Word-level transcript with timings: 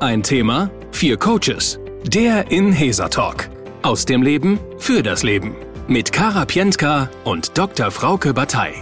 Ein 0.00 0.22
Thema, 0.22 0.70
vier 0.92 1.16
Coaches. 1.16 1.80
Der 2.04 2.52
Inhesa 2.52 3.08
Talk. 3.08 3.48
Aus 3.82 4.04
dem 4.04 4.22
Leben 4.22 4.60
für 4.78 5.02
das 5.02 5.24
Leben. 5.24 5.56
Mit 5.88 6.12
Kara 6.12 6.44
Pientka 6.44 7.10
und 7.24 7.58
Dr. 7.58 7.90
Frauke 7.90 8.32
Batei. 8.32 8.74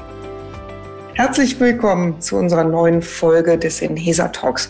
Herzlich 1.15 1.59
willkommen 1.59 2.21
zu 2.21 2.37
unserer 2.37 2.65
neuen 2.65 3.01
Folge 3.01 3.57
des 3.57 3.81
Inhesa 3.81 4.29
Talks. 4.29 4.69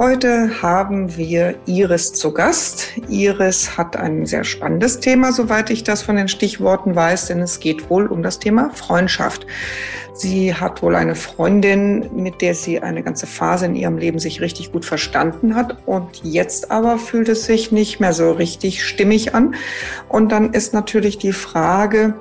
Heute 0.00 0.60
haben 0.60 1.16
wir 1.16 1.54
Iris 1.66 2.12
zu 2.12 2.34
Gast. 2.34 2.88
Iris 3.08 3.78
hat 3.78 3.96
ein 3.96 4.26
sehr 4.26 4.42
spannendes 4.42 4.98
Thema, 4.98 5.30
soweit 5.30 5.70
ich 5.70 5.84
das 5.84 6.02
von 6.02 6.16
den 6.16 6.26
Stichworten 6.26 6.96
weiß, 6.96 7.26
denn 7.26 7.38
es 7.38 7.60
geht 7.60 7.88
wohl 7.90 8.08
um 8.08 8.24
das 8.24 8.40
Thema 8.40 8.70
Freundschaft. 8.74 9.46
Sie 10.18 10.54
hat 10.54 10.82
wohl 10.82 10.96
eine 10.96 11.14
Freundin, 11.14 12.08
mit 12.16 12.40
der 12.40 12.54
sie 12.54 12.80
eine 12.80 13.02
ganze 13.02 13.26
Phase 13.26 13.66
in 13.66 13.74
ihrem 13.74 13.98
Leben 13.98 14.18
sich 14.18 14.40
richtig 14.40 14.72
gut 14.72 14.86
verstanden 14.86 15.54
hat 15.54 15.76
und 15.84 16.22
jetzt 16.24 16.70
aber 16.70 16.96
fühlt 16.96 17.28
es 17.28 17.44
sich 17.44 17.70
nicht 17.70 18.00
mehr 18.00 18.14
so 18.14 18.32
richtig 18.32 18.82
stimmig 18.82 19.34
an. 19.34 19.54
Und 20.08 20.32
dann 20.32 20.54
ist 20.54 20.72
natürlich 20.72 21.18
die 21.18 21.34
Frage, 21.34 22.14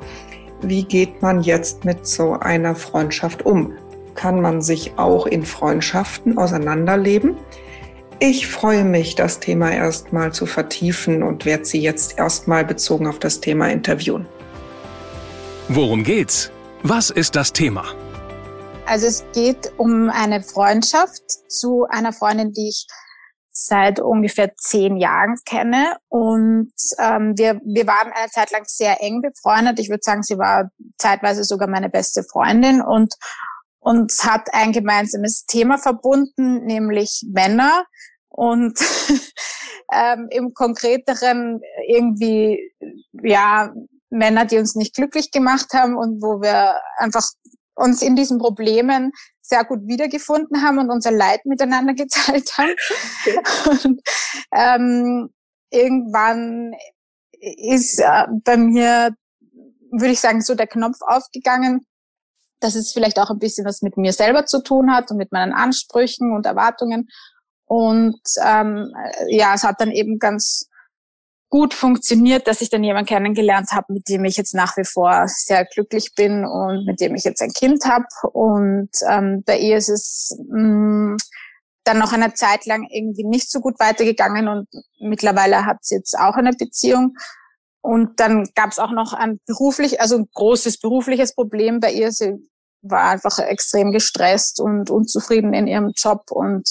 wie 0.62 0.84
geht 0.84 1.22
man 1.22 1.42
jetzt 1.42 1.86
mit 1.86 2.06
so 2.06 2.34
einer 2.34 2.76
Freundschaft 2.76 3.46
um? 3.46 3.72
Kann 4.14 4.42
man 4.42 4.62
sich 4.62 4.92
auch 4.98 5.26
in 5.26 5.46
Freundschaften 5.46 6.38
auseinanderleben? 6.38 7.38
Ich 8.20 8.48
freue 8.48 8.84
mich, 8.84 9.16
das 9.16 9.40
Thema 9.40 9.72
erstmal 9.72 10.34
zu 10.34 10.46
vertiefen 10.46 11.24
und 11.24 11.46
werde 11.46 11.64
Sie 11.64 11.80
jetzt 11.80 12.20
erstmal 12.20 12.66
bezogen 12.66 13.08
auf 13.08 13.20
das 13.20 13.40
Thema 13.40 13.70
interviewen. 13.70 14.26
Worum 15.70 16.04
geht's? 16.04 16.52
Was 16.88 17.10
ist 17.10 17.36
das 17.36 17.52
Thema? 17.52 17.84
Also 18.86 19.08
es 19.08 19.26
geht 19.34 19.74
um 19.78 20.12
eine 20.12 20.44
Freundschaft 20.44 21.24
zu 21.50 21.88
einer 21.90 22.14
Freundin, 22.14 22.52
die 22.52 22.70
ich 22.70 22.86
seit 23.50 24.00
ungefähr 24.00 24.54
zehn 24.56 24.98
Jahren 24.98 25.36
kenne. 25.46 25.98
Und 26.10 26.72
ähm, 27.00 27.36
wir, 27.38 27.60
wir 27.66 27.88
waren 27.88 28.12
eine 28.14 28.30
Zeit 28.30 28.52
lang 28.52 28.66
sehr 28.68 29.02
eng 29.02 29.24
befreundet. 29.24 29.80
Ich 29.80 29.90
würde 29.90 30.04
sagen, 30.04 30.22
sie 30.22 30.38
war 30.38 30.70
zeitweise 31.00 31.44
sogar 31.44 31.68
meine 31.68 31.90
beste 31.90 32.22
Freundin 32.24 32.84
und 32.84 33.16
uns 33.80 34.24
hat 34.24 34.54
ein 34.54 34.72
gemeinsames 34.72 35.48
Thema 35.48 35.80
verbunden, 35.80 36.66
nämlich 36.66 37.26
Männer 37.34 37.86
und 38.30 38.78
ähm, 39.92 40.28
im 40.30 40.54
Konkreteren 40.54 41.62
irgendwie, 41.88 42.60
ja, 43.24 43.74
Männer, 44.18 44.46
die 44.46 44.58
uns 44.58 44.76
nicht 44.76 44.96
glücklich 44.96 45.32
gemacht 45.32 45.74
haben 45.74 45.96
und 45.96 46.22
wo 46.22 46.42
wir 46.42 46.80
einfach 46.98 47.24
uns 47.76 48.02
in 48.02 48.16
diesen 48.16 48.40
Problemen 48.40 49.12
sehr 49.42 49.64
gut 49.66 49.82
wiedergefunden 49.86 50.64
haben 50.64 50.80
und 50.80 50.90
unser 50.90 51.12
Leid 51.12 51.46
miteinander 51.46 51.94
geteilt 51.96 52.58
haben. 52.58 52.74
Okay. 53.26 53.80
Und, 53.84 54.02
ähm, 54.52 55.30
irgendwann 55.72 56.74
ist 57.40 58.00
äh, 58.00 58.26
bei 58.44 58.58
mir, 58.58 59.16
würde 59.92 60.12
ich 60.12 60.20
sagen, 60.20 60.42
so 60.42 60.56
der 60.56 60.68
Knopf 60.68 60.98
aufgegangen, 61.02 61.86
dass 62.60 62.76
es 62.76 62.94
vielleicht 62.94 63.20
auch 63.20 63.30
ein 63.30 63.40
bisschen 63.40 63.66
was 63.66 63.82
mit 63.82 63.98
mir 63.98 64.14
selber 64.14 64.46
zu 64.46 64.64
tun 64.64 64.92
hat 64.92 65.12
und 65.12 65.18
mit 65.18 65.32
meinen 65.32 65.54
Ansprüchen 65.54 66.34
und 66.34 66.46
Erwartungen. 66.46 67.10
Und 67.66 68.22
ähm, 68.44 68.94
ja, 69.28 69.54
es 69.54 69.64
hat 69.64 69.82
dann 69.82 69.92
eben 69.92 70.18
ganz 70.20 70.70
gut 71.56 71.74
funktioniert, 71.74 72.48
dass 72.48 72.60
ich 72.60 72.70
dann 72.70 72.84
jemanden 72.84 73.08
kennengelernt 73.08 73.72
habe, 73.72 73.94
mit 73.94 74.10
dem 74.10 74.26
ich 74.26 74.36
jetzt 74.36 74.54
nach 74.54 74.76
wie 74.76 74.84
vor 74.84 75.24
sehr 75.30 75.64
glücklich 75.64 76.12
bin 76.14 76.44
und 76.44 76.86
mit 76.86 77.00
dem 77.00 77.16
ich 77.16 77.24
jetzt 77.24 77.42
ein 77.42 77.54
Kind 77.54 77.86
habe. 77.86 78.08
Und 78.34 78.90
ähm, 79.10 79.42
bei 79.46 79.58
ihr 79.58 79.78
ist 79.78 79.88
es 79.88 80.38
mh, 80.50 81.14
mm, 81.14 81.18
dann 81.86 81.98
noch 81.98 82.12
eine 82.12 82.34
Zeit 82.34 82.66
lang 82.66 82.86
irgendwie 82.90 83.24
nicht 83.24 83.50
so 83.50 83.62
gut 83.62 83.80
weitergegangen 83.80 84.50
und 84.50 84.68
mittlerweile 85.00 85.66
hat 85.66 85.78
sie 85.80 85.96
jetzt 85.96 86.20
auch 86.20 86.36
eine 86.36 86.52
Beziehung. 86.52 87.14
Und 87.80 88.20
dann 88.20 88.50
gab 88.54 88.72
es 88.72 88.80
auch 88.80 88.92
noch 88.92 89.14
ein 89.14 89.40
beruflich, 89.46 90.02
also 90.02 90.18
ein 90.18 90.28
großes 90.34 90.82
berufliches 90.82 91.36
Problem 91.36 91.80
bei 91.80 91.94
ihr. 91.94 92.12
Sie 92.12 92.34
war 92.82 93.12
einfach 93.12 93.40
extrem 93.40 93.94
gestresst 93.94 94.60
und 94.60 94.90
unzufrieden 94.90 95.54
in 95.54 95.68
ihrem 95.68 95.94
Job 95.96 96.32
und 96.32 96.70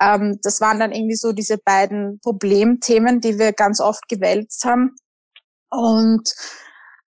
ähm, 0.00 0.38
das 0.42 0.60
waren 0.60 0.78
dann 0.78 0.92
irgendwie 0.92 1.16
so 1.16 1.32
diese 1.32 1.58
beiden 1.58 2.20
Problemthemen, 2.20 3.20
die 3.20 3.38
wir 3.38 3.52
ganz 3.52 3.80
oft 3.80 4.08
gewälzt 4.08 4.64
haben. 4.64 4.96
Und 5.70 6.32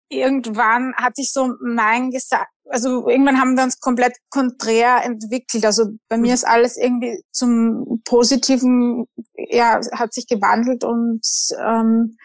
irgendwann 0.08 0.94
hat 0.96 1.16
sich 1.16 1.32
so 1.32 1.54
mein 1.60 2.10
gesagt, 2.10 2.50
also 2.68 3.08
irgendwann 3.08 3.40
haben 3.40 3.56
wir 3.56 3.64
uns 3.64 3.80
komplett 3.80 4.16
konträr 4.30 5.04
entwickelt. 5.04 5.64
Also 5.64 5.86
bei 6.08 6.16
mir 6.16 6.34
ist 6.34 6.46
alles 6.46 6.76
irgendwie 6.76 7.22
zum 7.32 8.00
Positiven, 8.04 9.06
ja, 9.34 9.80
hat 9.92 10.12
sich 10.12 10.26
gewandelt 10.26 10.84
und 10.84 11.22
ähm, 11.58 12.16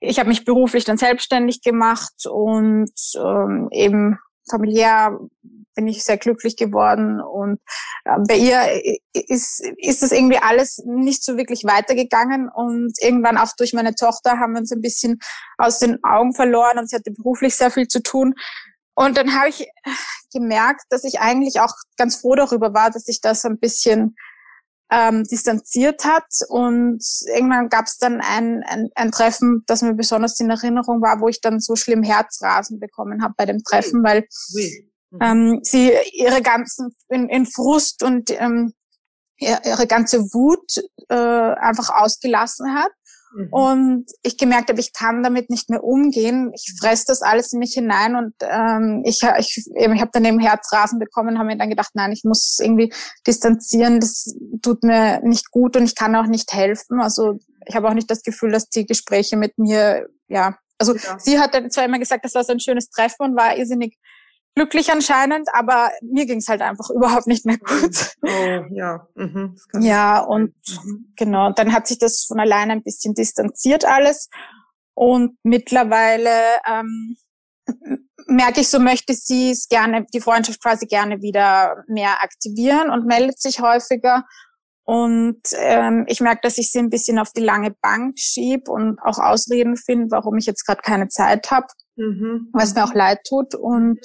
ich 0.00 0.18
habe 0.18 0.28
mich 0.28 0.44
beruflich 0.44 0.84
dann 0.84 0.98
selbstständig 0.98 1.62
gemacht 1.62 2.26
und 2.28 2.92
ähm, 3.16 3.68
eben 3.70 4.18
familiär 4.50 5.18
bin 5.74 5.86
ich 5.88 6.04
sehr 6.04 6.18
glücklich 6.18 6.56
geworden 6.56 7.20
und 7.20 7.60
äh, 8.04 8.18
bei 8.26 8.36
ihr 8.36 8.60
ist, 9.12 9.62
ist 9.76 10.02
das 10.02 10.12
irgendwie 10.12 10.38
alles 10.38 10.82
nicht 10.84 11.24
so 11.24 11.36
wirklich 11.36 11.64
weitergegangen 11.64 12.48
und 12.48 12.92
irgendwann 13.00 13.38
auch 13.38 13.52
durch 13.56 13.72
meine 13.72 13.94
Tochter 13.94 14.38
haben 14.38 14.52
wir 14.52 14.60
uns 14.60 14.72
ein 14.72 14.80
bisschen 14.80 15.18
aus 15.58 15.78
den 15.78 16.02
Augen 16.04 16.34
verloren 16.34 16.78
und 16.78 16.88
sie 16.88 16.96
hatte 16.96 17.10
beruflich 17.10 17.54
sehr 17.56 17.70
viel 17.70 17.88
zu 17.88 18.02
tun. 18.02 18.34
Und 18.94 19.16
dann 19.16 19.34
habe 19.34 19.48
ich 19.48 19.66
gemerkt, 20.32 20.82
dass 20.90 21.04
ich 21.04 21.20
eigentlich 21.20 21.60
auch 21.60 21.74
ganz 21.96 22.16
froh 22.16 22.34
darüber 22.34 22.74
war, 22.74 22.90
dass 22.90 23.08
ich 23.08 23.20
das 23.20 23.44
ein 23.44 23.58
bisschen 23.58 24.16
ähm, 24.90 25.24
distanziert 25.24 26.04
hat. 26.04 26.26
Und 26.48 27.02
irgendwann 27.34 27.68
gab 27.70 27.86
es 27.86 27.96
dann 27.96 28.20
ein, 28.20 28.62
ein, 28.64 28.90
ein 28.94 29.10
Treffen, 29.10 29.62
das 29.66 29.82
mir 29.82 29.94
besonders 29.94 30.38
in 30.38 30.50
Erinnerung 30.50 31.00
war, 31.00 31.20
wo 31.20 31.28
ich 31.28 31.40
dann 31.40 31.60
so 31.60 31.76
schlimm 31.76 32.02
Herzrasen 32.02 32.78
bekommen 32.78 33.22
habe 33.22 33.34
bei 33.36 33.46
dem 33.46 33.62
Treffen, 33.64 34.04
weil 34.04 34.26
mhm. 35.12 35.18
ähm, 35.20 35.60
sie 35.62 35.92
ihre 36.12 36.42
ganzen 36.42 36.94
in, 37.08 37.28
in 37.28 37.46
Frust 37.46 38.02
und 38.02 38.30
ähm, 38.30 38.72
ihre 39.38 39.86
ganze 39.86 40.20
Wut 40.32 40.78
äh, 41.08 41.14
einfach 41.14 41.90
ausgelassen 41.90 42.74
hat. 42.74 42.92
Mhm. 43.34 43.48
Und 43.50 44.06
ich 44.22 44.36
gemerkt 44.36 44.68
habe, 44.68 44.80
ich 44.80 44.92
kann 44.92 45.22
damit 45.22 45.48
nicht 45.48 45.70
mehr 45.70 45.82
umgehen. 45.82 46.52
Ich 46.54 46.74
fresse 46.78 47.04
das 47.08 47.22
alles 47.22 47.52
in 47.52 47.58
mich 47.58 47.72
hinein 47.72 48.14
und 48.14 48.34
ähm, 48.40 49.02
ich, 49.04 49.20
ich, 49.38 49.64
eben, 49.74 49.94
ich 49.94 50.00
habe 50.00 50.10
dann 50.12 50.24
eben 50.24 50.38
Herzrasen 50.38 50.98
bekommen, 50.98 51.38
habe 51.38 51.48
mir 51.48 51.56
dann 51.56 51.70
gedacht, 51.70 51.92
nein, 51.94 52.12
ich 52.12 52.24
muss 52.24 52.58
irgendwie 52.60 52.92
distanzieren, 53.26 54.00
das 54.00 54.36
tut 54.60 54.82
mir 54.82 55.20
nicht 55.22 55.50
gut 55.50 55.76
und 55.76 55.84
ich 55.84 55.94
kann 55.94 56.14
auch 56.14 56.26
nicht 56.26 56.52
helfen. 56.52 57.00
Also 57.00 57.38
ich 57.66 57.74
habe 57.74 57.88
auch 57.88 57.94
nicht 57.94 58.10
das 58.10 58.22
Gefühl, 58.22 58.52
dass 58.52 58.68
die 58.68 58.86
Gespräche 58.86 59.36
mit 59.36 59.56
mir, 59.58 60.08
ja, 60.28 60.58
also 60.78 60.94
ja. 60.94 61.18
sie 61.18 61.38
hat 61.38 61.54
dann 61.54 61.70
zwar 61.70 61.84
immer 61.84 61.98
gesagt, 61.98 62.24
das 62.24 62.34
war 62.34 62.44
so 62.44 62.52
ein 62.52 62.60
schönes 62.60 62.90
Treffen 62.90 63.22
und 63.22 63.36
war 63.36 63.56
irrsinnig 63.56 63.96
glücklich 64.54 64.90
anscheinend, 64.92 65.48
aber 65.52 65.90
mir 66.02 66.26
ging 66.26 66.38
es 66.38 66.48
halt 66.48 66.62
einfach 66.62 66.90
überhaupt 66.94 67.26
nicht 67.26 67.46
mehr 67.46 67.58
gut. 67.58 68.16
Oh, 68.22 68.64
ja. 68.74 69.06
Mhm, 69.14 69.56
ja, 69.80 70.20
und 70.20 70.54
mhm. 70.84 71.12
genau, 71.16 71.52
dann 71.52 71.72
hat 71.72 71.86
sich 71.86 71.98
das 71.98 72.24
von 72.24 72.40
alleine 72.40 72.72
ein 72.72 72.82
bisschen 72.82 73.14
distanziert 73.14 73.84
alles. 73.84 74.28
Und 74.94 75.38
mittlerweile 75.42 76.30
ähm, 76.68 77.16
merke 78.26 78.60
ich, 78.60 78.68
so 78.68 78.78
möchte 78.78 79.14
sie 79.14 79.50
es 79.50 79.68
gerne, 79.68 80.06
die 80.12 80.20
Freundschaft 80.20 80.62
quasi 80.62 80.86
gerne 80.86 81.22
wieder 81.22 81.84
mehr 81.88 82.22
aktivieren 82.22 82.90
und 82.90 83.06
meldet 83.06 83.40
sich 83.40 83.60
häufiger. 83.60 84.24
Und 84.84 85.40
ähm, 85.56 86.04
ich 86.08 86.20
merke, 86.20 86.40
dass 86.42 86.58
ich 86.58 86.72
sie 86.72 86.80
ein 86.80 86.90
bisschen 86.90 87.18
auf 87.18 87.32
die 87.32 87.42
lange 87.42 87.70
Bank 87.80 88.18
schieb 88.18 88.68
und 88.68 88.98
auch 89.00 89.18
Ausreden 89.18 89.76
finde, 89.76 90.10
warum 90.10 90.36
ich 90.38 90.46
jetzt 90.46 90.66
gerade 90.66 90.82
keine 90.82 91.08
Zeit 91.08 91.50
habe, 91.50 91.68
mhm. 91.96 92.48
was 92.52 92.74
mir 92.74 92.84
auch 92.84 92.94
leid 92.94 93.20
tut. 93.26 93.54
Und 93.54 94.00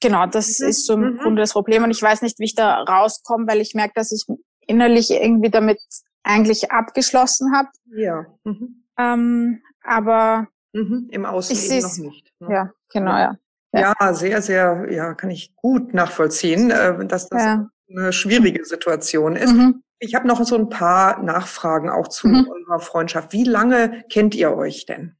Genau, 0.00 0.26
das 0.26 0.58
mhm. 0.58 0.68
ist 0.68 0.86
so 0.86 0.94
im 0.94 1.00
mhm. 1.00 1.18
Grunde 1.18 1.42
das 1.42 1.52
Problem. 1.52 1.84
Und 1.84 1.90
ich 1.90 2.02
weiß 2.02 2.22
nicht, 2.22 2.38
wie 2.38 2.44
ich 2.44 2.54
da 2.54 2.82
rauskomme, 2.82 3.46
weil 3.46 3.60
ich 3.60 3.74
merke, 3.74 3.92
dass 3.94 4.12
ich 4.12 4.24
innerlich 4.66 5.10
irgendwie 5.10 5.50
damit 5.50 5.78
eigentlich 6.22 6.70
abgeschlossen 6.70 7.54
habe. 7.54 7.68
Ja. 7.94 8.26
Mhm. 8.44 8.84
Ähm, 8.98 9.62
aber 9.82 10.48
mhm. 10.72 11.08
im 11.10 11.24
Außen 11.24 11.56
ich 11.56 11.70
eben 11.70 11.82
noch 11.82 11.98
nicht. 11.98 12.32
Ne? 12.40 12.48
Ja, 12.50 12.70
genau, 12.92 13.12
ja. 13.12 13.36
ja. 13.72 13.94
ja. 14.00 14.14
sehr, 14.14 14.42
sehr, 14.42 14.86
ja, 14.90 15.14
kann 15.14 15.30
ich 15.30 15.54
gut 15.56 15.94
nachvollziehen, 15.94 16.70
äh, 16.70 17.06
dass 17.06 17.28
das 17.28 17.42
ja. 17.42 17.70
eine 17.88 18.12
schwierige 18.12 18.64
Situation 18.64 19.36
ist. 19.36 19.52
Mhm. 19.52 19.82
Ich 19.98 20.14
habe 20.14 20.26
noch 20.26 20.42
so 20.44 20.56
ein 20.56 20.70
paar 20.70 21.22
Nachfragen 21.22 21.90
auch 21.90 22.08
zu 22.08 22.28
mhm. 22.28 22.48
eurer 22.48 22.80
Freundschaft. 22.80 23.32
Wie 23.32 23.44
lange 23.44 24.04
kennt 24.10 24.34
ihr 24.34 24.56
euch 24.56 24.86
denn? 24.86 25.16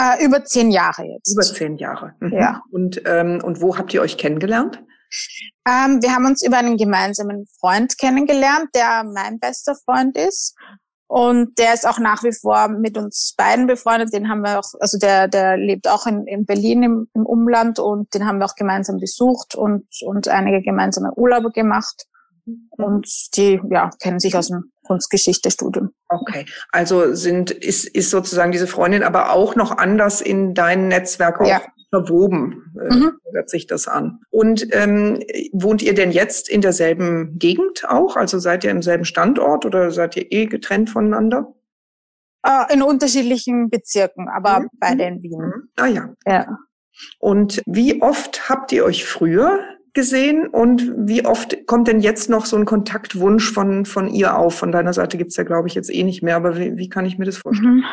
Äh, 0.00 0.24
über 0.24 0.44
zehn 0.44 0.70
Jahre 0.70 1.04
jetzt. 1.04 1.32
Über 1.32 1.42
zehn 1.42 1.76
Jahre. 1.76 2.14
Mhm. 2.20 2.32
Ja. 2.32 2.62
Und, 2.70 3.02
ähm, 3.04 3.40
und 3.42 3.60
wo 3.60 3.76
habt 3.76 3.92
ihr 3.92 4.00
euch 4.00 4.16
kennengelernt? 4.16 4.82
Ähm, 5.68 6.00
wir 6.02 6.14
haben 6.14 6.26
uns 6.26 6.42
über 6.42 6.58
einen 6.58 6.76
gemeinsamen 6.76 7.46
Freund 7.58 7.98
kennengelernt, 7.98 8.68
der 8.74 9.04
mein 9.04 9.38
bester 9.38 9.74
Freund 9.84 10.16
ist. 10.16 10.56
Und 11.08 11.58
der 11.58 11.74
ist 11.74 11.86
auch 11.88 11.98
nach 11.98 12.22
wie 12.22 12.32
vor 12.32 12.68
mit 12.68 12.96
uns 12.96 13.34
beiden 13.36 13.66
befreundet. 13.66 14.12
Den 14.14 14.28
haben 14.28 14.42
wir 14.42 14.60
auch, 14.60 14.72
also 14.78 14.96
der, 14.96 15.26
der 15.26 15.56
lebt 15.56 15.88
auch 15.88 16.06
in, 16.06 16.24
in 16.28 16.46
Berlin 16.46 16.84
im, 16.84 17.08
im 17.14 17.26
Umland 17.26 17.80
und 17.80 18.14
den 18.14 18.26
haben 18.26 18.38
wir 18.38 18.44
auch 18.44 18.54
gemeinsam 18.54 18.98
besucht 18.98 19.56
und, 19.56 19.86
und 20.06 20.28
einige 20.28 20.62
gemeinsame 20.62 21.12
Urlaube 21.16 21.50
gemacht. 21.50 22.06
Mhm. 22.46 22.68
Und 22.76 23.36
die 23.36 23.60
ja, 23.70 23.90
kennen 24.00 24.20
sich 24.20 24.36
aus 24.36 24.48
dem 24.48 24.70
Kunstgeschichte-Studium. 24.90 25.90
Okay, 26.08 26.46
also 26.72 27.14
sind, 27.14 27.52
ist, 27.52 27.86
ist 27.86 28.10
sozusagen 28.10 28.50
diese 28.50 28.66
Freundin 28.66 29.04
aber 29.04 29.32
auch 29.32 29.54
noch 29.54 29.78
anders 29.78 30.20
in 30.20 30.52
dein 30.52 30.88
Netzwerk 30.88 31.40
ja. 31.46 31.62
verwoben, 31.90 32.74
äh, 32.76 32.92
mhm. 32.92 33.12
hört 33.32 33.48
sich 33.48 33.68
das 33.68 33.86
an. 33.86 34.18
Und 34.30 34.66
ähm, 34.74 35.22
wohnt 35.52 35.80
ihr 35.82 35.94
denn 35.94 36.10
jetzt 36.10 36.48
in 36.48 36.60
derselben 36.60 37.38
Gegend 37.38 37.88
auch? 37.88 38.16
Also 38.16 38.40
seid 38.40 38.64
ihr 38.64 38.72
im 38.72 38.82
selben 38.82 39.04
Standort 39.04 39.64
oder 39.64 39.92
seid 39.92 40.16
ihr 40.16 40.26
eh 40.32 40.46
getrennt 40.46 40.90
voneinander? 40.90 41.54
Äh, 42.44 42.74
in 42.74 42.82
unterschiedlichen 42.82 43.70
Bezirken, 43.70 44.28
aber 44.28 44.60
mhm. 44.60 44.68
beide 44.80 45.04
in 45.04 45.22
Wien. 45.22 45.40
Mhm. 45.40 45.68
Ah 45.76 45.86
ja. 45.86 46.14
ja. 46.26 46.58
Und 47.20 47.62
wie 47.64 48.02
oft 48.02 48.48
habt 48.48 48.72
ihr 48.72 48.84
euch 48.84 49.04
früher 49.04 49.60
gesehen 49.94 50.48
und 50.48 50.92
wie 50.96 51.24
oft 51.24 51.66
kommt 51.66 51.88
denn 51.88 52.00
jetzt 52.00 52.30
noch 52.30 52.46
so 52.46 52.56
ein 52.56 52.64
Kontaktwunsch 52.64 53.52
von, 53.52 53.84
von 53.84 54.08
ihr 54.08 54.36
auf? 54.36 54.54
Von 54.54 54.72
deiner 54.72 54.92
Seite 54.92 55.18
gibt's 55.18 55.36
ja, 55.36 55.44
glaube 55.44 55.68
ich, 55.68 55.74
jetzt 55.74 55.92
eh 55.92 56.02
nicht 56.02 56.22
mehr, 56.22 56.36
aber 56.36 56.56
wie, 56.56 56.76
wie 56.76 56.88
kann 56.88 57.06
ich 57.06 57.18
mir 57.18 57.24
das 57.24 57.38
vorstellen? 57.38 57.76
Mhm. 57.76 57.84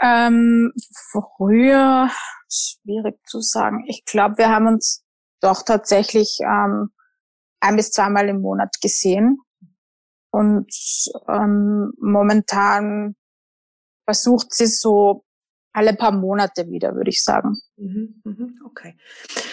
Ähm, 0.00 0.72
früher, 1.12 2.10
schwierig 2.50 3.16
zu 3.26 3.40
sagen. 3.40 3.84
Ich 3.88 4.04
glaube, 4.04 4.38
wir 4.38 4.50
haben 4.50 4.66
uns 4.66 5.04
doch 5.40 5.62
tatsächlich 5.62 6.38
ähm, 6.42 6.90
ein 7.60 7.76
bis 7.76 7.90
zweimal 7.90 8.28
im 8.28 8.40
Monat 8.40 8.76
gesehen. 8.80 9.38
Und 10.30 10.70
ähm, 11.28 11.92
momentan 11.98 13.16
versucht 14.04 14.54
sie 14.54 14.66
so 14.66 15.25
alle 15.76 15.92
paar 15.92 16.12
Monate 16.12 16.70
wieder, 16.70 16.94
würde 16.94 17.10
ich 17.10 17.22
sagen. 17.22 17.58
Mhm, 17.76 18.22
mhm, 18.24 18.60
okay. 18.64 18.96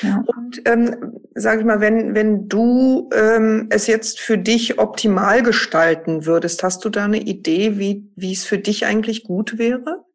Ja. 0.02 0.24
Und 0.26 0.62
ähm, 0.66 1.20
sage 1.36 1.60
ich 1.60 1.66
mal, 1.66 1.82
wenn 1.82 2.16
wenn 2.16 2.48
du 2.48 3.10
ähm, 3.14 3.68
es 3.70 3.88
jetzt 3.88 4.22
für 4.22 4.38
dich 4.38 4.80
optimal 4.80 5.44
gestalten 5.44 6.26
würdest, 6.26 6.64
hast 6.64 6.86
du 6.86 6.90
da 6.90 7.04
eine 7.06 7.20
Idee, 7.20 7.78
wie 7.78 8.10
wie 8.16 8.32
es 8.32 8.46
für 8.46 8.58
dich 8.58 8.86
eigentlich 8.86 9.26
gut 9.26 9.58
wäre? 9.58 10.06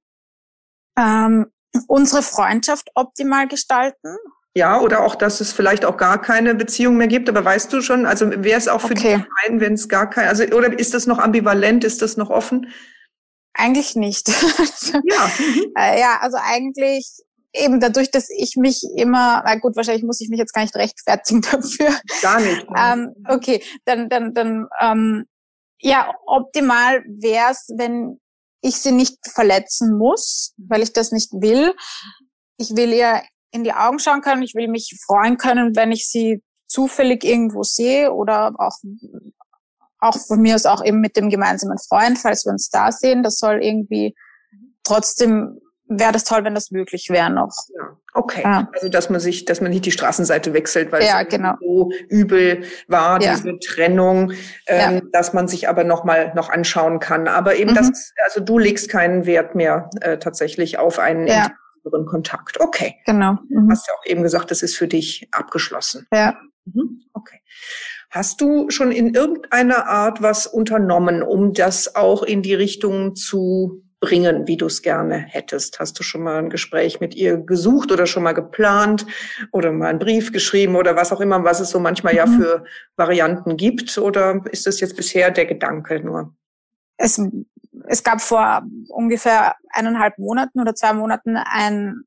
Ähm, 0.99 1.47
unsere 1.87 2.23
Freundschaft 2.23 2.89
optimal 2.95 3.47
gestalten. 3.47 4.17
Ja, 4.55 4.81
oder 4.81 5.05
auch, 5.05 5.15
dass 5.15 5.43
es 5.43 5.53
vielleicht 5.53 5.85
auch 5.85 5.99
gar 5.99 6.21
keine 6.23 6.55
Beziehung 6.55 6.97
mehr 6.97 7.07
gibt. 7.07 7.29
Aber 7.29 7.45
weißt 7.45 7.71
du 7.71 7.83
schon, 7.83 8.07
also 8.07 8.31
wäre 8.31 8.59
es 8.59 8.67
auch 8.67 8.81
für 8.81 8.95
okay. 8.95 9.17
dich 9.17 9.27
fein, 9.45 9.61
wenn 9.61 9.75
es 9.75 9.89
gar 9.91 10.09
keine, 10.09 10.31
also 10.31 10.45
oder 10.45 10.77
ist 10.77 10.95
das 10.95 11.07
noch 11.07 11.19
ambivalent, 11.19 11.85
ist 11.85 12.01
das 12.01 12.17
noch 12.17 12.31
offen? 12.31 12.69
Eigentlich 13.55 13.97
nicht. 13.97 14.29
ja. 15.05 15.31
Äh, 15.77 16.01
ja, 16.01 16.19
also 16.21 16.39
eigentlich 16.41 17.07
eben 17.55 17.81
dadurch, 17.81 18.11
dass 18.11 18.29
ich 18.31 18.57
mich 18.57 18.83
immer, 18.97 19.43
na 19.45 19.57
gut, 19.57 19.77
wahrscheinlich 19.77 20.05
muss 20.05 20.21
ich 20.21 20.29
mich 20.29 20.39
jetzt 20.39 20.53
gar 20.53 20.63
nicht 20.63 20.77
rechtfertigen 20.77 21.41
dafür. 21.53 21.95
Gar 22.23 22.41
nicht. 22.41 22.67
ähm, 22.77 23.15
okay, 23.29 23.63
dann, 23.85 24.09
dann, 24.09 24.35
dann, 24.35 24.67
ähm, 24.81 25.25
ja, 25.81 26.13
optimal 26.27 27.05
wäre 27.07 27.53
es, 27.53 27.69
wenn 27.77 28.21
ich 28.61 28.77
sie 28.77 28.93
nicht 28.93 29.17
verletzen 29.33 29.97
muss, 29.97 30.55
weil 30.57 30.83
ich 30.83 30.93
das 30.93 31.13
nicht 31.13 31.33
will. 31.33 31.75
Ich 32.57 32.75
will 32.75 32.93
ihr 32.93 33.23
in 33.53 33.65
die 33.65 33.73
Augen 33.73 33.99
schauen 33.99 34.21
können, 34.21 34.43
ich 34.43 34.55
will 34.55 34.69
mich 34.69 34.99
freuen 35.07 35.39
können, 35.39 35.77
wenn 35.77 35.93
ich 35.93 36.09
sie 36.09 36.43
zufällig 36.67 37.25
irgendwo 37.25 37.63
sehe 37.63 38.13
oder 38.13 38.53
auch 38.59 38.77
auch 40.01 40.17
von 40.19 40.41
mir 40.41 40.55
aus 40.55 40.67
auch 40.67 40.85
eben 40.85 41.01
mit 41.01 41.17
dem 41.17 41.31
gemeinsamen 41.31 41.79
Freund, 41.79 42.19
falls 42.19 42.45
wir 42.45 42.53
uns 42.53 42.71
da 42.71 42.93
sehen. 42.93 43.23
Das 43.23 43.39
soll 43.39 43.63
irgendwie 43.63 44.15
trotzdem 44.85 45.61
wäre 45.89 46.13
das 46.13 46.25
toll, 46.25 46.45
wenn 46.45 46.55
das 46.55 46.71
möglich 46.71 47.09
wäre 47.11 47.31
noch. 47.31 47.53
Ja, 47.75 47.97
okay. 48.15 48.43
Ja. 48.45 48.69
Also 48.75 48.89
dass 48.89 49.11
man 49.11 49.21
sich, 49.21 49.45
dass 49.47 49.61
man 49.61 49.71
nicht 49.71 49.87
die 49.87 49.91
Straßenseite 49.91 50.53
wechselt, 50.53 50.93
weil 50.93 51.03
ja, 51.03 51.23
es 51.23 51.29
genau. 51.29 51.55
so 51.61 51.91
übel 52.09 52.65
war, 52.87 53.19
diese 53.19 53.59
Trennung, 53.59 54.33
ähm, 54.67 55.09
dass 55.13 55.33
man 55.33 55.49
sich 55.49 55.69
aber 55.69 55.85
noch 55.85 56.05
mal 56.05 56.33
noch 56.35 56.51
anschauen 56.51 56.99
kann. 57.01 57.27
Aber 57.27 57.57
eben 57.57 57.71
mhm. 57.71 57.77
das, 57.77 58.13
also 58.25 58.41
du 58.41 58.59
legst 58.59 58.91
keinen 58.91 59.27
Wert 59.27 59.55
mehr 59.55 59.89
äh, 60.01 60.19
tatsächlich 60.19 60.79
auf 60.79 60.99
einen 60.99 61.27
ja. 61.27 61.49
Kontakt. 62.07 62.61
Okay. 62.61 62.97
Genau. 63.07 63.39
Mhm. 63.49 63.67
Du 63.67 63.71
hast 63.71 63.89
ja 63.89 63.95
auch 63.95 64.05
eben 64.05 64.23
gesagt, 64.23 64.51
das 64.51 64.63
ist 64.63 64.77
für 64.77 64.89
dich 64.89 65.27
abgeschlossen. 65.33 66.07
Ja. 66.13 66.37
Mhm. 66.67 67.01
Okay. 67.15 67.41
Hast 68.11 68.41
du 68.41 68.71
schon 68.71 68.91
in 68.91 69.15
irgendeiner 69.15 69.87
Art 69.87 70.23
was 70.23 70.47
unternommen, 70.47 71.23
um 71.23 71.53
das 71.53 71.95
auch 71.95 72.23
in 72.23 72.43
die 72.43 72.55
Richtung 72.55 73.15
zu 73.17 73.83
bringen, 74.01 74.47
wie 74.47 74.57
du 74.57 74.67
es 74.67 74.81
gerne 74.81 75.17
hättest? 75.17 75.79
Hast 75.79 75.99
du 75.99 76.03
schon 76.03 76.23
mal 76.23 76.39
ein 76.39 76.49
Gespräch 76.51 77.01
mit 77.01 77.15
ihr 77.15 77.37
gesucht 77.37 77.93
oder 77.93 78.07
schon 78.07 78.23
mal 78.23 78.33
geplant 78.33 79.05
oder 79.53 79.73
mal 79.73 79.89
einen 79.89 79.99
Brief 79.99 80.33
geschrieben 80.33 80.77
oder 80.77 80.97
was 80.97 81.13
auch 81.13 81.21
immer, 81.21 81.45
was 81.45 81.61
es 81.61 81.71
so 81.71 81.81
manchmal 81.81 82.15
mhm. 82.15 82.19
ja 82.19 82.27
für 82.27 82.65
Varianten 82.97 83.57
gibt? 83.59 83.99
Oder 83.99 84.43
ist 84.53 84.67
das 84.67 84.81
jetzt 84.81 84.97
bisher 84.97 85.31
der 85.31 85.45
Gedanke 85.45 86.01
nur? 86.01 86.35
Es, 86.97 87.21
es 87.87 88.03
gab 88.03 88.23
vor 88.23 88.63
ungefähr 88.89 89.55
eineinhalb 89.71 90.19
Monaten 90.19 90.61
oder 90.61 90.75
zwei 90.75 90.95
Monaten 90.95 91.37
ein, 91.37 92.05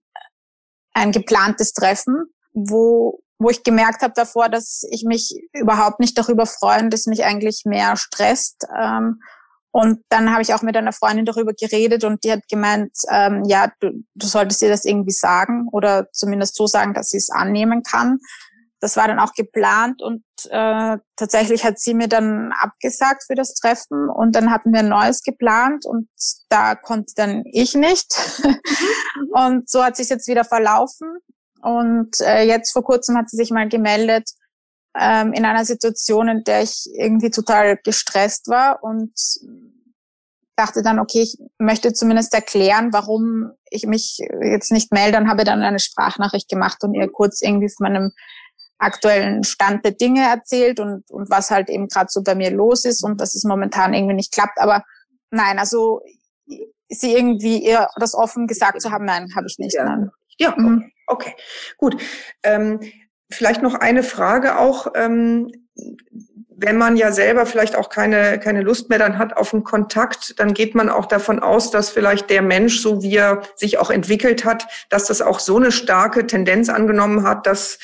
ein 0.93 1.11
geplantes 1.11 1.73
Treffen, 1.73 2.25
wo 2.53 3.21
wo 3.41 3.49
ich 3.49 3.63
gemerkt 3.63 4.03
habe 4.03 4.13
davor, 4.15 4.49
dass 4.49 4.83
ich 4.91 5.03
mich 5.03 5.33
überhaupt 5.53 5.99
nicht 5.99 6.15
darüber 6.17 6.45
freue, 6.45 6.87
dass 6.89 7.07
mich 7.07 7.25
eigentlich 7.25 7.63
mehr 7.65 7.97
stresst. 7.97 8.67
Ähm, 8.79 9.19
und 9.71 10.03
dann 10.09 10.31
habe 10.31 10.43
ich 10.43 10.53
auch 10.53 10.61
mit 10.61 10.77
einer 10.77 10.91
Freundin 10.91 11.25
darüber 11.25 11.53
geredet 11.53 12.03
und 12.03 12.23
die 12.23 12.31
hat 12.31 12.47
gemeint, 12.49 12.91
ähm, 13.09 13.43
ja, 13.45 13.71
du, 13.79 14.03
du 14.13 14.27
solltest 14.27 14.61
ihr 14.61 14.69
das 14.69 14.85
irgendwie 14.85 15.13
sagen 15.13 15.67
oder 15.71 16.07
zumindest 16.11 16.55
so 16.55 16.67
sagen, 16.67 16.93
dass 16.93 17.09
sie 17.09 17.17
es 17.17 17.31
annehmen 17.31 17.81
kann. 17.81 18.19
Das 18.79 18.95
war 18.97 19.07
dann 19.07 19.19
auch 19.19 19.33
geplant 19.33 20.03
und 20.03 20.23
äh, 20.49 20.97
tatsächlich 21.15 21.63
hat 21.63 21.79
sie 21.79 21.93
mir 21.93 22.09
dann 22.09 22.51
abgesagt 22.51 23.23
für 23.25 23.35
das 23.35 23.55
Treffen 23.55 24.09
und 24.09 24.35
dann 24.35 24.51
hatten 24.51 24.71
wir 24.71 24.79
ein 24.79 24.89
neues 24.89 25.23
geplant 25.23 25.85
und 25.85 26.09
da 26.49 26.75
konnte 26.75 27.13
dann 27.15 27.43
ich 27.45 27.73
nicht. 27.73 28.13
und 29.31 29.67
so 29.67 29.83
hat 29.83 29.95
sich 29.95 30.09
jetzt 30.09 30.27
wieder 30.27 30.43
verlaufen 30.43 31.21
und 31.61 32.19
äh, 32.21 32.43
jetzt 32.43 32.71
vor 32.71 32.83
kurzem 32.83 33.17
hat 33.17 33.29
sie 33.29 33.37
sich 33.37 33.51
mal 33.51 33.69
gemeldet 33.69 34.29
ähm, 34.99 35.33
in 35.33 35.45
einer 35.45 35.65
Situation, 35.65 36.27
in 36.27 36.43
der 36.43 36.63
ich 36.63 36.89
irgendwie 36.93 37.29
total 37.29 37.77
gestresst 37.77 38.47
war 38.47 38.83
und 38.83 39.13
dachte 40.55 40.83
dann, 40.83 40.99
okay, 40.99 41.21
ich 41.21 41.37
möchte 41.57 41.93
zumindest 41.93 42.33
erklären, 42.33 42.93
warum 42.93 43.51
ich 43.69 43.85
mich 43.87 44.19
jetzt 44.41 44.71
nicht 44.71 44.91
melde 44.91 45.17
und 45.17 45.29
habe 45.29 45.43
dann 45.43 45.61
eine 45.61 45.79
Sprachnachricht 45.79 46.49
gemacht 46.49 46.83
und 46.83 46.93
ihr 46.93 47.09
kurz 47.09 47.41
irgendwie 47.41 47.69
von 47.69 47.85
meinem 47.85 48.11
aktuellen 48.77 49.43
Stand 49.43 49.85
der 49.85 49.91
Dinge 49.91 50.27
erzählt 50.27 50.79
und, 50.79 51.09
und 51.09 51.29
was 51.29 51.51
halt 51.51 51.69
eben 51.69 51.87
gerade 51.87 52.09
so 52.09 52.21
bei 52.23 52.35
mir 52.35 52.51
los 52.51 52.83
ist 52.83 53.03
und 53.03 53.21
dass 53.21 53.35
es 53.35 53.43
momentan 53.43 53.93
irgendwie 53.93 54.15
nicht 54.15 54.33
klappt. 54.33 54.59
Aber 54.59 54.83
nein, 55.29 55.59
also 55.59 56.01
sie 56.89 57.13
irgendwie 57.13 57.63
ihr 57.63 57.87
das 57.95 58.13
offen 58.13 58.47
gesagt 58.47 58.81
zu 58.81 58.91
haben, 58.91 59.05
nein, 59.05 59.33
habe 59.35 59.47
ich 59.47 59.57
nicht. 59.57 59.75
Ja, 59.75 59.85
nein. 59.85 60.11
ja 60.37 60.53
mhm. 60.57 60.91
Okay, 61.11 61.35
gut. 61.77 62.01
Ähm, 62.41 62.79
vielleicht 63.29 63.61
noch 63.61 63.75
eine 63.75 64.01
Frage 64.01 64.57
auch. 64.57 64.87
Ähm, 64.95 65.51
wenn 66.55 66.77
man 66.77 66.95
ja 66.95 67.11
selber 67.11 67.45
vielleicht 67.45 67.75
auch 67.75 67.89
keine, 67.89 68.39
keine 68.39 68.61
Lust 68.61 68.89
mehr 68.89 68.99
dann 68.99 69.17
hat 69.17 69.35
auf 69.35 69.53
einen 69.53 69.65
Kontakt, 69.65 70.39
dann 70.39 70.53
geht 70.53 70.73
man 70.73 70.89
auch 70.89 71.07
davon 71.07 71.39
aus, 71.39 71.69
dass 71.69 71.89
vielleicht 71.89 72.29
der 72.29 72.41
Mensch, 72.41 72.79
so 72.79 73.03
wie 73.03 73.17
er 73.17 73.41
sich 73.55 73.77
auch 73.77 73.89
entwickelt 73.89 74.45
hat, 74.45 74.67
dass 74.89 75.05
das 75.05 75.21
auch 75.21 75.39
so 75.39 75.57
eine 75.57 75.73
starke 75.73 76.27
Tendenz 76.27 76.69
angenommen 76.69 77.23
hat, 77.23 77.45
dass 77.45 77.79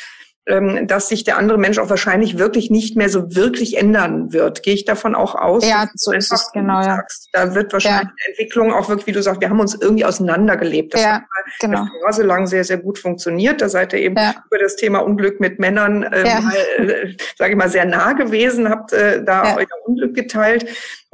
dass 0.84 1.10
sich 1.10 1.26
der 1.26 1.38
andere 1.38 1.58
Mensch 1.58 1.78
auch 1.78 1.90
wahrscheinlich 1.90 2.38
wirklich 2.38 2.70
nicht 2.72 2.96
mehr 2.96 3.10
so 3.10 3.36
wirklich 3.36 3.78
ändern 3.78 4.32
wird. 4.32 4.64
Gehe 4.64 4.74
ich 4.74 4.86
davon 4.86 5.14
auch 5.14 5.36
aus? 5.36 5.68
Ja, 5.68 5.90
so 5.94 6.14
ist 6.14 6.32
es 6.32 6.52
genau. 6.54 6.82
Ja. 6.82 7.02
Da 7.34 7.54
wird 7.54 7.74
wahrscheinlich 7.74 8.04
ja. 8.04 8.12
die 8.18 8.32
Entwicklung 8.32 8.74
auch 8.74 8.88
wirklich, 8.88 9.08
wie 9.08 9.12
du 9.12 9.22
sagst, 9.22 9.42
wir 9.42 9.50
haben 9.50 9.60
uns 9.60 9.76
irgendwie 9.76 10.06
auseinandergelebt. 10.06 10.94
Das 10.94 11.02
ja, 11.02 11.14
hat 11.16 11.26
genau. 11.60 11.82
eine 11.82 11.92
Phase 12.02 12.24
lang 12.24 12.48
sehr, 12.48 12.64
sehr 12.64 12.78
gut 12.78 12.98
funktioniert. 12.98 13.62
Da 13.62 13.68
seid 13.68 13.92
ihr 13.92 14.00
eben 14.00 14.16
ja. 14.16 14.36
über 14.50 14.58
das 14.60 14.78
Thema 14.78 15.00
Unglück 15.00 15.42
mit 15.42 15.60
Männern, 15.60 16.04
äh, 16.04 16.24
mal, 16.24 16.56
äh, 16.78 17.16
sage 17.38 17.52
ich 17.52 17.58
mal, 17.58 17.70
sehr 17.70 17.86
nah 17.86 18.14
gewesen, 18.14 18.70
habt 18.70 18.94
äh, 18.94 19.22
da 19.24 19.58
euer 19.58 19.66
Unglück 19.86 20.16
geteilt. 20.16 20.66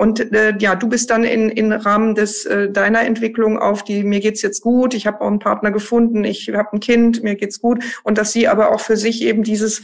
Und 0.03 0.19
äh, 0.33 0.53
ja, 0.59 0.75
du 0.75 0.89
bist 0.89 1.09
dann 1.11 1.23
in, 1.23 1.47
in 1.47 1.71
Rahmen 1.71 2.13
des 2.13 2.43
äh, 2.45 2.69
deiner 2.69 3.05
Entwicklung 3.05 3.57
auf 3.57 3.85
die 3.85 4.03
mir 4.03 4.19
geht's 4.19 4.41
jetzt 4.41 4.59
gut, 4.59 4.93
ich 4.93 5.07
habe 5.07 5.21
auch 5.21 5.27
einen 5.27 5.39
Partner 5.39 5.71
gefunden, 5.71 6.25
ich 6.25 6.49
habe 6.49 6.73
ein 6.73 6.81
Kind, 6.81 7.23
mir 7.23 7.35
geht's 7.35 7.61
gut 7.61 7.81
und 8.03 8.17
dass 8.17 8.33
sie 8.33 8.49
aber 8.49 8.73
auch 8.73 8.81
für 8.81 8.97
sich 8.97 9.21
eben 9.21 9.43
dieses 9.43 9.81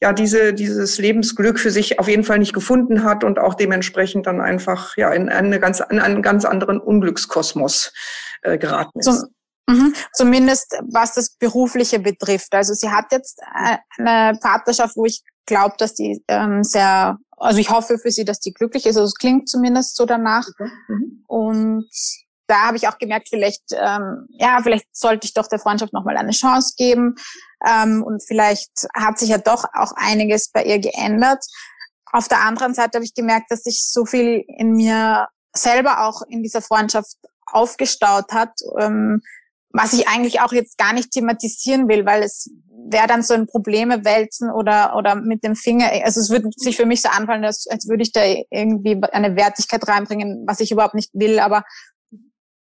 ja 0.00 0.12
diese 0.12 0.54
dieses 0.54 0.98
Lebensglück 0.98 1.58
für 1.58 1.72
sich 1.72 1.98
auf 1.98 2.06
jeden 2.06 2.22
Fall 2.22 2.38
nicht 2.38 2.52
gefunden 2.52 3.02
hat 3.02 3.24
und 3.24 3.40
auch 3.40 3.54
dementsprechend 3.54 4.28
dann 4.28 4.40
einfach 4.40 4.96
ja 4.96 5.10
in 5.10 5.28
eine 5.28 5.58
ganz 5.58 5.82
in 5.90 5.98
einen 5.98 6.22
ganz 6.22 6.44
anderen 6.44 6.78
Unglückskosmos 6.78 7.92
äh, 8.42 8.58
geraten 8.58 9.00
ist. 9.00 9.06
Zum 9.06 9.24
Mhm. 9.70 9.92
Zumindest 10.14 10.78
was 10.90 11.12
das 11.12 11.28
Berufliche 11.28 11.98
betrifft. 11.98 12.54
Also 12.54 12.72
sie 12.72 12.88
hat 12.88 13.12
jetzt 13.12 13.38
äh, 13.40 13.76
eine 13.98 14.38
Partnerschaft, 14.38 14.96
wo 14.96 15.04
ich 15.04 15.22
glaube, 15.44 15.74
dass 15.76 15.92
die 15.92 16.24
ähm, 16.26 16.64
sehr 16.64 17.18
also 17.40 17.58
ich 17.58 17.70
hoffe 17.70 17.98
für 17.98 18.10
sie, 18.10 18.24
dass 18.24 18.40
die 18.40 18.52
glücklich 18.52 18.86
ist. 18.86 18.96
Also 18.96 19.06
es 19.06 19.14
klingt 19.14 19.48
zumindest 19.48 19.96
so 19.96 20.06
danach. 20.06 20.46
Mhm. 20.88 21.24
Und 21.26 21.90
da 22.46 22.66
habe 22.66 22.76
ich 22.76 22.88
auch 22.88 22.98
gemerkt, 22.98 23.28
vielleicht, 23.28 23.62
ähm, 23.72 24.26
ja, 24.30 24.60
vielleicht 24.62 24.86
sollte 24.92 25.26
ich 25.26 25.34
doch 25.34 25.48
der 25.48 25.58
Freundschaft 25.58 25.92
nochmal 25.92 26.16
eine 26.16 26.32
Chance 26.32 26.74
geben. 26.76 27.16
Ähm, 27.66 28.02
und 28.02 28.22
vielleicht 28.22 28.88
hat 28.94 29.18
sich 29.18 29.28
ja 29.28 29.38
doch 29.38 29.64
auch 29.74 29.92
einiges 29.96 30.50
bei 30.50 30.64
ihr 30.64 30.78
geändert. 30.78 31.44
auf 32.10 32.26
der 32.26 32.40
anderen 32.40 32.72
Seite 32.72 32.96
habe 32.96 33.04
ich 33.04 33.14
gemerkt, 33.14 33.50
dass 33.50 33.64
sich 33.64 33.84
so 33.86 34.06
viel 34.06 34.42
in 34.56 34.72
mir 34.72 35.28
selber 35.54 36.06
auch 36.06 36.22
in 36.22 36.42
dieser 36.42 36.62
Freundschaft 36.62 37.16
aufgestaut 37.44 38.32
hat, 38.32 38.52
ähm, 38.78 39.20
was 39.70 39.92
ich 39.92 40.08
eigentlich 40.08 40.40
auch 40.40 40.52
jetzt 40.52 40.78
gar 40.78 40.94
nicht 40.94 41.10
thematisieren 41.10 41.88
will, 41.88 42.06
weil 42.06 42.22
es 42.22 42.50
wäre 42.90 43.06
dann 43.06 43.22
so 43.22 43.34
ein 43.34 43.46
Probleme 43.46 44.04
wälzen 44.04 44.50
oder 44.50 44.96
oder 44.96 45.14
mit 45.14 45.44
dem 45.44 45.56
Finger. 45.56 45.90
Also 46.04 46.20
es 46.20 46.30
würde 46.30 46.48
sich 46.56 46.76
für 46.76 46.86
mich 46.86 47.02
so 47.02 47.08
anfallen, 47.08 47.44
als, 47.44 47.66
als 47.68 47.88
würde 47.88 48.02
ich 48.02 48.12
da 48.12 48.22
irgendwie 48.50 49.00
eine 49.12 49.36
Wertigkeit 49.36 49.86
reinbringen, 49.86 50.44
was 50.46 50.60
ich 50.60 50.72
überhaupt 50.72 50.94
nicht 50.94 51.10
will. 51.12 51.38
Aber 51.38 51.64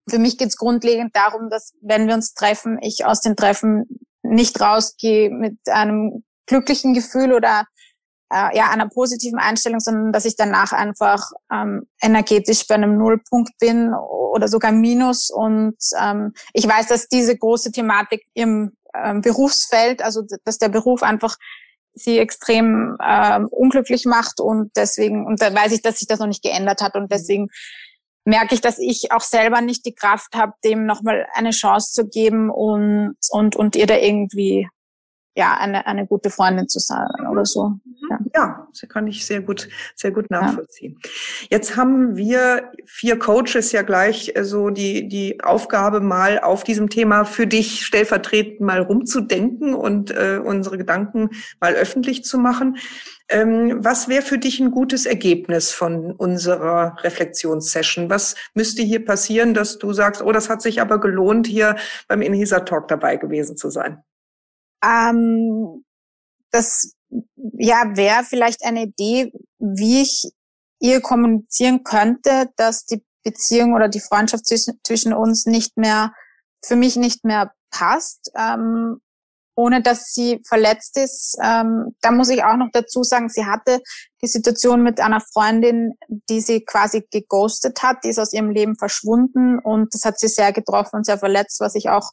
für 0.09 0.19
mich 0.19 0.37
geht 0.37 0.49
es 0.49 0.57
grundlegend 0.57 1.15
darum, 1.15 1.49
dass 1.49 1.73
wenn 1.81 2.07
wir 2.07 2.13
uns 2.13 2.33
treffen, 2.33 2.77
ich 2.81 3.05
aus 3.05 3.21
den 3.21 3.35
Treffen 3.35 3.85
nicht 4.23 4.59
rausgehe 4.59 5.29
mit 5.29 5.57
einem 5.67 6.23
glücklichen 6.47 6.93
Gefühl 6.93 7.33
oder 7.33 7.65
äh, 8.31 8.55
ja 8.57 8.69
einer 8.69 8.89
positiven 8.89 9.39
Einstellung, 9.39 9.79
sondern 9.79 10.11
dass 10.11 10.25
ich 10.25 10.35
danach 10.35 10.71
einfach 10.73 11.31
ähm, 11.51 11.87
energetisch 12.01 12.67
bei 12.67 12.75
einem 12.75 12.97
Nullpunkt 12.97 13.57
bin 13.59 13.93
oder 13.93 14.47
sogar 14.47 14.71
Minus. 14.71 15.29
Und 15.29 15.77
ähm, 15.99 16.33
ich 16.53 16.67
weiß, 16.67 16.87
dass 16.87 17.07
diese 17.07 17.37
große 17.37 17.71
Thematik 17.71 18.23
im 18.33 18.75
ähm, 19.03 19.21
Berufsfeld, 19.21 20.01
also 20.01 20.23
dass 20.43 20.57
der 20.57 20.69
Beruf 20.69 21.03
einfach 21.03 21.37
sie 21.93 22.19
extrem 22.19 22.97
ähm, 23.03 23.47
unglücklich 23.49 24.05
macht 24.05 24.39
und 24.39 24.71
deswegen, 24.75 25.25
und 25.25 25.41
da 25.41 25.53
weiß 25.53 25.71
ich, 25.71 25.81
dass 25.81 25.99
sich 25.99 26.07
das 26.07 26.19
noch 26.19 26.27
nicht 26.27 26.43
geändert 26.43 26.81
hat 26.81 26.95
und 26.95 27.11
deswegen 27.11 27.47
merke 28.25 28.55
ich, 28.55 28.61
dass 28.61 28.79
ich 28.79 29.11
auch 29.11 29.21
selber 29.21 29.61
nicht 29.61 29.85
die 29.85 29.93
Kraft 29.93 30.35
habe, 30.35 30.53
dem 30.63 30.85
nochmal 30.85 31.27
eine 31.33 31.51
Chance 31.51 31.93
zu 31.93 32.09
geben 32.09 32.49
und, 32.49 33.15
und, 33.29 33.55
und 33.55 33.75
ihr 33.75 33.87
da 33.87 33.95
irgendwie 33.95 34.67
ja, 35.35 35.57
eine, 35.57 35.85
eine 35.85 36.07
gute 36.07 36.29
Freundin 36.29 36.69
zu 36.69 36.79
sein 36.79 37.07
oder 37.29 37.45
so. 37.45 37.67
Mhm. 37.67 37.79
Ja, 38.09 38.19
ja 38.33 38.67
das 38.71 38.89
kann 38.89 39.05
ich 39.07 39.25
sehr 39.25 39.41
gut, 39.41 39.67
sehr 39.95 40.11
gut 40.11 40.31
nachvollziehen. 40.31 40.97
Ja. 41.03 41.09
Jetzt 41.51 41.75
haben 41.75 42.15
wir 42.15 42.71
vier 42.85 43.19
Coaches 43.19 43.73
ja 43.73 43.81
gleich 43.81 44.31
äh, 44.35 44.45
so 44.45 44.69
die, 44.69 45.09
die 45.09 45.43
Aufgabe, 45.43 45.99
mal 45.99 46.39
auf 46.39 46.63
diesem 46.63 46.89
Thema 46.89 47.25
für 47.25 47.47
dich 47.47 47.85
stellvertretend 47.85 48.61
mal 48.61 48.81
rumzudenken 48.81 49.73
und 49.73 50.11
äh, 50.11 50.39
unsere 50.43 50.77
Gedanken 50.77 51.29
mal 51.59 51.73
öffentlich 51.73 52.23
zu 52.23 52.37
machen. 52.37 52.77
Ähm, 53.27 53.83
was 53.83 54.07
wäre 54.07 54.21
für 54.21 54.37
dich 54.37 54.59
ein 54.59 54.71
gutes 54.71 55.05
Ergebnis 55.05 55.71
von 55.71 56.11
unserer 56.13 56.95
Reflexionssession? 57.01 58.09
Was 58.09 58.35
müsste 58.53 58.83
hier 58.83 59.03
passieren, 59.03 59.53
dass 59.53 59.79
du 59.79 59.91
sagst, 59.93 60.21
oh, 60.21 60.31
das 60.31 60.49
hat 60.49 60.61
sich 60.61 60.79
aber 60.79 60.99
gelohnt, 60.99 61.47
hier 61.47 61.75
beim 62.07 62.21
Inhisa 62.21 62.61
Talk 62.61 62.87
dabei 62.87 63.17
gewesen 63.17 63.57
zu 63.57 63.69
sein? 63.69 64.03
Ähm, 64.85 65.83
das 66.51 66.93
ja 67.57 67.95
wäre 67.95 68.23
vielleicht 68.23 68.63
eine 68.65 68.83
Idee, 68.83 69.31
wie 69.59 70.01
ich 70.01 70.31
ihr 70.79 71.01
kommunizieren 71.01 71.83
könnte, 71.83 72.49
dass 72.57 72.85
die 72.85 73.03
Beziehung 73.23 73.73
oder 73.73 73.89
die 73.89 73.99
Freundschaft 73.99 74.45
zwischen, 74.45 74.79
zwischen 74.83 75.13
uns 75.13 75.45
nicht 75.45 75.77
mehr, 75.77 76.13
für 76.63 76.75
mich 76.75 76.95
nicht 76.95 77.23
mehr 77.23 77.53
passt, 77.71 78.31
ähm, 78.37 79.01
ohne 79.55 79.81
dass 79.81 80.13
sie 80.13 80.41
verletzt 80.47 80.97
ist. 80.97 81.37
Ähm, 81.41 81.95
da 82.01 82.11
muss 82.11 82.29
ich 82.29 82.43
auch 82.43 82.57
noch 82.57 82.69
dazu 82.71 83.03
sagen, 83.03 83.29
sie 83.29 83.45
hatte 83.45 83.81
die 84.21 84.27
Situation 84.27 84.83
mit 84.83 84.99
einer 84.99 85.21
Freundin, 85.21 85.93
die 86.29 86.41
sie 86.41 86.63
quasi 86.63 87.07
geghostet 87.09 87.81
hat, 87.81 88.03
die 88.03 88.09
ist 88.09 88.19
aus 88.19 88.33
ihrem 88.33 88.49
Leben 88.49 88.77
verschwunden 88.77 89.59
und 89.59 89.93
das 89.93 90.03
hat 90.03 90.19
sie 90.19 90.27
sehr 90.27 90.51
getroffen 90.51 90.97
und 90.97 91.05
sehr 91.05 91.17
verletzt, 91.17 91.59
was 91.61 91.75
ich 91.75 91.89
auch 91.89 92.11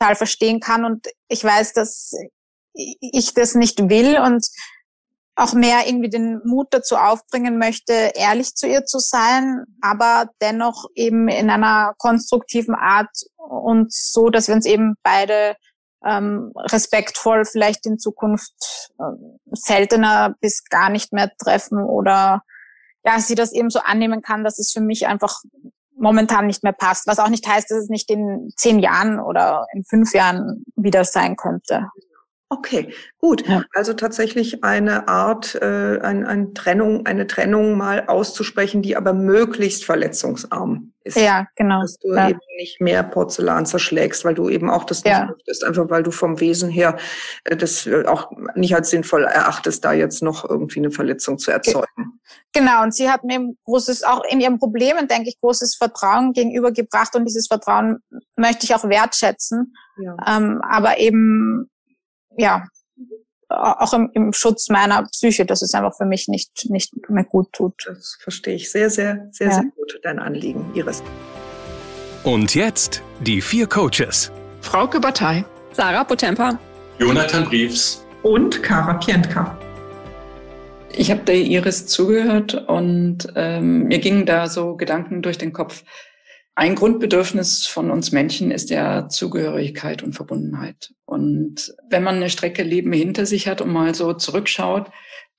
total 0.00 0.16
verstehen 0.16 0.60
kann. 0.60 0.84
Und 0.84 1.06
ich 1.28 1.44
weiß, 1.44 1.72
dass 1.72 2.12
ich 2.74 3.34
das 3.34 3.54
nicht 3.54 3.88
will 3.88 4.18
und 4.18 4.46
auch 5.36 5.54
mehr 5.54 5.86
irgendwie 5.86 6.10
den 6.10 6.40
Mut 6.44 6.68
dazu 6.70 6.96
aufbringen 6.96 7.58
möchte, 7.58 8.12
ehrlich 8.14 8.54
zu 8.54 8.66
ihr 8.66 8.84
zu 8.84 8.98
sein, 8.98 9.64
aber 9.80 10.28
dennoch 10.40 10.86
eben 10.94 11.28
in 11.28 11.50
einer 11.50 11.94
konstruktiven 11.98 12.74
Art 12.74 13.10
und 13.36 13.92
so, 13.92 14.28
dass 14.28 14.48
wir 14.48 14.54
uns 14.54 14.66
eben 14.66 14.96
beide 15.02 15.56
ähm, 16.04 16.52
respektvoll 16.56 17.44
vielleicht 17.44 17.86
in 17.86 17.98
Zukunft 17.98 18.52
äh, 18.98 19.02
seltener 19.52 20.34
bis 20.40 20.64
gar 20.64 20.90
nicht 20.90 21.12
mehr 21.12 21.30
treffen 21.38 21.78
oder 21.78 22.42
ja, 23.04 23.18
sie 23.18 23.34
das 23.34 23.52
eben 23.52 23.70
so 23.70 23.80
annehmen 23.80 24.20
kann, 24.22 24.44
dass 24.44 24.58
es 24.58 24.72
für 24.72 24.80
mich 24.80 25.06
einfach 25.06 25.40
momentan 26.00 26.46
nicht 26.46 26.62
mehr 26.62 26.72
passt. 26.72 27.06
Was 27.06 27.18
auch 27.18 27.28
nicht 27.28 27.46
heißt, 27.46 27.70
dass 27.70 27.78
es 27.78 27.88
nicht 27.88 28.10
in 28.10 28.52
zehn 28.56 28.78
Jahren 28.78 29.20
oder 29.20 29.66
in 29.74 29.84
fünf 29.84 30.14
Jahren 30.14 30.64
wieder 30.76 31.04
sein 31.04 31.36
könnte. 31.36 31.88
Okay, 32.52 32.92
gut. 33.18 33.46
Ja. 33.46 33.62
Also 33.74 33.94
tatsächlich 33.94 34.64
eine 34.64 35.06
Art, 35.06 35.54
äh, 35.54 36.00
ein, 36.02 36.26
ein 36.26 36.52
Trennung, 36.52 37.06
eine 37.06 37.28
Trennung 37.28 37.78
mal 37.78 38.06
auszusprechen, 38.08 38.82
die 38.82 38.96
aber 38.96 39.12
möglichst 39.12 39.84
verletzungsarm 39.84 40.92
ist. 41.04 41.16
Ja, 41.16 41.46
genau. 41.54 41.80
Dass 41.80 41.96
du 41.98 42.12
ja. 42.12 42.30
eben 42.30 42.40
nicht 42.58 42.80
mehr 42.80 43.04
Porzellan 43.04 43.66
zerschlägst, 43.66 44.24
weil 44.24 44.34
du 44.34 44.48
eben 44.48 44.68
auch 44.68 44.82
das 44.82 45.04
nicht 45.04 45.12
ja. 45.12 45.26
möchtest, 45.26 45.62
einfach 45.62 45.88
weil 45.90 46.02
du 46.02 46.10
vom 46.10 46.40
Wesen 46.40 46.68
her 46.70 46.96
äh, 47.44 47.56
das 47.56 47.86
äh, 47.86 48.04
auch 48.06 48.32
nicht 48.56 48.74
als 48.74 48.90
sinnvoll 48.90 49.24
erachtest, 49.26 49.84
da 49.84 49.92
jetzt 49.92 50.20
noch 50.20 50.48
irgendwie 50.48 50.80
eine 50.80 50.90
Verletzung 50.90 51.38
zu 51.38 51.52
erzeugen. 51.52 52.20
Genau, 52.52 52.82
und 52.82 52.92
sie 52.92 53.08
hat 53.08 53.22
mir 53.22 53.54
großes, 53.64 54.02
auch 54.02 54.24
in 54.28 54.40
ihren 54.40 54.58
Problemen, 54.58 55.06
denke 55.06 55.28
ich, 55.28 55.38
großes 55.38 55.76
Vertrauen 55.76 56.32
gegenübergebracht 56.32 57.14
und 57.14 57.26
dieses 57.26 57.46
Vertrauen 57.46 57.98
möchte 58.34 58.64
ich 58.64 58.74
auch 58.74 58.88
wertschätzen. 58.88 59.72
Ja. 60.02 60.16
Ähm, 60.26 60.60
aber 60.68 60.98
eben 60.98 61.69
ja, 62.40 62.64
auch 63.48 63.92
im, 63.92 64.10
im 64.14 64.32
Schutz 64.32 64.68
meiner 64.68 65.02
Psyche, 65.04 65.44
dass 65.44 65.62
es 65.62 65.74
einfach 65.74 65.96
für 65.96 66.06
mich 66.06 66.28
nicht, 66.28 66.70
nicht 66.70 66.92
mehr 67.08 67.24
gut 67.24 67.52
tut. 67.52 67.74
Das 67.86 68.16
verstehe 68.20 68.54
ich 68.54 68.70
sehr, 68.70 68.90
sehr, 68.90 69.28
sehr, 69.32 69.48
ja. 69.48 69.54
sehr 69.54 69.64
gut, 69.76 69.98
dein 70.02 70.18
Anliegen, 70.18 70.70
Iris. 70.74 71.02
Und 72.22 72.54
jetzt 72.54 73.02
die 73.20 73.40
vier 73.40 73.66
Coaches. 73.66 74.30
Frauke 74.60 75.00
Batei. 75.00 75.44
Sarah 75.72 76.04
Potempa. 76.04 76.58
Jonathan 76.98 77.44
Briefs. 77.44 78.04
Und 78.22 78.62
Kara 78.62 78.94
Pientka. 78.94 79.58
Ich 80.92 81.10
habe 81.10 81.20
der 81.20 81.36
Iris 81.36 81.86
zugehört 81.86 82.54
und 82.68 83.32
ähm, 83.36 83.84
mir 83.84 84.00
gingen 84.00 84.26
da 84.26 84.48
so 84.48 84.76
Gedanken 84.76 85.22
durch 85.22 85.38
den 85.38 85.52
Kopf. 85.52 85.84
Ein 86.54 86.74
Grundbedürfnis 86.74 87.66
von 87.66 87.90
uns 87.90 88.12
Menschen 88.12 88.50
ist 88.50 88.70
ja 88.70 89.08
Zugehörigkeit 89.08 90.02
und 90.02 90.14
Verbundenheit. 90.14 90.92
Und 91.06 91.74
wenn 91.88 92.02
man 92.02 92.16
eine 92.16 92.30
Strecke 92.30 92.62
Leben 92.62 92.92
hinter 92.92 93.24
sich 93.24 93.48
hat 93.48 93.60
und 93.60 93.72
mal 93.72 93.94
so 93.94 94.12
zurückschaut, 94.12 94.90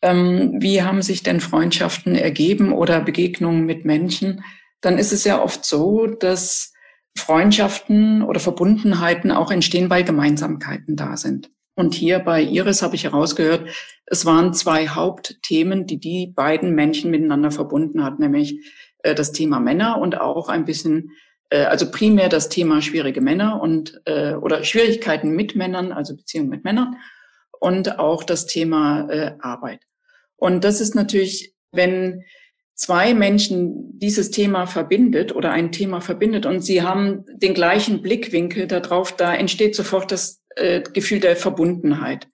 ähm, 0.01 0.55
wie 0.59 0.81
haben 0.81 1.01
sich 1.01 1.21
denn 1.21 1.39
Freundschaften 1.39 2.15
ergeben 2.15 2.73
oder 2.73 3.01
Begegnungen 3.01 3.65
mit 3.65 3.85
Menschen, 3.85 4.43
dann 4.79 4.97
ist 4.97 5.11
es 5.11 5.23
ja 5.23 5.41
oft 5.41 5.63
so, 5.63 6.07
dass 6.07 6.73
Freundschaften 7.15 8.23
oder 8.23 8.39
Verbundenheiten 8.39 9.31
auch 9.31 9.51
entstehen, 9.51 9.89
weil 9.89 10.03
Gemeinsamkeiten 10.03 10.95
da 10.95 11.17
sind. 11.17 11.51
Und 11.75 11.93
hier 11.93 12.19
bei 12.19 12.41
Iris 12.41 12.81
habe 12.81 12.95
ich 12.95 13.05
herausgehört, 13.05 13.69
es 14.05 14.25
waren 14.25 14.53
zwei 14.53 14.89
Hauptthemen, 14.89 15.87
die 15.87 15.99
die 15.99 16.27
beiden 16.27 16.75
Menschen 16.75 17.11
miteinander 17.11 17.51
verbunden 17.51 18.03
hat, 18.03 18.19
nämlich 18.19 18.59
äh, 19.03 19.15
das 19.15 19.31
Thema 19.31 19.59
Männer 19.59 19.99
und 19.99 20.19
auch 20.19 20.49
ein 20.49 20.65
bisschen, 20.65 21.11
äh, 21.49 21.63
also 21.63 21.89
primär 21.91 22.29
das 22.29 22.49
Thema 22.49 22.81
schwierige 22.81 23.21
Männer 23.21 23.61
und 23.61 24.01
äh, 24.05 24.33
oder 24.33 24.63
Schwierigkeiten 24.63 25.31
mit 25.31 25.55
Männern, 25.55 25.91
also 25.91 26.15
Beziehungen 26.15 26.49
mit 26.49 26.63
Männern 26.63 26.97
und 27.59 27.99
auch 27.99 28.23
das 28.23 28.47
Thema 28.47 29.09
äh, 29.09 29.33
Arbeit. 29.39 29.81
Und 30.35 30.63
das 30.63 30.81
ist 30.81 30.95
natürlich, 30.95 31.53
wenn 31.71 32.23
zwei 32.73 33.13
Menschen 33.13 33.99
dieses 33.99 34.31
Thema 34.31 34.65
verbindet 34.65 35.35
oder 35.35 35.51
ein 35.51 35.71
Thema 35.71 36.01
verbindet 36.01 36.47
und 36.47 36.61
sie 36.61 36.81
haben 36.81 37.25
den 37.35 37.53
gleichen 37.53 38.01
Blickwinkel 38.01 38.65
darauf, 38.65 39.15
da 39.15 39.35
entsteht 39.35 39.75
sofort 39.75 40.11
das 40.11 40.41
äh, 40.55 40.81
Gefühl 40.81 41.19
der 41.19 41.35
Verbundenheit 41.35 42.27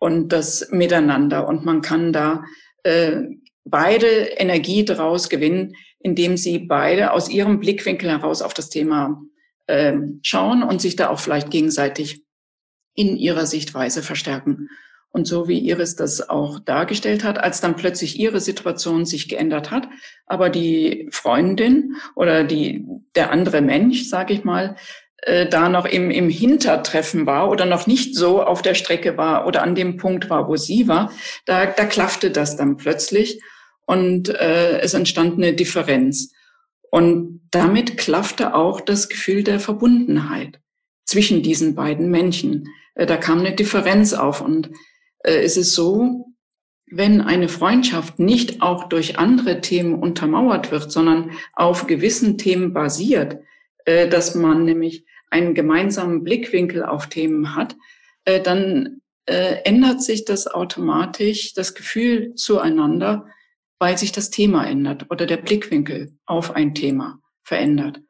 und 0.00 0.30
das 0.30 0.68
Miteinander. 0.72 1.46
Und 1.46 1.64
man 1.64 1.82
kann 1.82 2.12
da 2.12 2.42
äh, 2.82 3.22
beide 3.64 4.06
Energie 4.06 4.84
daraus 4.84 5.28
gewinnen, 5.28 5.74
indem 6.02 6.36
sie 6.36 6.58
beide 6.58 7.12
aus 7.12 7.28
ihrem 7.28 7.60
Blickwinkel 7.60 8.10
heraus 8.10 8.42
auf 8.42 8.54
das 8.54 8.68
Thema 8.68 9.22
äh, 9.66 9.94
schauen 10.22 10.62
und 10.62 10.80
sich 10.80 10.96
da 10.96 11.08
auch 11.08 11.20
vielleicht 11.20 11.50
gegenseitig 11.50 12.22
in 12.94 13.16
ihrer 13.16 13.46
Sichtweise 13.46 14.02
verstärken. 14.02 14.68
Und 15.10 15.26
so 15.26 15.46
wie 15.46 15.58
Iris 15.58 15.94
das 15.94 16.28
auch 16.30 16.58
dargestellt 16.58 17.22
hat, 17.22 17.38
als 17.38 17.60
dann 17.60 17.76
plötzlich 17.76 18.18
ihre 18.18 18.40
Situation 18.40 19.04
sich 19.04 19.28
geändert 19.28 19.70
hat, 19.70 19.86
aber 20.26 20.48
die 20.48 21.08
Freundin 21.10 21.96
oder 22.14 22.44
die, 22.44 22.86
der 23.14 23.30
andere 23.30 23.60
Mensch, 23.60 24.04
sage 24.08 24.32
ich 24.32 24.42
mal, 24.42 24.76
äh, 25.18 25.46
da 25.46 25.68
noch 25.68 25.84
im, 25.84 26.10
im 26.10 26.30
Hintertreffen 26.30 27.26
war 27.26 27.50
oder 27.50 27.66
noch 27.66 27.86
nicht 27.86 28.16
so 28.16 28.42
auf 28.42 28.62
der 28.62 28.74
Strecke 28.74 29.18
war 29.18 29.46
oder 29.46 29.62
an 29.62 29.74
dem 29.74 29.98
Punkt 29.98 30.30
war, 30.30 30.48
wo 30.48 30.56
sie 30.56 30.88
war, 30.88 31.12
da, 31.44 31.66
da 31.66 31.84
klaffte 31.84 32.30
das 32.30 32.56
dann 32.56 32.78
plötzlich 32.78 33.40
und 33.92 34.30
äh, 34.30 34.80
es 34.80 34.94
entstand 34.94 35.34
eine 35.34 35.52
Differenz. 35.52 36.32
Und 36.90 37.42
damit 37.50 37.98
klaffte 37.98 38.54
auch 38.54 38.80
das 38.80 39.10
Gefühl 39.10 39.44
der 39.44 39.60
Verbundenheit 39.60 40.60
zwischen 41.04 41.42
diesen 41.42 41.74
beiden 41.74 42.10
Menschen. 42.10 42.68
Äh, 42.94 43.04
da 43.04 43.18
kam 43.18 43.40
eine 43.40 43.54
Differenz 43.54 44.14
auf 44.14 44.40
und 44.40 44.70
äh, 45.24 45.42
es 45.42 45.58
ist 45.58 45.74
so, 45.74 46.34
wenn 46.86 47.20
eine 47.20 47.50
Freundschaft 47.50 48.18
nicht 48.18 48.62
auch 48.62 48.88
durch 48.88 49.18
andere 49.18 49.60
Themen 49.60 49.94
untermauert 49.94 50.70
wird, 50.70 50.90
sondern 50.90 51.32
auf 51.52 51.86
gewissen 51.86 52.38
Themen 52.38 52.72
basiert, 52.72 53.40
äh, 53.84 54.08
dass 54.08 54.34
man 54.34 54.64
nämlich 54.64 55.04
einen 55.28 55.52
gemeinsamen 55.52 56.24
Blickwinkel 56.24 56.82
auf 56.82 57.08
Themen 57.08 57.54
hat, 57.54 57.76
äh, 58.24 58.40
dann 58.40 59.02
äh, 59.26 59.56
ändert 59.64 60.02
sich 60.02 60.24
das 60.24 60.46
automatisch, 60.46 61.52
das 61.52 61.74
Gefühl 61.74 62.34
zueinander, 62.36 63.26
weil 63.82 63.98
sich 63.98 64.12
das 64.12 64.30
Thema 64.30 64.64
ändert 64.64 65.10
oder 65.10 65.26
der 65.26 65.38
Blickwinkel 65.38 66.16
auf 66.24 66.54
ein 66.54 66.72
Thema 66.72 67.18
verändert. 67.42 68.00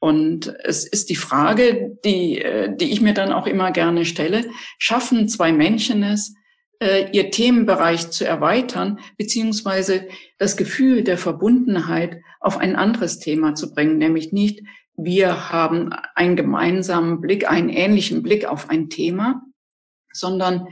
Und 0.00 0.52
es 0.64 0.84
ist 0.84 1.08
die 1.08 1.14
Frage, 1.14 1.96
die, 2.04 2.44
die 2.74 2.90
ich 2.90 3.00
mir 3.00 3.14
dann 3.14 3.32
auch 3.32 3.46
immer 3.46 3.70
gerne 3.70 4.04
stelle, 4.06 4.44
schaffen 4.78 5.28
zwei 5.28 5.52
Menschen 5.52 6.02
es, 6.02 6.34
äh, 6.80 7.08
ihr 7.12 7.30
Themenbereich 7.30 8.10
zu 8.10 8.26
erweitern, 8.26 8.98
beziehungsweise 9.18 10.08
das 10.38 10.56
Gefühl 10.56 11.04
der 11.04 11.16
Verbundenheit 11.16 12.20
auf 12.40 12.58
ein 12.58 12.74
anderes 12.74 13.20
Thema 13.20 13.54
zu 13.54 13.72
bringen, 13.72 13.98
nämlich 13.98 14.32
nicht, 14.32 14.64
wir 14.96 15.52
haben 15.52 15.92
einen 16.16 16.34
gemeinsamen 16.34 17.20
Blick, 17.20 17.48
einen 17.48 17.68
ähnlichen 17.68 18.24
Blick 18.24 18.46
auf 18.46 18.68
ein 18.68 18.90
Thema, 18.90 19.42
sondern 20.12 20.66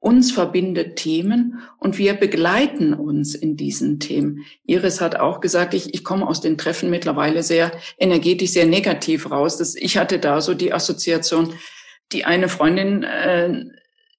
uns 0.00 0.32
verbindet 0.32 0.96
Themen 0.96 1.60
und 1.78 1.98
wir 1.98 2.14
begleiten 2.14 2.94
uns 2.94 3.34
in 3.34 3.56
diesen 3.56 4.00
Themen. 4.00 4.46
Iris 4.64 5.00
hat 5.02 5.16
auch 5.16 5.40
gesagt, 5.40 5.74
ich, 5.74 5.92
ich 5.94 6.04
komme 6.04 6.26
aus 6.26 6.40
den 6.40 6.56
Treffen 6.56 6.88
mittlerweile 6.88 7.42
sehr 7.42 7.70
energetisch, 7.98 8.50
sehr 8.50 8.64
negativ 8.64 9.30
raus. 9.30 9.58
Das, 9.58 9.74
ich 9.74 9.98
hatte 9.98 10.18
da 10.18 10.40
so 10.40 10.54
die 10.54 10.72
Assoziation, 10.72 11.52
die 12.12 12.24
eine 12.24 12.48
Freundin 12.48 13.02
äh, 13.02 13.66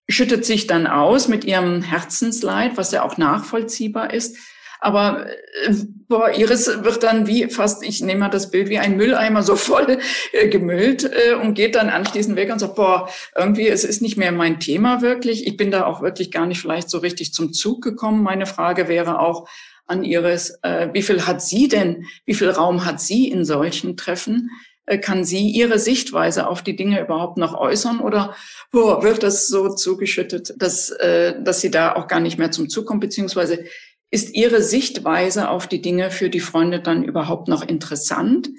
schüttet 0.08 0.46
sich 0.46 0.68
dann 0.68 0.86
aus 0.86 1.28
mit 1.28 1.46
ihrem 1.46 1.82
Herzensleid, 1.82 2.78
was 2.78 2.92
ja 2.92 3.04
auch 3.04 3.18
nachvollziehbar 3.18 4.14
ist. 4.14 4.38
Aber 4.84 5.28
äh, 5.28 5.74
boah, 6.08 6.32
Iris 6.32 6.84
wird 6.84 7.04
dann 7.04 7.28
wie 7.28 7.48
fast, 7.50 7.84
ich 7.84 8.02
nehme 8.02 8.22
mal 8.22 8.30
das 8.30 8.50
Bild 8.50 8.68
wie 8.68 8.80
ein 8.80 8.98
Mülleimer 8.98 9.44
so 9.44 9.56
voll 9.56 10.00
äh, 10.34 10.48
gemüllt 10.50 11.04
äh, 11.04 11.36
und 11.36 11.54
geht 11.54 11.76
dann 11.76 11.90
anschließend 11.90 12.36
weg 12.36 12.52
und 12.52 12.60
sagt, 12.60 12.76
boah, 12.76 13.08
irgendwie, 13.38 13.68
es 13.68 13.84
ist 13.84 14.02
nicht 14.02 14.18
mehr 14.18 14.32
mein 14.32 14.60
Thema 14.60 15.02
wirklich. 15.02 15.46
Ich 15.46 15.56
bin 15.56 15.70
da 15.72 15.86
auch 15.86 16.02
wirklich 16.02 16.32
gar 16.32 16.48
nicht 16.48 16.60
vielleicht 16.60 16.90
so 16.90 16.98
richtig 16.98 17.32
zum 17.32 17.54
Zug 17.54 17.84
gekommen. 17.84 18.24
Meine 18.24 18.48
Frage 18.48 18.88
wäre 18.88 19.20
auch 19.20 19.48
an 19.86 20.04
Iris, 20.04 20.58
äh, 20.64 20.90
wie 20.94 21.04
viel 21.04 21.28
hat 21.28 21.44
sie 21.44 21.68
denn, 21.68 22.06
wie 22.26 22.34
viel 22.34 22.50
Raum 22.50 22.84
hat 22.84 23.00
sie 23.00 23.30
in 23.30 23.46
solchen 23.46 23.98
Treffen? 23.98 24.50
Äh, 24.88 24.98
kann 24.98 25.24
sie 25.24 25.48
ihre 25.50 25.78
Sichtweise 25.78 26.48
auf 26.48 26.64
die 26.64 26.76
Dinge 26.76 27.02
überhaupt 27.02 27.38
noch 27.38 27.54
äußern 27.54 28.00
oder 28.00 28.36
boah, 28.72 29.04
wird 29.04 29.22
das 29.22 29.48
so 29.48 29.76
zugeschüttet, 29.76 30.56
dass, 30.58 30.90
äh, 30.90 31.36
dass 31.44 31.62
sie 31.62 31.70
da 31.70 31.96
auch 31.96 32.08
gar 32.08 32.20
nicht 32.20 32.40
mehr 32.40 32.50
zum 32.50 32.68
Zug 32.68 32.88
kommt, 32.88 33.02
beziehungsweise 33.02 33.66
ist 34.12 34.36
ihre 34.36 34.62
Sichtweise 34.62 35.50
auf 35.50 35.68
die 35.68 35.82
Dinge 35.82 36.12
für 36.12 36.30
die 36.30 36.42
Freunde 36.42 36.82
dann 36.82 37.04
überhaupt 37.04 37.48
noch 37.48 37.64
interessant? 37.64 38.50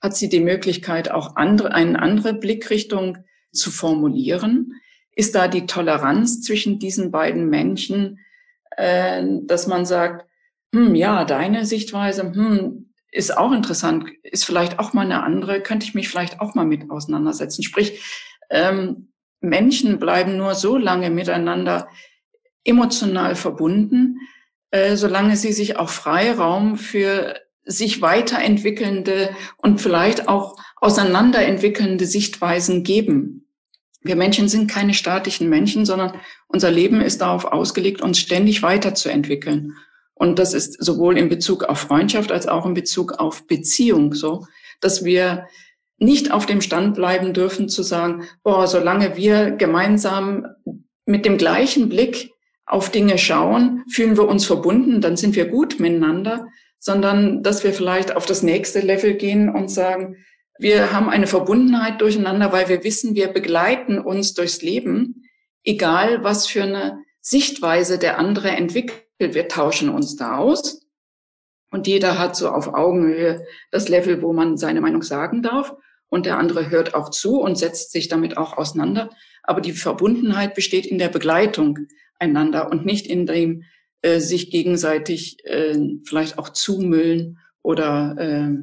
Hat 0.00 0.16
sie 0.16 0.30
die 0.30 0.40
Möglichkeit, 0.40 1.10
auch 1.10 1.36
andere, 1.36 1.72
eine 1.72 2.00
andere 2.00 2.34
Blickrichtung 2.34 3.18
zu 3.52 3.70
formulieren? 3.70 4.80
Ist 5.14 5.34
da 5.34 5.48
die 5.48 5.66
Toleranz 5.66 6.40
zwischen 6.40 6.78
diesen 6.78 7.10
beiden 7.10 7.50
Menschen, 7.50 8.20
äh, 8.78 9.22
dass 9.42 9.66
man 9.66 9.84
sagt, 9.84 10.26
hm, 10.74 10.94
ja, 10.94 11.26
deine 11.26 11.66
Sichtweise, 11.66 12.22
hm, 12.22 12.88
ist 13.10 13.36
auch 13.36 13.52
interessant, 13.52 14.06
ist 14.22 14.46
vielleicht 14.46 14.78
auch 14.78 14.94
mal 14.94 15.04
eine 15.04 15.22
andere, 15.22 15.60
könnte 15.60 15.84
ich 15.84 15.94
mich 15.94 16.08
vielleicht 16.08 16.40
auch 16.40 16.54
mal 16.54 16.64
mit 16.64 16.90
auseinandersetzen. 16.90 17.62
Sprich, 17.62 18.02
ähm, 18.48 19.12
Menschen 19.42 19.98
bleiben 19.98 20.38
nur 20.38 20.54
so 20.54 20.78
lange 20.78 21.10
miteinander 21.10 21.88
emotional 22.64 23.34
verbunden, 23.34 24.18
äh, 24.72 24.96
solange 24.96 25.36
sie 25.36 25.52
sich 25.52 25.76
auch 25.76 25.90
Freiraum 25.90 26.76
für 26.76 27.36
sich 27.64 28.02
weiterentwickelnde 28.02 29.30
und 29.58 29.80
vielleicht 29.80 30.28
auch 30.28 30.56
auseinanderentwickelnde 30.76 32.06
Sichtweisen 32.06 32.82
geben. 32.82 33.46
Wir 34.00 34.16
Menschen 34.16 34.48
sind 34.48 34.68
keine 34.68 34.94
statischen 34.94 35.48
Menschen, 35.48 35.86
sondern 35.86 36.18
unser 36.48 36.70
Leben 36.70 37.00
ist 37.00 37.20
darauf 37.20 37.44
ausgelegt, 37.44 38.00
uns 38.00 38.18
ständig 38.18 38.62
weiterzuentwickeln. 38.62 39.76
Und 40.14 40.38
das 40.38 40.54
ist 40.54 40.82
sowohl 40.82 41.18
in 41.18 41.28
Bezug 41.28 41.64
auf 41.64 41.78
Freundschaft 41.78 42.32
als 42.32 42.48
auch 42.48 42.66
in 42.66 42.74
Bezug 42.74 43.12
auf 43.12 43.46
Beziehung 43.46 44.14
so, 44.14 44.46
dass 44.80 45.04
wir 45.04 45.46
nicht 45.98 46.32
auf 46.32 46.46
dem 46.46 46.62
Stand 46.62 46.94
bleiben 46.94 47.32
dürfen 47.34 47.68
zu 47.68 47.82
sagen, 47.82 48.24
boah, 48.42 48.66
solange 48.66 49.16
wir 49.16 49.52
gemeinsam 49.52 50.46
mit 51.04 51.24
dem 51.24 51.38
gleichen 51.38 51.88
Blick 51.88 52.32
auf 52.72 52.90
Dinge 52.90 53.18
schauen, 53.18 53.84
fühlen 53.90 54.16
wir 54.16 54.26
uns 54.26 54.46
verbunden, 54.46 55.00
dann 55.00 55.16
sind 55.16 55.36
wir 55.36 55.46
gut 55.46 55.78
miteinander, 55.78 56.46
sondern 56.78 57.42
dass 57.42 57.64
wir 57.64 57.72
vielleicht 57.72 58.16
auf 58.16 58.26
das 58.26 58.42
nächste 58.42 58.80
Level 58.80 59.14
gehen 59.14 59.48
und 59.48 59.70
sagen, 59.70 60.16
wir 60.58 60.92
haben 60.92 61.08
eine 61.08 61.26
Verbundenheit 61.26 62.00
durcheinander, 62.00 62.52
weil 62.52 62.68
wir 62.68 62.84
wissen, 62.84 63.14
wir 63.14 63.28
begleiten 63.28 63.98
uns 63.98 64.34
durchs 64.34 64.62
Leben, 64.62 65.24
egal 65.64 66.24
was 66.24 66.46
für 66.46 66.62
eine 66.62 66.98
Sichtweise 67.20 67.98
der 67.98 68.18
andere 68.18 68.50
entwickelt 68.50 69.02
wir 69.30 69.48
tauschen 69.48 69.88
uns 69.88 70.16
da 70.16 70.38
aus. 70.38 70.86
Und 71.70 71.86
jeder 71.86 72.18
hat 72.18 72.36
so 72.36 72.48
auf 72.50 72.74
Augenhöhe 72.74 73.46
das 73.70 73.88
Level, 73.88 74.20
wo 74.20 74.32
man 74.32 74.58
seine 74.58 74.80
Meinung 74.80 75.02
sagen 75.02 75.42
darf. 75.42 75.74
Und 76.08 76.26
der 76.26 76.36
andere 76.36 76.68
hört 76.68 76.94
auch 76.94 77.08
zu 77.08 77.40
und 77.40 77.56
setzt 77.56 77.92
sich 77.92 78.08
damit 78.08 78.36
auch 78.36 78.58
auseinander. 78.58 79.08
Aber 79.42 79.60
die 79.60 79.72
Verbundenheit 79.72 80.54
besteht 80.54 80.84
in 80.84 80.98
der 80.98 81.08
Begleitung 81.08 81.78
einander 82.22 82.70
und 82.70 82.86
nicht 82.86 83.06
in 83.06 83.26
dem 83.26 83.64
äh, 84.00 84.20
sich 84.20 84.50
gegenseitig 84.50 85.44
äh, 85.44 85.78
vielleicht 86.04 86.38
auch 86.38 86.48
zumüllen 86.48 87.38
oder 87.62 88.16
äh, 88.18 88.62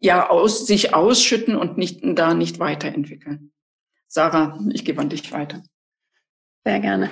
ja 0.00 0.28
aus 0.28 0.66
sich 0.66 0.94
ausschütten 0.94 1.56
und 1.56 1.78
nicht 1.78 2.00
da 2.02 2.34
nicht 2.34 2.58
weiterentwickeln. 2.58 3.52
Sarah, 4.08 4.58
ich 4.72 4.84
gebe 4.84 5.00
an 5.00 5.08
dich 5.08 5.32
weiter. 5.32 5.62
Sehr 6.68 6.80
gerne. 6.80 7.10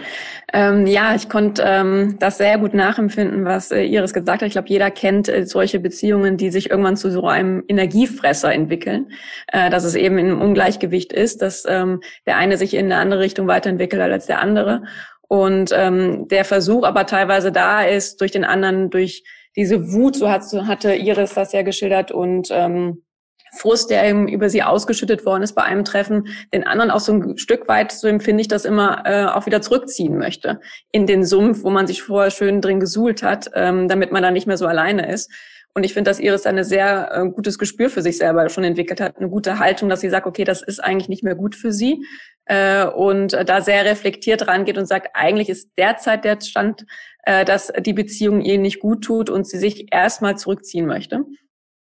Ähm, 0.52 0.86
ja, 0.86 1.14
ich 1.14 1.30
konnte 1.30 1.62
ähm, 1.64 2.16
das 2.18 2.36
sehr 2.36 2.58
gut 2.58 2.74
nachempfinden, 2.74 3.46
was 3.46 3.70
äh, 3.70 3.84
Iris 3.84 4.12
gesagt 4.12 4.42
hat. 4.42 4.46
Ich 4.48 4.52
glaube, 4.52 4.68
jeder 4.68 4.90
kennt 4.90 5.28
äh, 5.28 5.46
solche 5.46 5.80
Beziehungen, 5.80 6.36
die 6.36 6.50
sich 6.50 6.68
irgendwann 6.68 6.98
zu 6.98 7.10
so 7.10 7.26
einem 7.26 7.64
Energiefresser 7.66 8.52
entwickeln, 8.52 9.12
äh, 9.46 9.70
dass 9.70 9.84
es 9.84 9.94
eben 9.94 10.18
einem 10.18 10.42
Ungleichgewicht 10.42 11.10
ist, 11.12 11.40
dass 11.40 11.64
ähm, 11.66 12.02
der 12.26 12.36
eine 12.36 12.58
sich 12.58 12.74
in 12.74 12.86
eine 12.86 12.98
andere 12.98 13.20
Richtung 13.20 13.46
weiterentwickelt 13.46 14.02
als 14.02 14.26
der 14.26 14.42
andere. 14.42 14.82
Und 15.28 15.70
ähm, 15.74 16.28
der 16.28 16.44
Versuch 16.44 16.84
aber 16.84 17.06
teilweise 17.06 17.52
da 17.52 17.82
ist, 17.82 18.20
durch 18.20 18.32
den 18.32 18.44
anderen, 18.44 18.90
durch 18.90 19.24
diese 19.56 19.92
Wut, 19.92 20.16
so 20.16 20.30
hat, 20.30 20.42
hatte 20.66 20.94
Iris 20.94 21.34
das 21.34 21.52
ja 21.52 21.62
geschildert, 21.62 22.12
und 22.12 22.48
ähm, 22.50 23.02
Frust, 23.56 23.90
der 23.90 24.04
eben 24.08 24.28
über 24.28 24.50
sie 24.50 24.62
ausgeschüttet 24.62 25.24
worden 25.24 25.42
ist 25.42 25.54
bei 25.54 25.62
einem 25.62 25.84
Treffen, 25.84 26.28
den 26.52 26.66
anderen 26.66 26.90
auch 26.90 27.00
so 27.00 27.12
ein 27.12 27.38
Stück 27.38 27.68
weit, 27.68 27.92
so 27.92 28.06
empfinde 28.06 28.40
ich 28.40 28.48
das 28.48 28.64
immer, 28.64 29.02
äh, 29.06 29.26
auch 29.26 29.46
wieder 29.46 29.62
zurückziehen 29.62 30.18
möchte 30.18 30.60
in 30.92 31.06
den 31.06 31.24
Sumpf, 31.24 31.62
wo 31.62 31.70
man 31.70 31.86
sich 31.86 32.02
vorher 32.02 32.30
schön 32.30 32.60
drin 32.60 32.80
gesuhlt 32.80 33.22
hat, 33.22 33.50
ähm, 33.54 33.88
damit 33.88 34.12
man 34.12 34.22
da 34.22 34.30
nicht 34.30 34.46
mehr 34.46 34.58
so 34.58 34.66
alleine 34.66 35.10
ist. 35.10 35.30
Und 35.76 35.84
ich 35.84 35.92
finde, 35.92 36.08
dass 36.08 36.20
Iris 36.20 36.46
ein 36.46 36.64
sehr 36.64 37.10
äh, 37.12 37.28
gutes 37.28 37.58
Gespür 37.58 37.90
für 37.90 38.00
sich 38.00 38.16
selber 38.16 38.48
schon 38.48 38.64
entwickelt 38.64 38.98
hat, 38.98 39.18
eine 39.18 39.28
gute 39.28 39.58
Haltung, 39.58 39.90
dass 39.90 40.00
sie 40.00 40.08
sagt, 40.08 40.26
okay, 40.26 40.44
das 40.44 40.62
ist 40.62 40.82
eigentlich 40.82 41.10
nicht 41.10 41.22
mehr 41.22 41.34
gut 41.34 41.54
für 41.54 41.70
sie 41.70 42.02
äh, 42.46 42.86
und 42.86 43.34
da 43.34 43.60
sehr 43.60 43.84
reflektiert 43.84 44.48
rangeht 44.48 44.78
und 44.78 44.86
sagt, 44.86 45.10
eigentlich 45.12 45.50
ist 45.50 45.72
derzeit 45.76 46.24
der 46.24 46.40
Stand, 46.40 46.86
äh, 47.24 47.44
dass 47.44 47.70
die 47.78 47.92
Beziehung 47.92 48.40
ihr 48.40 48.56
nicht 48.56 48.80
gut 48.80 49.04
tut 49.04 49.28
und 49.28 49.46
sie 49.46 49.58
sich 49.58 49.92
erstmal 49.92 50.38
zurückziehen 50.38 50.86
möchte 50.86 51.26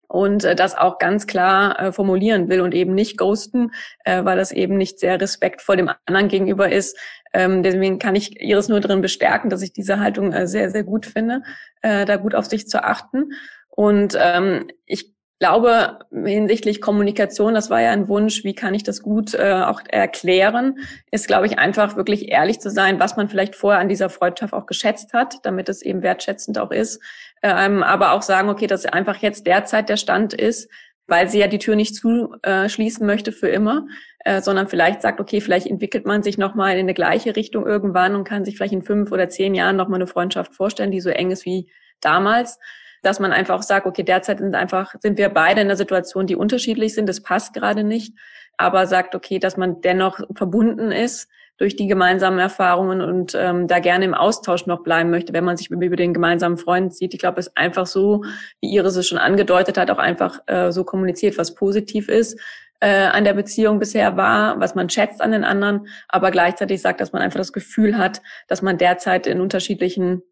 und 0.09 0.45
äh, 0.45 0.55
das 0.55 0.75
auch 0.75 0.99
ganz 0.99 1.27
klar 1.27 1.79
äh, 1.79 1.93
formulieren 1.93 2.49
will 2.49 2.61
und 2.62 2.75
eben 2.75 2.95
nicht 2.95 3.19
ghosten, 3.19 3.73
äh, 4.05 4.25
weil 4.25 4.39
das 4.39 4.53
eben 4.53 4.77
nicht 4.77 4.99
sehr 5.01 5.21
respektvoll 5.21 5.77
dem 5.77 5.91
anderen 6.07 6.29
gegenüber 6.29 6.71
ist. 6.71 6.99
Ähm, 7.33 7.62
deswegen 7.62 7.99
kann 7.99 8.15
ich 8.15 8.41
Iris 8.41 8.69
nur 8.69 8.81
drin 8.81 9.03
bestärken, 9.03 9.51
dass 9.51 9.62
ich 9.62 9.73
diese 9.73 10.01
Haltung 10.01 10.33
äh, 10.33 10.47
sehr, 10.47 10.71
sehr 10.71 10.85
gut 10.85 11.07
finde, 11.07 11.43
äh, 11.83 12.07
da 12.07 12.17
gut 12.17 12.35
auf 12.35 12.47
sich 12.47 12.69
zu 12.69 12.83
achten. 12.83 13.33
Und 13.77 14.17
ähm, 14.19 14.69
ich 14.87 15.15
glaube, 15.39 15.99
hinsichtlich 16.11 16.81
Kommunikation, 16.81 17.53
das 17.53 17.69
war 17.69 17.83
ja 17.83 17.91
ein 17.91 18.09
Wunsch, 18.09 18.43
wie 18.43 18.55
kann 18.55 18.73
ich 18.75 18.85
das 18.85 19.03
gut 19.03 19.35
äh, 19.35 19.62
auch 19.65 19.83
erklären, 19.87 20.79
ist, 21.11 21.29
glaube 21.29 21.47
ich, 21.47 21.59
einfach 21.59 21.95
wirklich 21.95 22.31
ehrlich 22.31 22.59
zu 22.59 22.71
sein, 22.71 22.99
was 22.99 23.17
man 23.17 23.29
vielleicht 23.29 23.55
vorher 23.55 23.81
an 23.81 23.91
dieser 23.91 24.09
Freundschaft 24.09 24.55
auch 24.55 24.65
geschätzt 24.65 25.12
hat, 25.12 25.45
damit 25.45 25.69
es 25.69 25.83
eben 25.83 26.03
wertschätzend 26.03 26.59
auch 26.59 26.71
ist. 26.71 27.03
Ähm, 27.43 27.83
aber 27.83 28.12
auch 28.12 28.23
sagen, 28.23 28.49
okay, 28.49 28.67
dass 28.67 28.87
einfach 28.87 29.19
jetzt 29.19 29.47
derzeit 29.47 29.91
der 29.91 29.99
Stand 29.99 30.33
ist, 30.33 30.71
weil 31.07 31.29
sie 31.29 31.39
ja 31.39 31.49
die 31.49 31.59
Tür 31.59 31.77
nicht 31.77 31.95
zuschließen 31.95 33.03
äh, 33.03 33.07
möchte 33.07 33.31
für 33.31 33.49
immer, 33.49 33.87
äh, 34.21 34.41
sondern 34.41 34.69
vielleicht 34.69 35.03
sagt, 35.03 35.21
okay, 35.21 35.43
vielleicht 35.43 35.67
entwickelt 35.67 36.07
man 36.07 36.23
sich 36.23 36.39
nochmal 36.39 36.73
in 36.73 36.81
eine 36.81 36.95
gleiche 36.95 37.37
Richtung 37.37 37.67
irgendwann 37.67 38.17
und 38.17 38.25
kann 38.25 38.47
sich 38.47 38.57
vielleicht 38.57 38.73
in 38.73 38.83
fünf 38.83 39.12
oder 39.12 39.29
zehn 39.29 39.55
Jahren 39.55 39.77
nochmal 39.77 39.99
eine 39.99 40.07
Freundschaft 40.07 40.55
vorstellen, 40.55 40.91
die 40.91 41.03
so 41.03 41.11
eng 41.11 41.31
ist 41.31 41.45
wie 41.45 41.71
damals 42.01 42.59
dass 43.07 43.21
man 43.21 43.33
einfach 43.33 43.62
sagt, 43.62 43.87
okay, 43.87 44.03
derzeit 44.03 44.38
sind 44.38 44.55
einfach, 44.55 44.95
sind 45.01 45.16
wir 45.16 45.29
beide 45.29 45.61
in 45.61 45.69
einer 45.69 45.77
Situation, 45.77 46.27
die 46.27 46.37
unterschiedlich 46.37 46.95
sind, 46.95 47.09
das 47.09 47.23
passt 47.23 47.55
gerade 47.55 47.85
nicht, 47.85 48.14
aber 48.57 48.87
sagt, 48.87 49.14
okay, 49.14 49.38
dass 49.38 49.57
man 49.57 49.81
dennoch 49.81 50.21
verbunden 50.35 50.92
ist, 50.92 51.29
durch 51.59 51.75
die 51.75 51.87
gemeinsamen 51.87 52.38
Erfahrungen 52.38 53.01
und 53.01 53.35
ähm, 53.35 53.66
da 53.66 53.79
gerne 53.79 54.05
im 54.05 54.12
Austausch 54.12 54.66
noch 54.66 54.83
bleiben 54.83 55.09
möchte, 55.09 55.33
wenn 55.33 55.45
man 55.45 55.57
sich 55.57 55.71
über 55.71 55.97
den 55.97 56.12
gemeinsamen 56.12 56.59
Freund 56.59 56.95
sieht. 56.95 57.14
Ich 57.14 57.21
glaube, 57.21 57.40
es 57.40 57.47
ist 57.47 57.57
einfach 57.57 57.87
so, 57.87 58.25
wie 58.61 58.75
Iris 58.75 58.97
es 58.97 59.09
schon 59.09 59.16
angedeutet 59.16 59.79
hat, 59.79 59.90
auch 59.90 59.99
einfach 59.99 60.40
äh, 60.49 60.71
so 60.71 60.85
kommuniziert, 60.85 61.38
was 61.38 61.55
positiv 61.55 62.11
ist 62.11 62.38
äh, 62.81 63.07
an 63.07 63.25
der 63.25 63.35
Beziehung 63.35 63.79
bisher 63.79 64.16
war, 64.16 64.61
was 64.61 64.75
man 64.75 64.90
schätzt 64.90 65.21
an 65.21 65.33
den 65.33 65.45
anderen, 65.45 65.88
aber 66.09 66.31
gleichzeitig 66.31 66.83
sagt, 66.83 67.01
dass 67.01 67.12
man 67.12 67.23
einfach 67.23 67.38
das 67.38 67.53
Gefühl 67.53 67.97
hat, 67.97 68.21
dass 68.49 68.62
man 68.62 68.79
derzeit 68.79 69.27
in 69.27 69.40
unterschiedlichen 69.40 70.23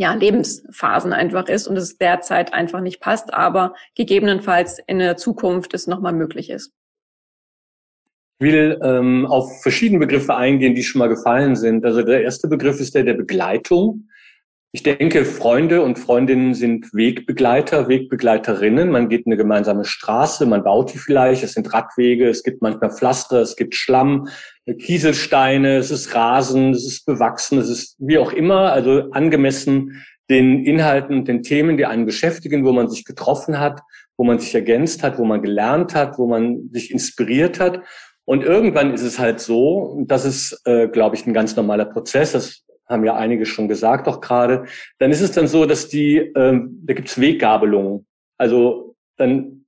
ja, 0.00 0.14
Lebensphasen 0.14 1.12
einfach 1.12 1.46
ist 1.46 1.68
und 1.68 1.76
es 1.76 1.98
derzeit 1.98 2.54
einfach 2.54 2.80
nicht 2.80 3.00
passt, 3.00 3.34
aber 3.34 3.74
gegebenenfalls 3.94 4.78
in 4.86 4.98
der 4.98 5.18
Zukunft 5.18 5.74
es 5.74 5.86
nochmal 5.86 6.14
möglich 6.14 6.48
ist. 6.48 6.72
Ich 8.38 8.46
will 8.46 8.80
ähm, 8.82 9.26
auf 9.26 9.60
verschiedene 9.60 10.00
Begriffe 10.00 10.34
eingehen, 10.34 10.74
die 10.74 10.84
schon 10.84 11.00
mal 11.00 11.10
gefallen 11.10 11.54
sind. 11.54 11.84
Also 11.84 12.02
der 12.02 12.22
erste 12.22 12.48
Begriff 12.48 12.80
ist 12.80 12.94
der 12.94 13.02
der 13.02 13.12
Begleitung. 13.12 14.08
Ich 14.72 14.84
denke, 14.84 15.24
Freunde 15.24 15.82
und 15.82 15.98
Freundinnen 15.98 16.54
sind 16.54 16.94
Wegbegleiter, 16.94 17.88
Wegbegleiterinnen. 17.88 18.88
Man 18.88 19.08
geht 19.08 19.26
eine 19.26 19.36
gemeinsame 19.36 19.84
Straße, 19.84 20.46
man 20.46 20.62
baut 20.62 20.94
die 20.94 20.98
vielleicht, 20.98 21.42
es 21.42 21.54
sind 21.54 21.74
Radwege, 21.74 22.28
es 22.28 22.44
gibt 22.44 22.62
manchmal 22.62 22.92
Pflaster, 22.92 23.40
es 23.40 23.56
gibt 23.56 23.74
Schlamm, 23.74 24.28
Kieselsteine, 24.78 25.78
es 25.78 25.90
ist 25.90 26.14
Rasen, 26.14 26.70
es 26.70 26.86
ist 26.86 27.04
bewachsen, 27.04 27.58
es 27.58 27.68
ist 27.68 27.96
wie 27.98 28.18
auch 28.18 28.32
immer, 28.32 28.72
also 28.72 29.10
angemessen 29.10 30.04
den 30.30 30.64
Inhalten 30.64 31.16
und 31.16 31.26
den 31.26 31.42
Themen, 31.42 31.76
die 31.76 31.86
einen 31.86 32.06
beschäftigen, 32.06 32.64
wo 32.64 32.70
man 32.70 32.88
sich 32.88 33.04
getroffen 33.04 33.58
hat, 33.58 33.80
wo 34.16 34.22
man 34.22 34.38
sich 34.38 34.54
ergänzt 34.54 35.02
hat, 35.02 35.18
wo 35.18 35.24
man 35.24 35.42
gelernt 35.42 35.96
hat, 35.96 36.16
wo 36.16 36.28
man 36.28 36.70
sich 36.72 36.92
inspiriert 36.92 37.58
hat. 37.58 37.80
Und 38.24 38.44
irgendwann 38.44 38.94
ist 38.94 39.02
es 39.02 39.18
halt 39.18 39.40
so, 39.40 40.00
das 40.06 40.24
ist, 40.24 40.62
äh, 40.64 40.86
glaube 40.86 41.16
ich, 41.16 41.26
ein 41.26 41.34
ganz 41.34 41.56
normaler 41.56 41.86
Prozess, 41.86 42.30
das 42.30 42.64
haben 42.90 43.04
ja 43.04 43.16
einige 43.16 43.46
schon 43.46 43.68
gesagt, 43.68 44.08
auch 44.08 44.20
gerade, 44.20 44.66
dann 44.98 45.10
ist 45.10 45.20
es 45.20 45.32
dann 45.32 45.46
so, 45.46 45.64
dass 45.64 45.88
die, 45.88 46.16
ähm, 46.18 46.80
da 46.84 46.94
gibt 46.94 47.08
es 47.08 47.20
Weggabelungen. 47.20 48.06
Also 48.36 48.96
dann 49.16 49.64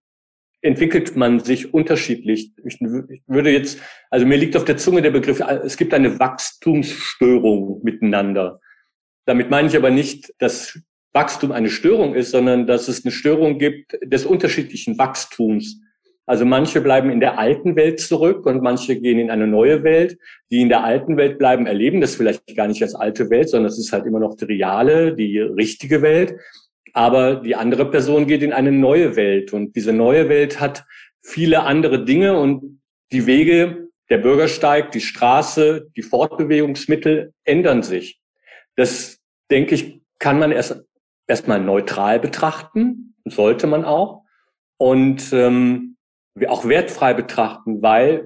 entwickelt 0.60 1.16
man 1.16 1.40
sich 1.40 1.74
unterschiedlich. 1.74 2.52
Ich, 2.64 2.80
ich 2.80 3.22
würde 3.26 3.50
jetzt, 3.50 3.80
also 4.10 4.26
mir 4.26 4.36
liegt 4.36 4.56
auf 4.56 4.64
der 4.64 4.76
Zunge 4.76 5.02
der 5.02 5.10
Begriff, 5.10 5.40
es 5.40 5.76
gibt 5.76 5.92
eine 5.92 6.18
Wachstumsstörung 6.18 7.82
miteinander. 7.82 8.60
Damit 9.26 9.50
meine 9.50 9.68
ich 9.68 9.76
aber 9.76 9.90
nicht, 9.90 10.32
dass 10.38 10.80
Wachstum 11.12 11.52
eine 11.52 11.68
Störung 11.68 12.14
ist, 12.14 12.30
sondern 12.30 12.66
dass 12.66 12.88
es 12.88 13.04
eine 13.04 13.12
Störung 13.12 13.58
gibt 13.58 13.96
des 14.04 14.24
unterschiedlichen 14.24 14.98
Wachstums. 14.98 15.80
Also 16.26 16.44
manche 16.44 16.80
bleiben 16.80 17.10
in 17.10 17.20
der 17.20 17.38
alten 17.38 17.74
Welt 17.74 18.00
zurück 18.00 18.46
und 18.46 18.62
manche 18.62 18.98
gehen 19.00 19.18
in 19.18 19.30
eine 19.30 19.46
neue 19.46 19.82
Welt. 19.82 20.18
Die 20.50 20.60
in 20.60 20.68
der 20.68 20.84
alten 20.84 21.16
Welt 21.16 21.38
bleiben, 21.38 21.66
erleben 21.66 22.00
das 22.00 22.14
vielleicht 22.14 22.56
gar 22.56 22.68
nicht 22.68 22.82
als 22.82 22.94
alte 22.94 23.28
Welt, 23.30 23.48
sondern 23.48 23.70
es 23.70 23.78
ist 23.78 23.92
halt 23.92 24.06
immer 24.06 24.20
noch 24.20 24.36
die 24.36 24.44
reale, 24.44 25.14
die 25.14 25.38
richtige 25.38 26.00
Welt. 26.02 26.34
Aber 26.92 27.36
die 27.36 27.56
andere 27.56 27.90
Person 27.90 28.26
geht 28.26 28.42
in 28.42 28.52
eine 28.52 28.70
neue 28.70 29.16
Welt 29.16 29.52
und 29.52 29.74
diese 29.74 29.92
neue 29.92 30.28
Welt 30.28 30.60
hat 30.60 30.84
viele 31.22 31.62
andere 31.62 32.04
Dinge 32.04 32.38
und 32.38 32.80
die 33.10 33.26
Wege, 33.26 33.88
der 34.10 34.18
Bürgersteig, 34.18 34.90
die 34.92 35.00
Straße, 35.00 35.88
die 35.96 36.02
Fortbewegungsmittel 36.02 37.32
ändern 37.44 37.82
sich. 37.82 38.20
Das, 38.76 39.18
denke 39.50 39.74
ich, 39.74 40.00
kann 40.18 40.38
man 40.38 40.52
erst 40.52 40.84
erstmal 41.26 41.60
neutral 41.60 42.20
betrachten, 42.20 43.14
sollte 43.24 43.66
man 43.66 43.84
auch. 43.84 44.22
Und 44.76 45.32
ähm, 45.32 45.91
auch 46.48 46.66
wertfrei 46.66 47.14
betrachten, 47.14 47.82
weil 47.82 48.24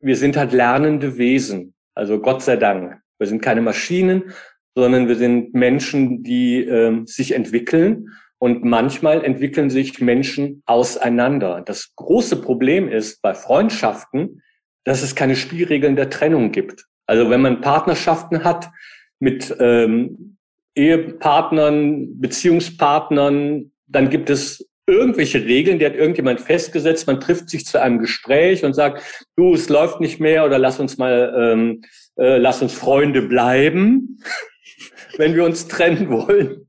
wir 0.00 0.16
sind 0.16 0.36
halt 0.36 0.52
lernende 0.52 1.18
Wesen. 1.18 1.74
Also 1.94 2.20
Gott 2.20 2.42
sei 2.42 2.56
Dank. 2.56 3.00
Wir 3.18 3.26
sind 3.26 3.42
keine 3.42 3.62
Maschinen, 3.62 4.32
sondern 4.74 5.08
wir 5.08 5.16
sind 5.16 5.54
Menschen, 5.54 6.22
die 6.22 6.64
ähm, 6.64 7.06
sich 7.06 7.32
entwickeln. 7.32 8.10
Und 8.38 8.64
manchmal 8.64 9.24
entwickeln 9.24 9.70
sich 9.70 10.00
Menschen 10.00 10.62
auseinander. 10.66 11.62
Das 11.64 11.94
große 11.96 12.42
Problem 12.42 12.88
ist 12.88 13.22
bei 13.22 13.32
Freundschaften, 13.32 14.42
dass 14.84 15.02
es 15.02 15.14
keine 15.14 15.36
Spielregeln 15.36 15.96
der 15.96 16.10
Trennung 16.10 16.52
gibt. 16.52 16.84
Also 17.06 17.30
wenn 17.30 17.40
man 17.40 17.60
Partnerschaften 17.60 18.44
hat 18.44 18.70
mit 19.18 19.54
ähm, 19.60 20.36
Ehepartnern, 20.74 22.20
Beziehungspartnern, 22.20 23.72
dann 23.86 24.10
gibt 24.10 24.28
es 24.28 24.68
irgendwelche 24.86 25.44
Regeln, 25.44 25.78
die 25.78 25.86
hat 25.86 25.94
irgendjemand 25.94 26.40
festgesetzt. 26.40 27.06
Man 27.06 27.20
trifft 27.20 27.48
sich 27.48 27.64
zu 27.64 27.80
einem 27.80 27.98
Gespräch 27.98 28.64
und 28.64 28.74
sagt, 28.74 29.02
du, 29.36 29.54
es 29.54 29.68
läuft 29.68 30.00
nicht 30.00 30.20
mehr 30.20 30.44
oder 30.44 30.58
lass 30.58 30.78
uns 30.78 30.98
mal, 30.98 31.34
ähm, 31.36 31.82
äh, 32.16 32.36
lass 32.38 32.60
uns 32.62 32.74
Freunde 32.74 33.22
bleiben, 33.22 34.20
wenn 35.16 35.34
wir 35.34 35.44
uns 35.44 35.68
trennen 35.68 36.10
wollen. 36.10 36.68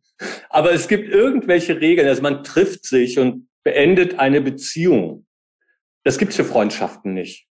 Aber 0.50 0.72
es 0.72 0.88
gibt 0.88 1.10
irgendwelche 1.10 1.82
Regeln, 1.82 2.08
also 2.08 2.22
man 2.22 2.44
trifft 2.44 2.86
sich 2.86 3.20
und 3.20 3.50
beendet 3.64 4.20
eine 4.20 4.40
Beziehung. 4.40 5.26
Das 6.04 6.18
gibt's 6.18 6.38
für 6.38 6.46
Freundschaften 6.46 7.14
nicht. 7.14 7.48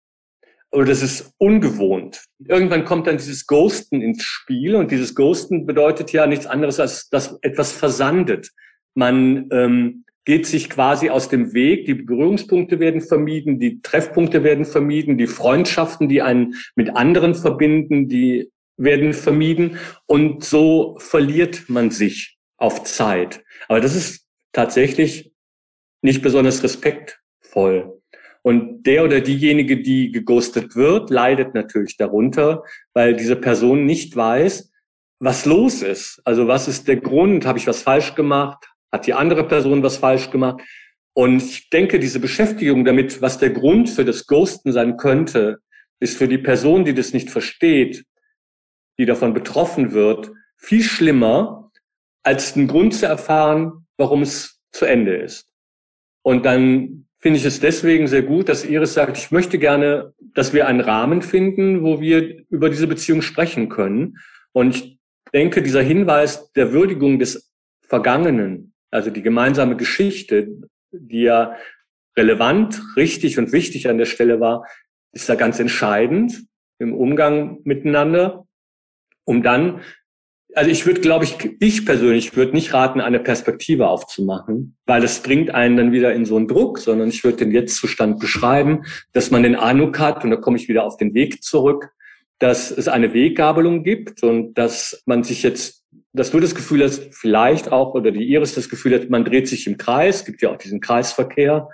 Oder 0.71 0.87
das 0.87 1.03
ist 1.03 1.35
ungewohnt. 1.39 2.25
Irgendwann 2.47 2.85
kommt 2.85 3.07
dann 3.07 3.19
dieses 3.19 3.47
Ghosten 3.47 4.01
ins 4.01 4.23
Spiel 4.23 4.75
und 4.75 4.91
dieses 4.91 5.15
Ghosten 5.15 5.67
bedeutet 5.67 6.13
ja 6.13 6.27
nichts 6.27 6.47
anderes 6.47 6.81
als, 6.81 7.09
dass 7.11 7.39
etwas 7.43 7.73
versandet. 7.73 8.51
Man 8.95 9.49
ähm, 9.51 10.05
geht 10.25 10.47
sich 10.47 10.71
quasi 10.71 11.11
aus 11.11 11.29
dem 11.29 11.53
Weg. 11.53 11.87
Die 11.87 11.95
Berührungspunkte 11.95 12.79
werden 12.79 13.01
vermieden, 13.01 13.59
die 13.59 13.81
Treffpunkte 13.83 14.45
werden 14.45 14.65
vermieden, 14.65 15.19
die 15.19 15.27
Freundschaften, 15.27 16.09
die 16.09 16.23
einen 16.23 16.55
mit 16.77 16.95
anderen 16.95 17.35
verbinden, 17.35 18.09
die 18.09 18.51
werden 18.77 19.13
vermieden. 19.15 19.79
Und 20.07 20.45
so 20.45 20.97
verliert 20.99 21.69
man 21.69 21.91
sich 21.91 22.39
auf 22.57 22.85
Zeit. 22.85 23.43
Aber 23.69 23.81
das 23.81 23.97
ist 23.97 24.27
tatsächlich 24.53 25.33
nicht 26.03 26.23
besonders 26.23 26.63
respektvoll. 26.63 28.01
Und 28.43 28.85
der 28.85 29.05
oder 29.05 29.21
diejenige, 29.21 29.81
die 29.81 30.11
geghostet 30.11 30.75
wird, 30.75 31.11
leidet 31.11 31.55
natürlich 31.55 31.97
darunter, 31.97 32.65
weil 32.93 33.15
diese 33.15 33.37
Person 33.37 33.87
nicht 33.87 34.17
weiß, 34.17 34.73
was 35.21 35.47
los 35.47 35.83
ist. 35.83 36.21
Also 36.25 36.49
was 36.49 36.67
ist 36.67 36.89
der 36.89 36.97
Grund? 36.97 37.47
Habe 37.47 37.59
ich 37.59 37.69
was 37.69 37.83
falsch 37.83 38.17
gemacht? 38.17 38.72
Hat 38.93 39.07
die 39.07 39.15
andere 39.15 39.49
Person 39.49 39.83
was 39.83 39.97
falsch 39.97 40.31
gemacht? 40.31 40.61
Und 41.15 41.43
ich 41.43 41.69
denke, 41.71 41.99
diese 41.99 42.21
Beschäftigung 42.21 42.85
damit, 42.85 43.21
was 43.21 43.39
der 43.39 43.51
Grund 43.51 43.91
für 43.91 44.05
das 44.05 44.27
Ghosten 44.27 44.73
sein 44.73 44.97
könnte, 44.97 45.61
ist 46.01 46.17
für 46.17 46.29
die 46.29 46.39
Person, 46.39 46.85
die 46.85 46.95
das 46.95 47.13
nicht 47.13 47.31
versteht, 47.31 48.05
die 48.99 49.07
davon 49.07 49.35
betroffen 49.35 49.93
wird, 49.93 50.31
viel 50.57 50.83
schlimmer, 50.83 51.71
als 52.23 52.55
den 52.55 52.69
Grund 52.69 52.95
zu 52.95 53.07
erfahren, 53.07 53.87
warum 53.97 54.23
es 54.23 54.61
zu 54.71 54.85
Ende 54.85 55.17
ist. 55.17 55.49
Und 56.23 56.47
dann 56.47 57.07
finde 57.19 57.39
ich 57.39 57.45
es 57.45 57.61
deswegen 57.61 58.07
sehr 58.07 58.23
gut, 58.23 58.49
dass 58.49 58.65
Iris 58.65 58.95
sagt, 58.95 59.17
ich 59.17 59.31
möchte 59.31 59.59
gerne, 59.59 60.13
dass 60.35 60.53
wir 60.53 60.67
einen 60.67 60.81
Rahmen 60.81 61.23
finden, 61.23 61.83
wo 61.83 62.01
wir 62.01 62.45
über 62.49 62.69
diese 62.71 62.87
Beziehung 62.87 63.23
sprechen 63.23 63.69
können. 63.69 64.19
Und 64.53 64.75
ich 64.77 64.99
denke, 65.33 65.63
dieser 65.63 65.83
Hinweis 65.83 66.53
der 66.53 66.73
Würdigung 66.73 67.19
des 67.19 67.53
Vergangenen, 67.81 68.72
also 68.93 69.11
die 69.11 69.23
gemeinsame 69.23 69.77
Geschichte, 69.77 70.49
die 70.93 71.23
ja 71.23 71.57
relevant, 72.17 72.81
richtig 72.97 73.39
und 73.39 73.53
wichtig 73.53 73.89
an 73.89 73.99
der 73.99 74.05
Stelle 74.05 74.39
war, 74.39 74.67
ist 75.13 75.29
da 75.29 75.35
ganz 75.35 75.59
entscheidend 75.59 76.45
im 76.79 76.95
Umgang 76.95 77.61
miteinander, 77.65 78.47
um 79.25 79.43
dann, 79.43 79.81
also 80.55 80.71
ich 80.71 80.85
würde, 80.85 81.01
glaube 81.01 81.25
ich, 81.25 81.37
ich 81.61 81.87
persönlich 81.87 82.37
würde 82.37 82.53
nicht 82.53 82.75
raten, 82.75 83.01
eine 83.01 83.21
Perspektive 83.21 83.89
aufzumachen, 83.89 84.77
weil 84.85 85.03
es 85.03 85.21
bringt 85.21 85.55
einen 85.55 85.77
dann 85.77 85.93
wieder 85.93 86.13
in 86.13 86.27
so 86.27 86.37
einen 86.37 86.49
Druck, 86.49 86.79
sondern 86.79 87.09
ich 87.09 87.25
würde 87.25 87.39
den 87.39 87.53
Jetztzustand 87.53 88.21
beschreiben, 88.21 88.85
dass 89.13 89.31
man 89.31 89.43
den 89.43 89.57
Eindruck 89.57 89.99
hat, 89.99 90.23
und 90.25 90.31
da 90.31 90.37
komme 90.37 90.59
ich 90.59 90.69
wieder 90.69 90.85
auf 90.85 90.99
den 90.99 91.15
Weg 91.15 91.43
zurück, 91.43 91.93
dass 92.39 92.71
es 92.71 92.89
eine 92.89 93.15
Weggabelung 93.15 93.85
gibt 93.85 94.23
und 94.23 94.55
dass 94.55 95.03
man 95.07 95.23
sich 95.23 95.43
jetzt 95.43 95.82
dass 96.13 96.31
du 96.31 96.41
das 96.41 96.55
Gefühl 96.55 96.83
hast, 96.85 97.15
vielleicht 97.15 97.73
auch, 97.73 97.95
oder 97.95 98.11
die 98.11 98.25
Iris 98.25 98.55
das 98.55 98.69
Gefühl 98.69 98.95
hat, 98.95 99.09
man 99.11 99.25
dreht 99.25 99.49
sich 99.49 99.67
im 99.67 99.79
Kreis, 99.79 100.25
gibt 100.25 100.43
ja 100.43 100.51
auch 100.51 100.59
diesen 100.59 100.81
Kreisverkehr, 100.81 101.69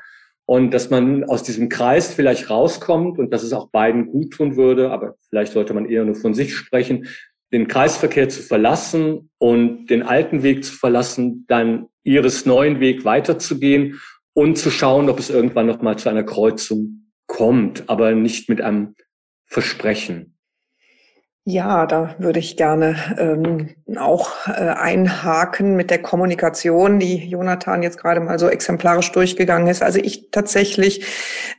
und 0.47 0.73
dass 0.73 0.89
man 0.89 1.25
aus 1.25 1.43
diesem 1.43 1.69
Kreis 1.69 2.15
vielleicht 2.15 2.49
rauskommt 2.49 3.19
und 3.19 3.35
dass 3.35 3.43
es 3.43 3.53
auch 3.53 3.69
beiden 3.69 4.07
gut 4.07 4.31
tun 4.33 4.57
würde, 4.57 4.91
aber 4.91 5.17
vielleicht 5.29 5.53
sollte 5.53 5.75
man 5.75 5.85
eher 5.85 6.07
nur 6.07 6.15
von 6.15 6.33
sich 6.33 6.57
sprechen, 6.57 7.07
den 7.53 7.69
Kreisverkehr 7.69 8.31
zu 8.31 8.43
verlassen 8.43 9.31
und 9.37 9.89
den 9.89 10.03
alten 10.03 10.43
Weg 10.43 10.65
zu 10.65 10.73
verlassen, 10.73 11.45
dann 11.49 11.89
ihres 12.03 12.47
neuen 12.47 12.81
Weg 12.81 13.05
weiterzugehen 13.05 14.01
und 14.33 14.57
zu 14.57 14.71
schauen, 14.71 15.11
ob 15.11 15.19
es 15.19 15.29
irgendwann 15.29 15.67
noch 15.67 15.83
mal 15.83 15.99
zu 15.99 16.09
einer 16.09 16.25
Kreuzung 16.25 17.13
kommt, 17.27 17.85
aber 17.89 18.13
nicht 18.13 18.49
mit 18.49 18.63
einem 18.63 18.95
Versprechen. 19.45 20.38
Ja, 21.51 21.87
da 21.87 22.15
würde 22.19 22.41
ich 22.41 22.59
gerne 22.59 22.97
ähm, 23.17 23.71
auch 23.97 24.49
äh, 24.49 24.51
einhaken 24.51 25.77
mit 25.77 25.91
der 25.91 26.03
Kommunikation, 26.03 26.99
die 26.99 27.27
Jonathan 27.27 27.83
jetzt 27.83 27.97
gerade 27.97 28.21
mal 28.21 28.39
so 28.39 28.49
exemplarisch 28.51 29.11
durchgegangen 29.13 29.67
ist. 29.67 29.83
Also 29.83 29.99
ich 29.99 30.31
tatsächlich 30.31 31.07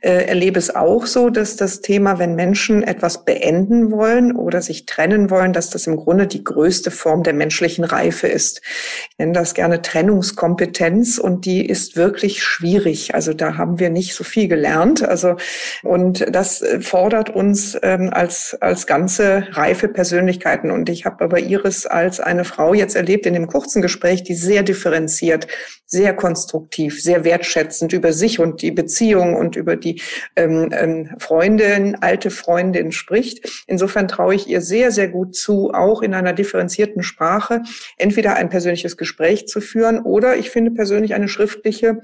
äh, 0.00 0.26
erlebe 0.28 0.60
es 0.60 0.72
auch 0.76 1.06
so, 1.06 1.28
dass 1.28 1.56
das 1.56 1.80
Thema, 1.80 2.20
wenn 2.20 2.36
Menschen 2.36 2.84
etwas 2.84 3.24
beenden 3.24 3.90
wollen 3.90 4.36
oder 4.36 4.62
sich 4.62 4.86
trennen 4.86 5.28
wollen, 5.28 5.52
dass 5.52 5.70
das 5.70 5.88
im 5.88 5.96
Grunde 5.96 6.28
die 6.28 6.44
größte 6.44 6.92
Form 6.92 7.24
der 7.24 7.34
menschlichen 7.34 7.82
Reife 7.82 8.28
ist. 8.28 8.62
Ich 9.10 9.18
nenne 9.18 9.32
das 9.32 9.54
gerne 9.54 9.82
Trennungskompetenz 9.82 11.18
und 11.18 11.46
die 11.46 11.66
ist 11.66 11.96
wirklich 11.96 12.44
schwierig. 12.44 13.16
Also 13.16 13.34
da 13.34 13.56
haben 13.56 13.80
wir 13.80 13.90
nicht 13.90 14.14
so 14.14 14.22
viel 14.22 14.46
gelernt. 14.46 15.02
Also 15.02 15.34
und 15.82 16.24
das 16.30 16.62
fordert 16.80 17.30
uns 17.30 17.76
ähm, 17.82 18.10
als 18.12 18.56
als 18.60 18.86
ganze 18.86 19.48
Reife 19.50 19.79
reife 19.80 19.88
Persönlichkeiten. 19.88 20.70
Und 20.70 20.88
ich 20.88 21.04
habe 21.04 21.24
aber 21.24 21.38
Iris 21.38 21.86
als 21.86 22.20
eine 22.20 22.44
Frau 22.44 22.74
jetzt 22.74 22.96
erlebt 22.96 23.26
in 23.26 23.34
dem 23.34 23.46
kurzen 23.46 23.82
Gespräch, 23.82 24.22
die 24.22 24.34
sehr 24.34 24.62
differenziert, 24.62 25.46
sehr 25.86 26.14
konstruktiv, 26.14 27.02
sehr 27.02 27.24
wertschätzend 27.24 27.92
über 27.92 28.12
sich 28.12 28.38
und 28.38 28.62
die 28.62 28.70
Beziehung 28.70 29.34
und 29.34 29.56
über 29.56 29.76
die 29.76 30.00
ähm, 30.36 30.70
ähm, 30.72 31.10
Freundin, 31.18 31.96
alte 32.00 32.30
Freundin 32.30 32.92
spricht. 32.92 33.64
Insofern 33.66 34.08
traue 34.08 34.34
ich 34.34 34.48
ihr 34.48 34.60
sehr, 34.60 34.90
sehr 34.90 35.08
gut 35.08 35.34
zu, 35.34 35.70
auch 35.72 36.02
in 36.02 36.14
einer 36.14 36.32
differenzierten 36.32 37.02
Sprache 37.02 37.62
entweder 37.96 38.34
ein 38.34 38.50
persönliches 38.50 38.96
Gespräch 38.96 39.46
zu 39.46 39.60
führen 39.60 40.00
oder 40.00 40.36
ich 40.36 40.50
finde 40.50 40.70
persönlich 40.72 41.14
eine 41.14 41.28
schriftliche 41.28 42.00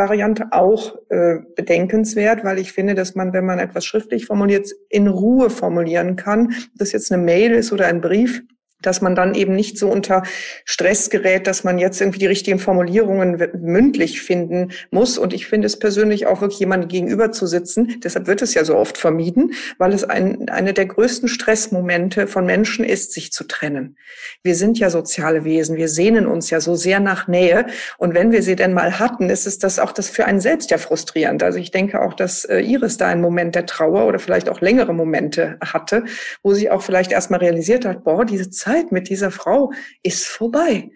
Variante 0.00 0.48
auch 0.52 0.96
äh, 1.10 1.36
bedenkenswert, 1.54 2.42
weil 2.42 2.58
ich 2.58 2.72
finde, 2.72 2.94
dass 2.94 3.14
man, 3.14 3.34
wenn 3.34 3.44
man 3.44 3.58
etwas 3.58 3.84
schriftlich 3.84 4.24
formuliert, 4.24 4.70
in 4.88 5.08
Ruhe 5.08 5.50
formulieren 5.50 6.16
kann. 6.16 6.54
Das 6.74 6.92
jetzt 6.92 7.12
eine 7.12 7.22
Mail 7.22 7.52
ist 7.52 7.70
oder 7.70 7.86
ein 7.86 8.00
Brief, 8.00 8.42
dass 8.82 9.00
man 9.00 9.14
dann 9.14 9.34
eben 9.34 9.54
nicht 9.54 9.78
so 9.78 9.90
unter 9.90 10.22
Stress 10.64 11.10
gerät, 11.10 11.46
dass 11.46 11.64
man 11.64 11.78
jetzt 11.78 12.00
irgendwie 12.00 12.18
die 12.18 12.26
richtigen 12.26 12.58
Formulierungen 12.58 13.42
mündlich 13.60 14.22
finden 14.22 14.72
muss. 14.90 15.18
Und 15.18 15.32
ich 15.32 15.46
finde 15.46 15.66
es 15.66 15.78
persönlich 15.78 16.26
auch 16.26 16.40
wirklich 16.40 16.60
jemandem 16.60 16.88
gegenüber 16.88 17.32
zu 17.32 17.46
sitzen. 17.46 18.00
Deshalb 18.02 18.26
wird 18.26 18.42
es 18.42 18.54
ja 18.54 18.64
so 18.64 18.76
oft 18.76 18.98
vermieden, 18.98 19.52
weil 19.78 19.92
es 19.92 20.04
ein, 20.04 20.48
eine 20.48 20.72
der 20.72 20.86
größten 20.86 21.28
Stressmomente 21.28 22.26
von 22.26 22.46
Menschen 22.46 22.84
ist, 22.84 23.12
sich 23.12 23.32
zu 23.32 23.44
trennen. 23.44 23.96
Wir 24.42 24.54
sind 24.54 24.78
ja 24.78 24.90
soziale 24.90 25.44
Wesen. 25.44 25.76
Wir 25.76 25.88
sehnen 25.88 26.26
uns 26.26 26.50
ja 26.50 26.60
so 26.60 26.74
sehr 26.74 27.00
nach 27.00 27.28
Nähe. 27.28 27.66
Und 27.98 28.14
wenn 28.14 28.32
wir 28.32 28.42
sie 28.42 28.56
denn 28.56 28.72
mal 28.72 28.98
hatten, 28.98 29.30
ist 29.30 29.46
es 29.46 29.58
das 29.58 29.78
auch 29.78 29.92
das 29.92 30.08
für 30.08 30.24
einen 30.24 30.40
selbst 30.40 30.70
ja 30.70 30.78
frustrierend. 30.78 31.42
Also 31.42 31.58
ich 31.58 31.70
denke 31.70 32.00
auch, 32.00 32.14
dass 32.14 32.44
äh, 32.44 32.60
Iris 32.60 32.96
da 32.96 33.08
einen 33.08 33.20
Moment 33.20 33.54
der 33.54 33.66
Trauer 33.66 34.06
oder 34.06 34.18
vielleicht 34.18 34.48
auch 34.48 34.60
längere 34.60 34.94
Momente 34.94 35.58
hatte, 35.64 36.04
wo 36.42 36.54
sie 36.54 36.70
auch 36.70 36.82
vielleicht 36.82 37.12
erstmal 37.12 37.40
realisiert 37.40 37.84
hat, 37.84 38.04
boah, 38.04 38.24
diese 38.24 38.50
Zeit 38.50 38.69
Zeit 38.70 38.92
mit 38.92 39.08
dieser 39.08 39.30
Frau 39.30 39.72
ist 40.02 40.26
vorbei. 40.26 40.90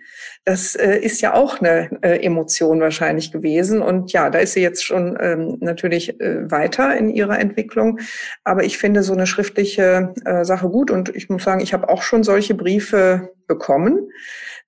Das 0.45 0.77
äh, 0.77 0.99
ist 0.99 1.21
ja 1.23 1.35
auch 1.35 1.61
eine 1.61 1.91
äh, 2.03 2.23
Emotion 2.25 2.81
wahrscheinlich 2.81 3.33
gewesen. 3.33 3.83
Und 3.83 4.13
ja, 4.13 4.31
da 4.31 4.39
ist 4.39 4.53
sie 4.53 4.61
jetzt 4.61 4.85
schon 4.85 5.17
ähm, 5.21 5.57
natürlich 5.61 6.21
äh, 6.21 6.51
weiter 6.51 6.97
in 6.97 7.09
ihrer 7.09 7.39
Entwicklung. 7.39 7.99
Aber 8.45 8.63
ich 8.65 8.79
finde 8.79 9.03
so 9.03 9.15
eine 9.15 9.27
schriftliche 9.27 10.13
äh, 10.25 10.45
Sache 10.45 10.69
gut. 10.69 10.91
Und 10.91 11.15
ich 11.15 11.29
muss 11.31 11.45
sagen, 11.45 11.61
ich 11.61 11.73
habe 11.73 11.89
auch 11.89 12.03
schon 12.03 12.23
solche 12.23 12.55
Briefe 12.55 13.31
bekommen. 13.47 14.11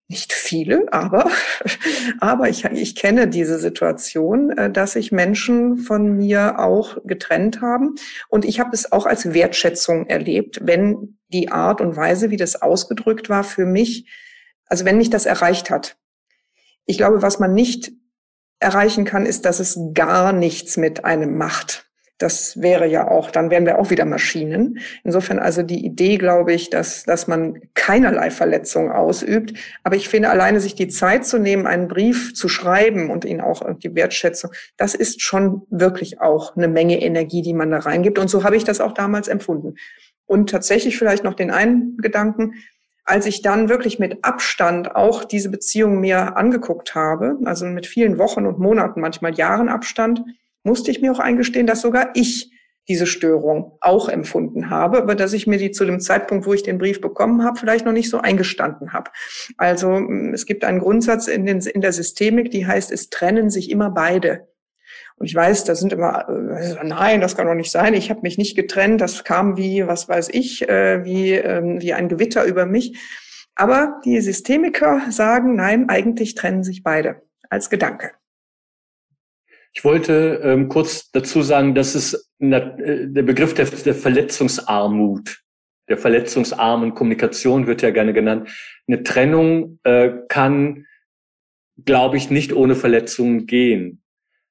Nicht 0.09 0.33
viele, 0.33 0.87
aber, 0.93 1.29
aber 2.21 2.49
ich, 2.49 2.65
ich 2.65 2.95
kenne 2.95 3.27
diese 3.27 3.59
Situation, 3.59 4.51
äh, 4.51 4.71
dass 4.71 4.93
sich 4.93 5.11
Menschen 5.11 5.79
von 5.79 6.17
mir 6.17 6.61
auch 6.61 6.99
getrennt 7.05 7.61
haben. 7.61 7.97
Und 8.29 8.45
ich 8.45 8.61
habe 8.61 8.71
es 8.73 8.93
auch 8.93 9.07
als 9.07 9.35
Wertschätzung 9.35 10.07
erlebt, 10.07 10.61
wenn 10.63 11.19
die 11.29 11.51
Art 11.51 11.81
und 11.81 11.97
Weise, 11.97 12.31
wie 12.31 12.37
das 12.37 12.63
ausgedrückt 12.63 13.29
war, 13.29 13.43
für 13.43 13.67
mich, 13.67 14.09
also 14.67 14.85
wenn 14.85 14.97
mich 14.97 15.11
das 15.11 15.27
erreicht 15.27 15.71
hat. 15.71 15.97
Ich 16.85 16.99
glaube, 16.99 17.21
was 17.21 17.41
man 17.41 17.53
nicht 17.53 17.91
erreichen 18.61 19.05
kann, 19.05 19.27
ist, 19.27 19.45
dass 19.45 19.59
es 19.59 19.77
gar 19.93 20.33
nichts 20.33 20.77
mit 20.77 21.05
einem 21.05 21.37
macht. 21.37 21.86
Das 22.19 22.63
wäre 22.63 22.87
ja 22.87 23.09
auch, 23.09 23.31
dann 23.31 23.51
wären 23.51 23.67
wir 23.67 23.79
auch 23.79 23.91
wieder 23.91 24.07
Maschinen. 24.07 24.79
Insofern 25.05 25.39
also 25.39 25.63
die 25.63 25.85
Idee, 25.85 26.17
glaube 26.17 26.55
ich, 26.55 26.71
dass, 26.71 27.05
dass 27.05 27.27
man 27.27 27.61
keinerlei 27.75 28.31
Verletzung 28.31 28.91
ausübt. 28.91 29.53
Aber 29.85 29.97
ich 29.97 30.09
finde, 30.09 30.31
alleine 30.31 30.61
sich 30.61 30.75
die 30.75 30.89
Zeit 30.89 31.27
zu 31.27 31.39
nehmen, 31.39 31.67
einen 31.67 31.89
Brief 31.89 32.35
zu 32.35 32.49
schreiben 32.49 33.11
und 33.11 33.27
ihn 33.27 33.43
auch 33.43 33.63
die 33.79 33.95
Wertschätzung, 33.95 34.51
das 34.79 34.95
ist 34.95 35.21
schon 35.21 35.63
wirklich 35.69 36.21
auch 36.21 36.57
eine 36.57 36.69
Menge 36.69 37.03
Energie, 37.03 37.43
die 37.43 37.55
man 37.55 37.71
da 37.71 37.79
reingibt. 37.79 38.19
Und 38.19 38.29
so 38.29 38.45
habe 38.45 38.57
ich 38.57 38.65
das 38.65 38.81
auch 38.81 38.93
damals 38.93 39.29
empfunden. 39.29 39.75
Und 40.25 40.51
tatsächlich 40.51 40.97
vielleicht 40.99 41.23
noch 41.23 41.35
den 41.35 41.51
einen 41.51 41.99
Gedanken, 41.99 42.55
als 43.05 43.27
ich 43.27 43.41
dann 43.41 43.69
wirklich 43.69 43.99
mit 43.99 44.25
Abstand 44.25 44.97
auch 44.97 45.25
diese 45.25 45.49
Beziehung 45.49 46.01
mir 46.01 46.37
angeguckt 46.37 46.95
habe, 46.95 47.39
also 47.45 47.65
mit 47.65 47.87
vielen 47.87 48.19
Wochen 48.19 48.47
und 48.47 48.59
Monaten, 48.59 49.01
manchmal 49.01 49.35
Jahren 49.35 49.69
Abstand, 49.69 50.23
musste 50.67 50.91
ich 50.91 51.01
mir 51.01 51.13
auch 51.13 51.21
eingestehen, 51.21 51.67
dass 51.67 51.81
sogar 51.81 52.11
ich 52.15 52.51
diese 52.89 53.07
Störung 53.07 53.79
auch 53.81 54.09
empfunden 54.09 54.71
habe, 54.71 54.99
aber 54.99 55.15
dass 55.15 55.33
ich 55.33 55.47
mir 55.47 55.59
die 55.59 55.73
zu 55.73 55.85
dem 55.85 55.99
Zeitpunkt, 56.01 56.47
wo 56.47 56.55
ich 56.55 56.63
den 56.63 56.79
Brief 56.79 57.01
bekommen 57.01 57.43
habe, 57.43 57.59
vielleicht 57.59 57.85
noch 57.85 57.93
nicht 57.93 58.11
so 58.11 58.19
eingestanden 58.19 58.93
habe. 58.93 59.11
Also 59.57 59.99
es 60.33 60.47
gibt 60.47 60.65
einen 60.65 60.79
Grundsatz 60.79 61.27
in, 61.27 61.47
den, 61.47 61.61
in 61.61 61.81
der 61.81 61.93
Systemik, 61.93 62.51
die 62.51 62.67
heißt, 62.67 62.93
es 62.93 63.11
trennen 63.11 63.51
sich 63.51 63.71
immer 63.71 63.91
beide. 63.91 64.49
Und 65.17 65.27
ich 65.27 65.35
weiß, 65.35 65.65
da 65.65 65.75
sind 65.75 65.93
immer, 65.93 66.29
äh, 66.29 66.85
nein, 66.85 67.21
das 67.21 67.37
kann 67.37 67.47
doch 67.47 67.55
nicht 67.55 67.73
sein, 67.73 67.95
ich 67.95 68.11
habe 68.11 68.21
mich 68.23 68.39
nicht 68.39 68.55
getrennt, 68.55 69.01
das 69.01 69.25
kam 69.25 69.57
wie, 69.57 69.87
was 69.87 70.09
weiß 70.09 70.29
ich, 70.33 70.69
äh, 70.69 71.05
wie, 71.05 71.33
ähm, 71.33 71.81
wie 71.81 71.95
ein 71.95 72.09
Gewitter 72.09 72.45
über 72.45 72.67
mich. 72.67 72.99
Aber 73.55 74.01
die 74.05 74.21
Systemiker 74.21 75.01
sagen, 75.11 75.57
nein, 75.57 75.89
eigentlich 75.89 76.35
trennen 76.35 76.63
sich 76.63 76.83
beide 76.83 77.23
als 77.49 77.71
Gedanke. 77.71 78.13
Ich 79.77 79.85
wollte 79.85 80.41
ähm, 80.43 80.71
kurz 80.71 81.11
dazu 81.11 81.43
sagen, 81.43 81.75
dass 81.75 81.95
es 81.95 82.33
der, 82.39 82.79
äh, 82.79 83.09
der 83.09 83.23
Begriff 83.23 83.53
der, 83.53 83.67
der 83.67 83.95
Verletzungsarmut, 83.95 85.43
der 85.91 85.99
verletzungsarmen 85.99 86.95
Kommunikation 86.95 87.67
wird 87.67 87.83
ja 87.83 87.91
gerne 87.91 88.15
genannt. 88.15 88.49
Eine 88.89 89.03
Trennung 89.03 89.79
äh, 89.85 90.13
kann, 90.29 90.87
glaube 91.85 92.17
ich, 92.17 92.31
nicht 92.31 92.55
ohne 92.55 92.75
Verletzungen 92.75 93.47
gehen 93.47 94.03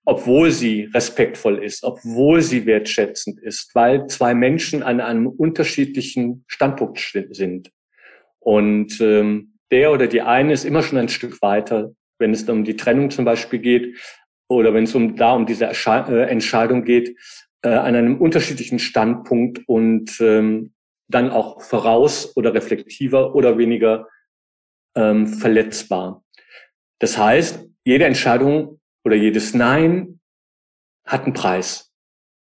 obwohl 0.08 0.52
sie 0.52 0.88
respektvoll 0.94 1.64
ist, 1.64 1.84
obwohl 1.84 2.40
sie 2.44 2.68
wertschätzend 2.68 3.40
ist, 3.40 3.74
weil 3.74 4.06
zwei 4.06 4.36
Menschen 4.36 4.84
an 4.84 5.02
einem 5.02 5.26
unterschiedlichen 5.26 6.46
Standpunkt 6.46 7.00
sind. 7.32 7.72
Und 8.38 9.02
ähm, 9.02 9.56
der 9.72 9.92
oder 9.92 10.06
die 10.06 10.22
eine 10.22 10.54
ist 10.54 10.64
immer 10.64 10.84
schon 10.84 11.00
ein 11.00 11.10
Stück 11.10 11.42
weiter, 11.42 11.96
wenn 12.20 12.34
es 12.34 12.48
um 12.48 12.64
die 12.64 12.76
Trennung 12.76 13.10
zum 13.10 13.26
Beispiel 13.26 13.58
geht 13.58 13.98
oder 14.48 14.74
wenn 14.74 14.84
es 14.84 14.96
um 14.96 15.16
da 15.16 15.34
um 15.34 15.46
diese 15.46 15.66
äh, 15.66 16.30
Entscheidung 16.30 16.84
geht, 16.84 17.18
äh, 17.64 17.70
an 17.70 17.96
einem 17.96 18.22
unterschiedlichen 18.22 18.80
Standpunkt 18.80 19.62
und 19.68 20.20
ähm, 20.20 20.74
dann 21.08 21.32
auch 21.32 21.62
voraus 21.62 22.36
oder 22.36 22.54
reflektiver 22.54 23.36
oder 23.36 23.58
weniger 23.58 24.08
ähm, 24.96 25.28
verletzbar. 25.28 26.24
Das 27.00 27.18
heißt, 27.18 27.68
jede 27.84 28.06
Entscheidung 28.06 28.80
oder 29.04 29.16
jedes 29.16 29.54
Nein 29.54 30.20
hat 31.06 31.24
einen 31.24 31.34
Preis. 31.34 31.92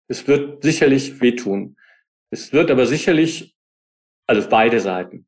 Es 0.09 0.27
wird 0.27 0.63
sicherlich 0.63 1.21
wehtun. 1.21 1.77
Es 2.31 2.53
wird 2.53 2.71
aber 2.71 2.87
sicherlich, 2.87 3.55
also 4.27 4.49
beide 4.49 4.81
Seiten. 4.81 5.28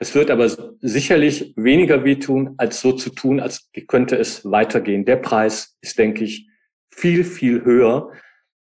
Es 0.00 0.14
wird 0.14 0.30
aber 0.30 0.48
sicherlich 0.80 1.52
weniger 1.56 2.04
wehtun, 2.04 2.54
als 2.56 2.80
so 2.80 2.92
zu 2.92 3.10
tun, 3.10 3.40
als 3.40 3.70
könnte 3.86 4.16
es 4.16 4.44
weitergehen. 4.44 5.04
Der 5.04 5.16
Preis 5.16 5.76
ist, 5.80 5.98
denke 5.98 6.24
ich, 6.24 6.48
viel, 6.94 7.24
viel 7.24 7.64
höher. 7.64 8.12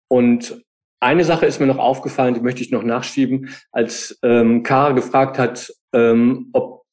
Und 0.08 0.62
eine 1.00 1.24
Sache 1.24 1.46
ist 1.46 1.60
mir 1.60 1.68
noch 1.68 1.78
aufgefallen, 1.78 2.34
die 2.34 2.42
möchte 2.42 2.62
ich 2.62 2.72
noch 2.72 2.84
nachschieben, 2.84 3.50
als 3.72 4.18
ähm, 4.24 4.64
Kara 4.64 4.92
gefragt 4.92 5.38
hat, 5.38 5.72
ähm, 5.94 6.50
ob 6.54 6.86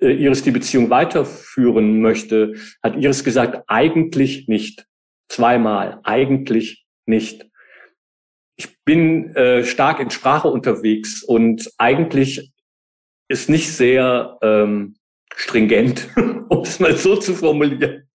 äh, 0.00 0.12
Iris 0.12 0.42
die 0.42 0.50
Beziehung 0.50 0.90
weiterführen 0.90 2.00
möchte, 2.00 2.54
hat 2.82 2.96
Iris 2.96 3.24
gesagt, 3.24 3.64
eigentlich 3.66 4.48
nicht. 4.48 4.86
Zweimal, 5.28 6.00
eigentlich 6.04 6.86
nicht. 7.06 7.46
Ich 8.56 8.82
bin 8.84 9.34
äh, 9.36 9.64
stark 9.64 10.00
in 10.00 10.10
Sprache 10.10 10.48
unterwegs 10.48 11.22
und 11.22 11.70
eigentlich 11.78 12.52
ist 13.28 13.48
nicht 13.48 13.72
sehr 13.72 14.38
ähm, 14.42 14.96
stringent, 15.34 16.08
um 16.48 16.62
es 16.62 16.80
mal 16.80 16.96
so 16.96 17.16
zu 17.16 17.34
formulieren. 17.34 18.08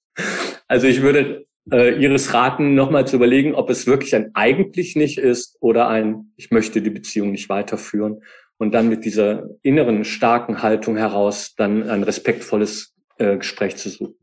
Also 0.67 0.87
ich 0.87 1.01
würde 1.01 1.45
äh, 1.71 2.01
Iris 2.03 2.33
raten, 2.33 2.75
nochmal 2.75 3.07
zu 3.07 3.15
überlegen, 3.15 3.55
ob 3.55 3.69
es 3.69 3.87
wirklich 3.87 4.15
ein 4.15 4.31
eigentlich 4.33 4.95
nicht 4.95 5.17
ist 5.17 5.57
oder 5.61 5.87
ein 5.87 6.33
ich 6.35 6.51
möchte 6.51 6.81
die 6.81 6.89
Beziehung 6.89 7.31
nicht 7.31 7.49
weiterführen 7.49 8.23
und 8.57 8.73
dann 8.73 8.89
mit 8.89 9.05
dieser 9.05 9.49
inneren 9.61 10.03
starken 10.03 10.61
Haltung 10.61 10.97
heraus 10.97 11.55
dann 11.55 11.89
ein 11.89 12.03
respektvolles 12.03 12.93
äh, 13.17 13.37
Gespräch 13.37 13.77
zu 13.77 13.89
suchen. 13.89 14.15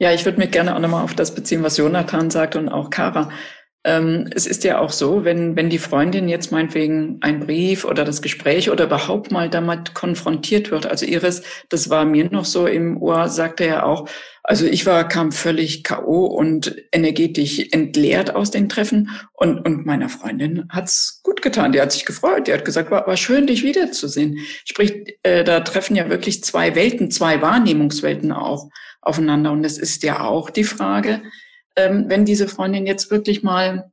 Ja, 0.00 0.12
ich 0.12 0.24
würde 0.24 0.38
mich 0.38 0.52
gerne 0.52 0.76
auch 0.76 0.80
nochmal 0.80 1.02
auf 1.02 1.14
das 1.14 1.34
beziehen, 1.34 1.64
was 1.64 1.76
Jonathan 1.76 2.30
sagt 2.30 2.54
und 2.54 2.68
auch 2.68 2.90
Kara. 2.90 3.30
Ähm, 3.84 4.28
es 4.34 4.46
ist 4.46 4.64
ja 4.64 4.80
auch 4.80 4.90
so, 4.90 5.24
wenn, 5.24 5.54
wenn 5.54 5.70
die 5.70 5.78
Freundin 5.78 6.28
jetzt 6.28 6.50
meinetwegen 6.50 7.18
ein 7.20 7.40
Brief 7.40 7.84
oder 7.84 8.04
das 8.04 8.22
Gespräch 8.22 8.70
oder 8.70 8.84
überhaupt 8.84 9.30
mal 9.30 9.48
damit 9.48 9.94
konfrontiert 9.94 10.70
wird. 10.70 10.86
Also 10.86 11.06
Iris, 11.06 11.42
das 11.68 11.88
war 11.88 12.04
mir 12.04 12.28
noch 12.30 12.44
so 12.44 12.66
im 12.66 13.00
Ohr, 13.00 13.28
sagte 13.28 13.64
er 13.64 13.86
auch, 13.86 14.08
also 14.42 14.64
ich 14.64 14.86
war, 14.86 15.06
kam 15.06 15.30
völlig 15.30 15.84
K.O. 15.84 16.24
und 16.24 16.74
energetisch 16.90 17.66
entleert 17.70 18.34
aus 18.34 18.50
den 18.50 18.68
Treffen 18.68 19.10
und, 19.34 19.58
und 19.66 19.84
meiner 19.84 20.08
Freundin 20.08 20.64
hat's 20.70 21.20
gut 21.22 21.42
getan. 21.42 21.72
Die 21.72 21.80
hat 21.80 21.92
sich 21.92 22.06
gefreut. 22.06 22.46
Die 22.48 22.54
hat 22.54 22.64
gesagt, 22.64 22.90
war, 22.90 23.06
war 23.06 23.16
schön, 23.18 23.46
dich 23.46 23.62
wiederzusehen. 23.62 24.38
Sprich, 24.64 25.18
äh, 25.22 25.44
da 25.44 25.60
treffen 25.60 25.96
ja 25.96 26.08
wirklich 26.08 26.42
zwei 26.42 26.74
Welten, 26.74 27.10
zwei 27.10 27.42
Wahrnehmungswelten 27.42 28.32
auch 28.32 28.70
aufeinander. 29.02 29.52
Und 29.52 29.64
es 29.64 29.76
ist 29.76 30.02
ja 30.02 30.24
auch 30.24 30.48
die 30.48 30.64
Frage, 30.64 31.20
wenn 32.06 32.24
diese 32.24 32.48
Freundin 32.48 32.86
jetzt 32.86 33.10
wirklich 33.10 33.42
mal 33.42 33.90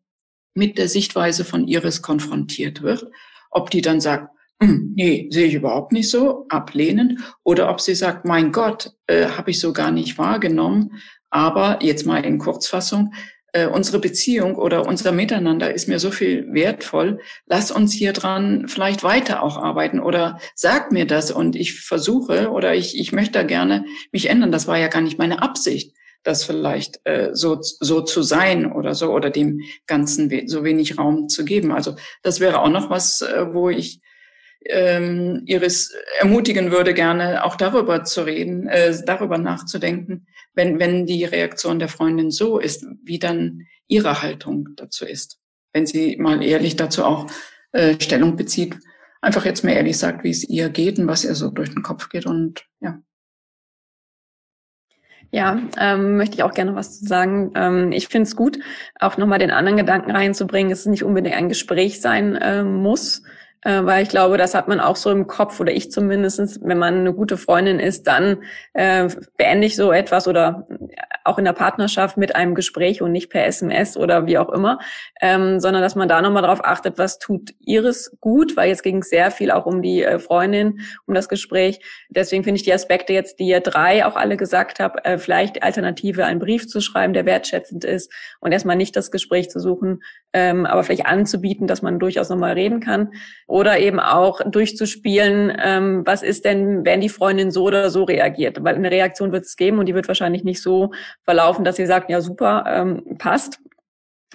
mit 0.53 0.77
der 0.77 0.87
Sichtweise 0.87 1.45
von 1.45 1.67
Iris 1.67 2.01
konfrontiert 2.01 2.81
wird, 2.81 3.07
ob 3.51 3.69
die 3.69 3.81
dann 3.81 4.01
sagt, 4.01 4.29
hm, 4.61 4.93
nee, 4.95 5.27
sehe 5.31 5.47
ich 5.47 5.53
überhaupt 5.53 5.91
nicht 5.91 6.09
so, 6.09 6.45
ablehnen, 6.49 7.23
oder 7.43 7.69
ob 7.69 7.81
sie 7.81 7.95
sagt, 7.95 8.25
mein 8.25 8.51
Gott, 8.51 8.93
äh, 9.07 9.27
habe 9.27 9.51
ich 9.51 9.59
so 9.59 9.73
gar 9.73 9.91
nicht 9.91 10.17
wahrgenommen, 10.17 11.01
aber 11.29 11.79
jetzt 11.81 12.05
mal 12.05 12.23
in 12.25 12.37
Kurzfassung, 12.37 13.13
äh, 13.51 13.67
unsere 13.67 13.99
Beziehung 13.99 14.55
oder 14.55 14.87
unser 14.87 15.11
Miteinander 15.11 15.73
ist 15.73 15.89
mir 15.89 15.99
so 15.99 16.11
viel 16.11 16.53
wertvoll, 16.53 17.19
lass 17.47 17.69
uns 17.69 17.93
hier 17.93 18.13
dran 18.13 18.67
vielleicht 18.67 19.03
weiter 19.03 19.43
auch 19.43 19.57
arbeiten 19.57 19.99
oder 19.99 20.39
sag 20.55 20.93
mir 20.93 21.05
das 21.05 21.31
und 21.31 21.57
ich 21.57 21.81
versuche 21.81 22.49
oder 22.49 22.75
ich, 22.75 22.97
ich 22.97 23.11
möchte 23.11 23.33
da 23.33 23.43
gerne 23.43 23.85
mich 24.13 24.29
ändern, 24.29 24.53
das 24.53 24.67
war 24.67 24.77
ja 24.77 24.87
gar 24.87 25.01
nicht 25.01 25.19
meine 25.19 25.41
Absicht 25.41 25.93
das 26.25 26.43
vielleicht 26.43 26.99
äh, 27.05 27.29
so, 27.33 27.59
so 27.61 28.01
zu 28.01 28.21
sein 28.23 28.71
oder 28.71 28.95
so 28.95 29.11
oder 29.11 29.29
dem 29.29 29.61
Ganzen 29.87 30.47
so 30.47 30.63
wenig 30.63 30.97
Raum 30.97 31.29
zu 31.29 31.45
geben. 31.45 31.71
Also 31.71 31.95
das 32.23 32.39
wäre 32.39 32.59
auch 32.59 32.69
noch 32.69 32.89
was, 32.89 33.21
äh, 33.21 33.53
wo 33.53 33.69
ich 33.69 34.01
ähm, 34.67 35.43
Iris 35.45 35.93
ermutigen 36.19 36.71
würde, 36.71 36.93
gerne 36.93 37.45
auch 37.45 37.55
darüber 37.55 38.03
zu 38.03 38.23
reden, 38.23 38.67
äh, 38.67 38.97
darüber 39.05 39.37
nachzudenken, 39.37 40.27
wenn, 40.53 40.79
wenn 40.79 41.05
die 41.05 41.23
Reaktion 41.25 41.79
der 41.79 41.89
Freundin 41.89 42.31
so 42.31 42.59
ist, 42.59 42.85
wie 43.03 43.19
dann 43.19 43.67
ihre 43.87 44.21
Haltung 44.21 44.69
dazu 44.75 45.05
ist. 45.05 45.37
Wenn 45.73 45.85
sie 45.85 46.17
mal 46.17 46.43
ehrlich 46.43 46.75
dazu 46.75 47.03
auch 47.03 47.27
äh, 47.73 47.95
Stellung 47.99 48.35
bezieht, 48.35 48.75
einfach 49.21 49.45
jetzt 49.45 49.63
mir 49.63 49.75
ehrlich 49.75 49.97
sagt, 49.97 50.23
wie 50.23 50.31
es 50.31 50.43
ihr 50.43 50.69
geht 50.69 50.97
und 50.97 51.07
was 51.07 51.23
ihr 51.23 51.35
so 51.35 51.49
durch 51.49 51.69
den 51.69 51.83
Kopf 51.83 52.09
geht 52.09 52.25
und 52.25 52.65
ja. 52.79 52.99
Ja, 55.31 55.59
ähm, 55.79 56.17
möchte 56.17 56.35
ich 56.35 56.43
auch 56.43 56.53
gerne 56.53 56.75
was 56.75 56.99
zu 56.99 57.05
sagen. 57.05 57.51
Ähm, 57.55 57.91
ich 57.91 58.07
finde 58.07 58.27
es 58.27 58.35
gut, 58.35 58.59
auch 58.99 59.17
nochmal 59.17 59.39
den 59.39 59.51
anderen 59.51 59.77
Gedanken 59.77 60.11
reinzubringen, 60.11 60.69
dass 60.69 60.79
es 60.81 60.85
nicht 60.85 61.03
unbedingt 61.03 61.35
ein 61.35 61.49
Gespräch 61.49 62.01
sein 62.01 62.35
äh, 62.35 62.63
muss, 62.63 63.23
weil 63.65 64.03
ich 64.03 64.09
glaube, 64.09 64.37
das 64.37 64.53
hat 64.53 64.67
man 64.67 64.79
auch 64.79 64.95
so 64.95 65.09
im 65.09 65.25
Kopf 65.25 65.59
oder 65.59 65.71
ich 65.71 65.91
zumindestens, 65.91 66.59
wenn 66.61 66.77
man 66.77 66.99
eine 66.99 67.13
gute 67.13 67.35
Freundin 67.35 67.79
ist, 67.79 68.05
dann 68.05 68.43
äh, 68.73 69.09
beende 69.37 69.65
ich 69.65 69.75
so 69.75 69.91
etwas 69.91 70.27
oder 70.27 70.67
auch 71.23 71.39
in 71.39 71.45
der 71.45 71.53
Partnerschaft 71.53 72.17
mit 72.17 72.35
einem 72.35 72.53
Gespräch 72.53 73.01
und 73.01 73.11
nicht 73.11 73.29
per 73.29 73.45
SMS 73.45 73.97
oder 73.97 74.27
wie 74.27 74.37
auch 74.37 74.49
immer, 74.49 74.79
ähm, 75.19 75.59
sondern 75.59 75.81
dass 75.81 75.95
man 75.95 76.07
da 76.07 76.21
nochmal 76.21 76.43
drauf 76.43 76.63
achtet, 76.63 76.99
was 76.99 77.17
tut 77.17 77.55
Iris 77.59 78.15
gut, 78.21 78.55
weil 78.55 78.69
jetzt 78.69 78.83
ging 78.83 78.99
es 78.99 79.09
sehr 79.09 79.31
viel 79.31 79.49
auch 79.49 79.65
um 79.65 79.81
die 79.81 80.03
äh, 80.03 80.19
Freundin, 80.19 80.81
um 81.07 81.15
das 81.15 81.27
Gespräch. 81.27 81.79
Deswegen 82.09 82.43
finde 82.43 82.57
ich 82.57 82.63
die 82.63 82.73
Aspekte 82.73 83.13
jetzt, 83.13 83.39
die 83.39 83.47
ihr 83.47 83.59
drei 83.59 84.05
auch 84.05 84.15
alle 84.15 84.37
gesagt 84.37 84.79
habt, 84.79 85.03
äh, 85.05 85.17
vielleicht 85.17 85.63
Alternative, 85.63 86.25
einen 86.25 86.39
Brief 86.39 86.67
zu 86.67 86.79
schreiben, 86.79 87.13
der 87.13 87.25
wertschätzend 87.25 87.83
ist 87.83 88.11
und 88.39 88.51
erstmal 88.51 88.75
nicht 88.75 88.95
das 88.95 89.09
Gespräch 89.09 89.49
zu 89.49 89.59
suchen, 89.59 90.03
ähm, 90.33 90.67
aber 90.67 90.83
vielleicht 90.83 91.07
anzubieten, 91.07 91.65
dass 91.65 91.81
man 91.81 91.97
durchaus 91.97 92.29
nochmal 92.29 92.53
reden 92.53 92.79
kann 92.79 93.09
oder 93.55 93.79
eben 93.79 94.01
auch 94.01 94.41
durchzuspielen, 94.45 95.57
ähm, 95.63 96.01
was 96.05 96.23
ist 96.23 96.43
denn, 96.43 96.83
wenn 96.83 96.99
die 96.99 97.07
Freundin 97.07 97.51
so 97.51 97.63
oder 97.63 97.89
so 97.89 98.03
reagiert? 98.03 98.61
Weil 98.61 98.75
eine 98.75 98.91
Reaktion 98.91 99.31
wird 99.31 99.45
es 99.45 99.55
geben 99.55 99.79
und 99.79 99.85
die 99.85 99.95
wird 99.95 100.09
wahrscheinlich 100.09 100.43
nicht 100.43 100.61
so 100.61 100.91
verlaufen, 101.23 101.63
dass 101.63 101.77
sie 101.77 101.85
sagt, 101.85 102.09
ja 102.09 102.19
super, 102.19 102.65
ähm, 102.67 103.17
passt. 103.17 103.61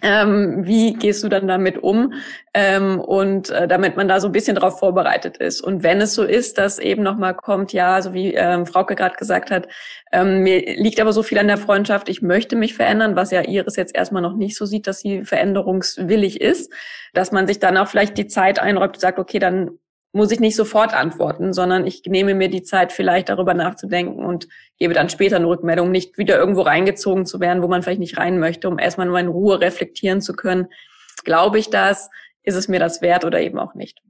Ähm, 0.02 0.66
wie 0.66 0.94
gehst 0.94 1.22
du 1.22 1.28
dann 1.28 1.46
damit 1.46 1.82
um? 1.82 2.14
Ähm, 2.54 3.00
und 3.00 3.50
äh, 3.50 3.68
damit 3.68 3.96
man 3.96 4.08
da 4.08 4.20
so 4.20 4.28
ein 4.28 4.32
bisschen 4.32 4.54
darauf 4.54 4.78
vorbereitet 4.78 5.36
ist. 5.36 5.60
Und 5.60 5.82
wenn 5.82 6.00
es 6.00 6.14
so 6.14 6.24
ist, 6.24 6.58
dass 6.58 6.78
eben 6.78 7.02
nochmal 7.02 7.34
kommt, 7.34 7.72
ja, 7.72 8.00
so 8.00 8.14
wie 8.14 8.34
ähm, 8.34 8.66
Frauke 8.66 8.94
gerade 8.94 9.16
gesagt 9.16 9.50
hat, 9.50 9.68
ähm, 10.12 10.42
mir 10.42 10.60
liegt 10.76 11.00
aber 11.00 11.12
so 11.12 11.22
viel 11.22 11.38
an 11.38 11.48
der 11.48 11.58
Freundschaft, 11.58 12.08
ich 12.08 12.22
möchte 12.22 12.56
mich 12.56 12.74
verändern, 12.74 13.14
was 13.14 13.30
ja 13.30 13.42
Iris 13.42 13.76
jetzt 13.76 13.94
erstmal 13.94 14.22
noch 14.22 14.36
nicht 14.36 14.56
so 14.56 14.64
sieht, 14.64 14.86
dass 14.86 15.00
sie 15.00 15.24
veränderungswillig 15.24 16.40
ist, 16.40 16.72
dass 17.12 17.30
man 17.30 17.46
sich 17.46 17.58
dann 17.58 17.76
auch 17.76 17.88
vielleicht 17.88 18.16
die 18.16 18.26
Zeit 18.26 18.58
einräumt 18.58 18.96
und 18.96 19.00
sagt, 19.00 19.18
okay, 19.18 19.38
dann 19.38 19.78
muss 20.12 20.32
ich 20.32 20.40
nicht 20.40 20.56
sofort 20.56 20.92
antworten, 20.92 21.52
sondern 21.52 21.86
ich 21.86 22.02
nehme 22.06 22.34
mir 22.34 22.48
die 22.48 22.62
Zeit, 22.62 22.92
vielleicht 22.92 23.28
darüber 23.28 23.54
nachzudenken 23.54 24.24
und 24.24 24.48
gebe 24.78 24.92
dann 24.92 25.08
später 25.08 25.36
eine 25.36 25.46
Rückmeldung, 25.46 25.90
nicht 25.90 26.18
wieder 26.18 26.36
irgendwo 26.38 26.62
reingezogen 26.62 27.26
zu 27.26 27.38
werden, 27.40 27.62
wo 27.62 27.68
man 27.68 27.82
vielleicht 27.82 28.00
nicht 28.00 28.18
rein 28.18 28.38
möchte, 28.38 28.68
um 28.68 28.78
erstmal 28.78 29.06
nur 29.06 29.20
in 29.20 29.28
Ruhe 29.28 29.60
reflektieren 29.60 30.20
zu 30.20 30.32
können. 30.32 30.66
Glaube 31.24 31.58
ich 31.58 31.70
das? 31.70 32.10
Ist 32.42 32.56
es 32.56 32.68
mir 32.68 32.80
das 32.80 33.02
wert 33.02 33.24
oder 33.24 33.40
eben 33.40 33.58
auch 33.58 33.74
nicht? 33.74 34.02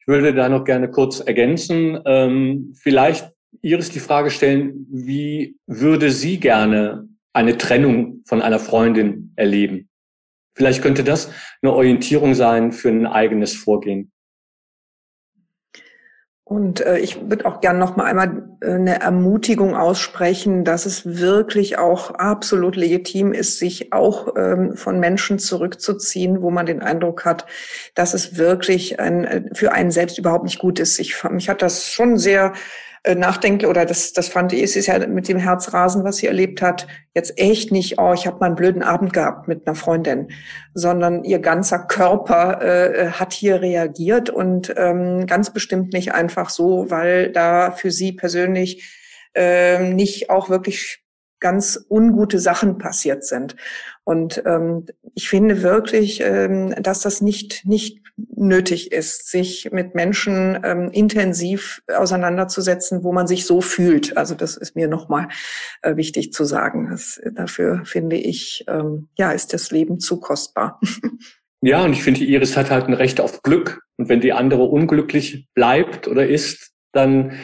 Ich 0.00 0.08
würde 0.08 0.34
da 0.34 0.48
noch 0.48 0.64
gerne 0.64 0.90
kurz 0.90 1.20
ergänzen. 1.20 2.00
Ähm, 2.06 2.74
vielleicht 2.74 3.30
Iris 3.60 3.90
die 3.90 4.00
Frage 4.00 4.30
stellen, 4.30 4.86
wie 4.90 5.56
würde 5.66 6.10
sie 6.10 6.40
gerne 6.40 7.08
eine 7.32 7.56
Trennung 7.56 8.22
von 8.26 8.42
einer 8.42 8.58
Freundin 8.58 9.32
erleben? 9.36 9.88
Vielleicht 10.56 10.82
könnte 10.82 11.04
das 11.04 11.30
eine 11.62 11.72
Orientierung 11.72 12.34
sein 12.34 12.72
für 12.72 12.88
ein 12.88 13.06
eigenes 13.06 13.54
Vorgehen. 13.54 14.10
Und 16.52 16.84
äh, 16.84 16.98
ich 16.98 17.30
würde 17.30 17.46
auch 17.46 17.62
gern 17.62 17.78
noch 17.78 17.96
mal 17.96 18.04
einmal 18.04 18.42
äh, 18.60 18.72
eine 18.72 19.00
Ermutigung 19.00 19.74
aussprechen, 19.74 20.66
dass 20.66 20.84
es 20.84 21.18
wirklich 21.18 21.78
auch 21.78 22.10
absolut 22.10 22.76
legitim 22.76 23.32
ist, 23.32 23.58
sich 23.58 23.94
auch 23.94 24.34
ähm, 24.36 24.76
von 24.76 25.00
Menschen 25.00 25.38
zurückzuziehen, 25.38 26.42
wo 26.42 26.50
man 26.50 26.66
den 26.66 26.82
Eindruck 26.82 27.24
hat, 27.24 27.46
dass 27.94 28.12
es 28.12 28.36
wirklich 28.36 29.00
ein, 29.00 29.24
äh, 29.24 29.42
für 29.54 29.72
einen 29.72 29.90
selbst 29.90 30.18
überhaupt 30.18 30.44
nicht 30.44 30.58
gut 30.58 30.78
ist. 30.78 30.98
Ich, 30.98 31.24
mich 31.24 31.48
hat 31.48 31.62
das 31.62 31.90
schon 31.90 32.18
sehr 32.18 32.52
äh, 33.04 33.14
nachdenke 33.16 33.68
oder 33.68 33.84
das, 33.84 34.12
das 34.12 34.28
fand 34.28 34.52
ich, 34.52 34.62
es 34.62 34.76
ist 34.76 34.86
ja 34.86 35.04
mit 35.06 35.28
dem 35.28 35.38
Herzrasen, 35.38 36.04
was 36.04 36.18
sie 36.18 36.28
erlebt 36.28 36.62
hat, 36.62 36.86
jetzt 37.14 37.38
echt 37.38 37.72
nicht, 37.72 37.98
oh, 37.98 38.12
ich 38.12 38.26
habe 38.26 38.38
mal 38.38 38.46
einen 38.46 38.54
blöden 38.54 38.82
Abend 38.82 39.12
gehabt 39.12 39.48
mit 39.48 39.66
einer 39.66 39.74
Freundin, 39.74 40.28
sondern 40.74 41.24
ihr 41.24 41.40
ganzer 41.40 41.80
Körper 41.80 42.62
äh, 42.62 43.10
hat 43.10 43.32
hier 43.32 43.60
reagiert 43.60 44.30
und 44.30 44.72
ähm, 44.76 45.26
ganz 45.26 45.52
bestimmt 45.52 45.92
nicht 45.92 46.14
einfach 46.14 46.48
so, 46.48 46.90
weil 46.90 47.32
da 47.32 47.72
für 47.72 47.90
sie 47.90 48.12
persönlich 48.12 48.98
äh, 49.34 49.92
nicht 49.92 50.30
auch 50.30 50.48
wirklich 50.48 51.02
ganz 51.40 51.84
ungute 51.90 52.38
Sachen 52.38 52.78
passiert 52.78 53.24
sind. 53.24 53.56
Und 54.04 54.42
ähm, 54.46 54.86
ich 55.14 55.28
finde 55.28 55.62
wirklich, 55.62 56.20
ähm, 56.22 56.74
dass 56.80 57.00
das 57.00 57.20
nicht, 57.20 57.66
nicht 57.66 58.01
nötig 58.34 58.92
ist, 58.92 59.30
sich 59.30 59.70
mit 59.72 59.94
Menschen 59.94 60.58
ähm, 60.64 60.90
intensiv 60.92 61.82
auseinanderzusetzen, 61.94 63.04
wo 63.04 63.12
man 63.12 63.26
sich 63.26 63.46
so 63.46 63.60
fühlt. 63.60 64.16
Also 64.16 64.34
das 64.34 64.56
ist 64.56 64.76
mir 64.76 64.88
nochmal 64.88 65.28
äh, 65.82 65.96
wichtig 65.96 66.32
zu 66.32 66.44
sagen. 66.44 66.88
Das, 66.90 67.20
dafür 67.34 67.82
finde 67.84 68.16
ich, 68.16 68.64
ähm, 68.68 69.08
ja, 69.16 69.32
ist 69.32 69.52
das 69.52 69.70
Leben 69.70 70.00
zu 70.00 70.20
kostbar. 70.20 70.80
Ja, 71.64 71.84
und 71.84 71.92
ich 71.92 72.02
finde, 72.02 72.24
Iris 72.24 72.56
hat 72.56 72.72
halt 72.72 72.88
ein 72.88 72.92
Recht 72.92 73.20
auf 73.20 73.42
Glück. 73.42 73.82
Und 73.96 74.08
wenn 74.08 74.20
die 74.20 74.32
andere 74.32 74.64
unglücklich 74.64 75.46
bleibt 75.54 76.08
oder 76.08 76.26
ist, 76.26 76.72
dann 76.90 77.38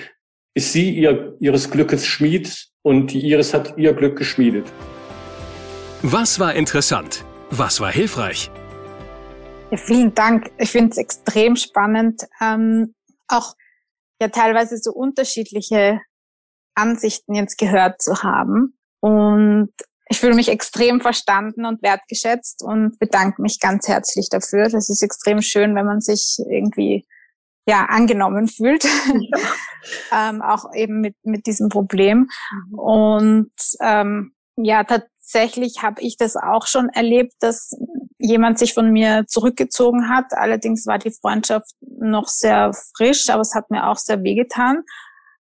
ist 0.55 0.73
sie 0.73 0.91
ihr, 0.91 1.37
ihres 1.39 1.71
Glückes 1.71 2.05
Schmied 2.05 2.67
und 2.83 3.13
die 3.13 3.21
Iris 3.21 3.55
hat 3.55 3.79
ihr 3.79 3.93
Glück 3.93 4.19
geschmiedet. 4.19 4.67
Was 6.03 6.41
war 6.41 6.55
interessant? 6.55 7.25
Was 7.51 7.81
war 7.81 7.93
hilfreich? 7.93 8.51
Ja, 9.71 9.77
vielen 9.77 10.15
Dank. 10.15 10.51
Ich 10.59 10.71
finde 10.71 10.91
es 10.91 10.97
extrem 10.97 11.57
spannend, 11.57 12.23
ähm, 12.41 12.95
auch 13.27 13.55
ja 14.21 14.29
teilweise 14.29 14.79
so 14.79 14.93
unterschiedliche 14.93 16.01
Ansichten 16.75 17.35
jetzt 17.35 17.59
gehört 17.59 18.01
zu 18.01 18.23
haben. 18.23 18.79
Und 19.01 19.73
ich 20.09 20.21
fühle 20.21 20.35
mich 20.35 20.49
extrem 20.49 21.03
verstanden 21.03 21.67
und 21.67 21.83
wertgeschätzt 21.83 22.63
und 22.63 22.99
bedanke 22.99 23.43
mich 23.43 23.61
ganz 23.61 23.89
herzlich 23.89 24.29
dafür. 24.31 24.71
Das 24.71 24.89
ist 24.89 25.03
extrem 25.03 25.43
schön, 25.43 25.75
wenn 25.75 25.85
man 25.85 26.01
sich 26.01 26.39
irgendwie 26.49 27.07
ja 27.67 27.85
angenommen 27.91 28.49
fühlt, 28.49 28.85
ja. 28.85 29.39
ähm, 30.31 30.41
auch 30.41 30.73
eben 30.75 31.03
mit 31.03 31.15
mit 31.25 31.47
diesem 31.47 31.69
Problem. 31.69 32.31
Mhm. 32.71 32.79
Und 32.79 33.53
ähm, 33.81 34.33
ja, 34.57 34.85
tatsächlich 34.85 35.83
habe 35.83 36.01
ich 36.01 36.17
das 36.17 36.37
auch 36.37 36.67
schon 36.67 36.89
erlebt, 36.89 37.35
dass 37.41 37.77
jemand 38.19 38.59
sich 38.59 38.75
von 38.75 38.91
mir 38.91 39.25
zurückgezogen 39.27 40.09
hat. 40.09 40.33
Allerdings 40.33 40.87
war 40.87 40.99
die 40.99 41.13
Freundschaft 41.13 41.71
noch 41.81 42.29
sehr 42.29 42.73
frisch, 42.97 43.29
aber 43.31 43.43
es 43.43 43.55
hat 43.55 43.71
mir 43.71 43.89
auch 43.89 43.97
sehr 43.97 44.23
wehgetan. 44.23 44.83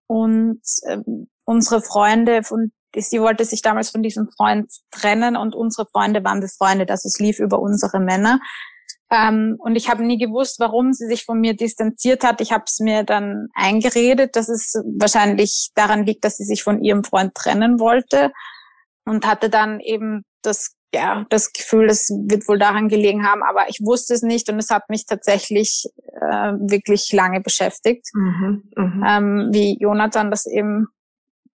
Und 0.07 0.61
ähm, 0.87 1.27
unsere 1.45 1.81
Freunde, 1.81 2.43
von 2.43 2.71
sie 2.95 3.21
wollte 3.21 3.45
sich 3.45 3.61
damals 3.61 3.89
von 3.89 4.03
diesem 4.03 4.29
Freund 4.29 4.71
trennen 4.91 5.35
und 5.35 5.55
unsere 5.55 5.87
Freunde 5.87 6.23
waren 6.23 6.41
befreundet, 6.41 6.91
also 6.91 7.07
es 7.07 7.19
lief 7.19 7.39
über 7.39 7.59
unsere 7.59 7.99
Männer. 7.99 8.39
Ähm, 9.09 9.55
und 9.59 9.75
ich 9.75 9.89
habe 9.89 10.03
nie 10.03 10.17
gewusst, 10.17 10.59
warum 10.59 10.93
sie 10.93 11.07
sich 11.07 11.25
von 11.25 11.39
mir 11.39 11.55
distanziert 11.55 12.23
hat. 12.23 12.41
Ich 12.41 12.51
habe 12.51 12.63
es 12.67 12.79
mir 12.79 13.03
dann 13.03 13.47
eingeredet, 13.53 14.35
dass 14.35 14.49
es 14.49 14.73
wahrscheinlich 14.97 15.69
daran 15.75 16.05
liegt, 16.05 16.23
dass 16.23 16.37
sie 16.37 16.45
sich 16.45 16.63
von 16.63 16.83
ihrem 16.83 17.03
Freund 17.03 17.33
trennen 17.35 17.79
wollte 17.79 18.31
und 19.05 19.25
hatte 19.25 19.49
dann 19.49 19.79
eben 19.79 20.23
das 20.41 20.75
ja, 20.93 21.25
das 21.29 21.51
Gefühl, 21.53 21.89
es 21.89 22.09
wird 22.09 22.47
wohl 22.47 22.59
daran 22.59 22.87
gelegen 22.87 23.25
haben, 23.25 23.41
aber 23.41 23.67
ich 23.67 23.79
wusste 23.83 24.13
es 24.13 24.21
nicht 24.21 24.49
und 24.49 24.59
es 24.59 24.69
hat 24.69 24.89
mich 24.89 25.05
tatsächlich 25.05 25.85
äh, 26.05 26.53
wirklich 26.59 27.11
lange 27.11 27.41
beschäftigt. 27.41 28.07
Mhm, 28.13 28.63
mh. 28.75 29.17
ähm, 29.17 29.49
wie 29.51 29.77
Jonathan 29.79 30.29
das 30.29 30.45
eben 30.45 30.87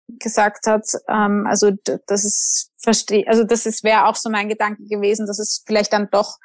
gesagt 0.07 0.67
hat. 0.67 0.86
Ähm, 1.09 1.45
also 1.47 1.71
das 2.07 2.23
ist 2.23 2.71
verstehe, 2.77 3.27
also 3.27 3.43
das 3.43 3.65
ist 3.65 3.83
wäre 3.83 4.05
auch 4.05 4.15
so 4.15 4.29
mein 4.29 4.47
Gedanke 4.47 4.83
gewesen, 4.86 5.25
dass 5.27 5.39
es 5.39 5.63
vielleicht 5.65 5.93
dann 5.93 6.09
doch 6.11 6.38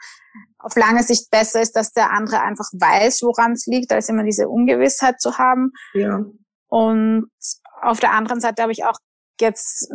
auf 0.59 0.77
lange 0.77 1.03
Sicht 1.03 1.31
besser 1.31 1.61
ist, 1.61 1.77
dass 1.77 1.93
der 1.93 2.11
andere 2.11 2.41
einfach 2.41 2.69
weiß, 2.73 3.23
woran 3.23 3.53
es 3.53 3.67
liegt, 3.67 3.93
als 3.93 4.09
immer 4.09 4.25
diese 4.25 4.49
Ungewissheit 4.49 5.21
zu 5.21 5.39
haben. 5.39 5.73
Ja. 5.95 6.25
Und 6.69 7.31
auf 7.83 8.01
der 8.01 8.13
anderen 8.13 8.41
Seite 8.41 8.63
habe 8.63 8.73
ich 8.73 8.85
auch 8.85 8.99
jetzt 9.41 9.91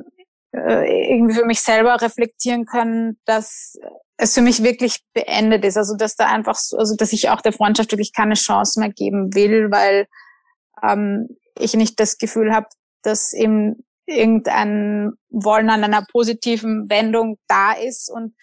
äh, 0.55 1.11
irgendwie 1.11 1.35
für 1.35 1.45
mich 1.45 1.61
selber 1.61 2.01
reflektieren 2.01 2.65
können, 2.65 3.19
dass 3.25 3.77
es 4.17 4.33
für 4.33 4.41
mich 4.41 4.63
wirklich 4.63 5.01
beendet 5.13 5.65
ist. 5.65 5.77
Also 5.77 5.95
dass 5.95 6.15
da 6.15 6.27
einfach 6.27 6.55
so, 6.55 6.77
also 6.77 6.95
dass 6.95 7.13
ich 7.13 7.29
auch 7.29 7.41
der 7.41 7.53
Freundschaft 7.53 7.91
wirklich 7.91 8.13
keine 8.13 8.35
Chance 8.35 8.79
mehr 8.79 8.89
geben 8.89 9.33
will, 9.33 9.69
weil 9.71 10.07
ähm, 10.81 11.27
ich 11.59 11.73
nicht 11.73 11.99
das 11.99 12.17
Gefühl 12.17 12.53
habe, 12.53 12.67
dass 13.01 13.33
eben 13.33 13.85
irgendein 14.05 15.13
Wollen 15.29 15.69
an 15.69 15.83
einer 15.83 16.05
positiven 16.11 16.89
Wendung 16.89 17.37
da 17.47 17.73
ist 17.73 18.09
und 18.09 18.35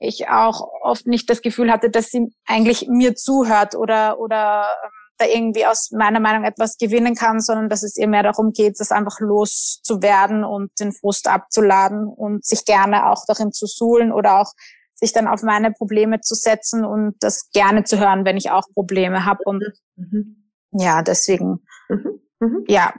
ich 0.00 0.28
auch 0.28 0.68
oft 0.82 1.06
nicht 1.06 1.28
das 1.30 1.42
Gefühl 1.42 1.72
hatte, 1.72 1.90
dass 1.90 2.10
sie 2.10 2.32
eigentlich 2.46 2.86
mir 2.88 3.14
zuhört 3.14 3.74
oder 3.74 4.20
oder 4.20 4.66
ähm, 4.84 4.90
da 5.18 5.26
irgendwie 5.26 5.66
aus 5.66 5.90
meiner 5.90 6.20
Meinung 6.20 6.44
etwas 6.44 6.78
gewinnen 6.78 7.14
kann, 7.14 7.40
sondern 7.40 7.68
dass 7.68 7.82
es 7.82 7.96
ihr 7.96 8.08
mehr 8.08 8.22
darum 8.22 8.52
geht, 8.52 8.80
das 8.80 8.92
einfach 8.92 9.20
loszuwerden 9.20 10.44
und 10.44 10.70
den 10.80 10.92
Frust 10.92 11.28
abzuladen 11.28 12.06
und 12.06 12.44
sich 12.44 12.64
gerne 12.64 13.10
auch 13.10 13.24
darin 13.26 13.52
zu 13.52 13.66
suhlen 13.66 14.12
oder 14.12 14.40
auch 14.40 14.52
sich 14.94 15.12
dann 15.12 15.28
auf 15.28 15.42
meine 15.42 15.70
Probleme 15.70 16.20
zu 16.20 16.34
setzen 16.34 16.84
und 16.84 17.14
das 17.20 17.50
gerne 17.52 17.84
zu 17.84 17.98
hören, 18.00 18.24
wenn 18.24 18.36
ich 18.36 18.50
auch 18.50 18.64
Probleme 18.74 19.24
habe. 19.24 19.40
Und 19.44 19.62
mhm. 19.96 20.50
ja, 20.72 21.02
deswegen, 21.02 21.60
mhm. 21.88 22.20
Mhm. 22.40 22.64
ja, 22.66 22.92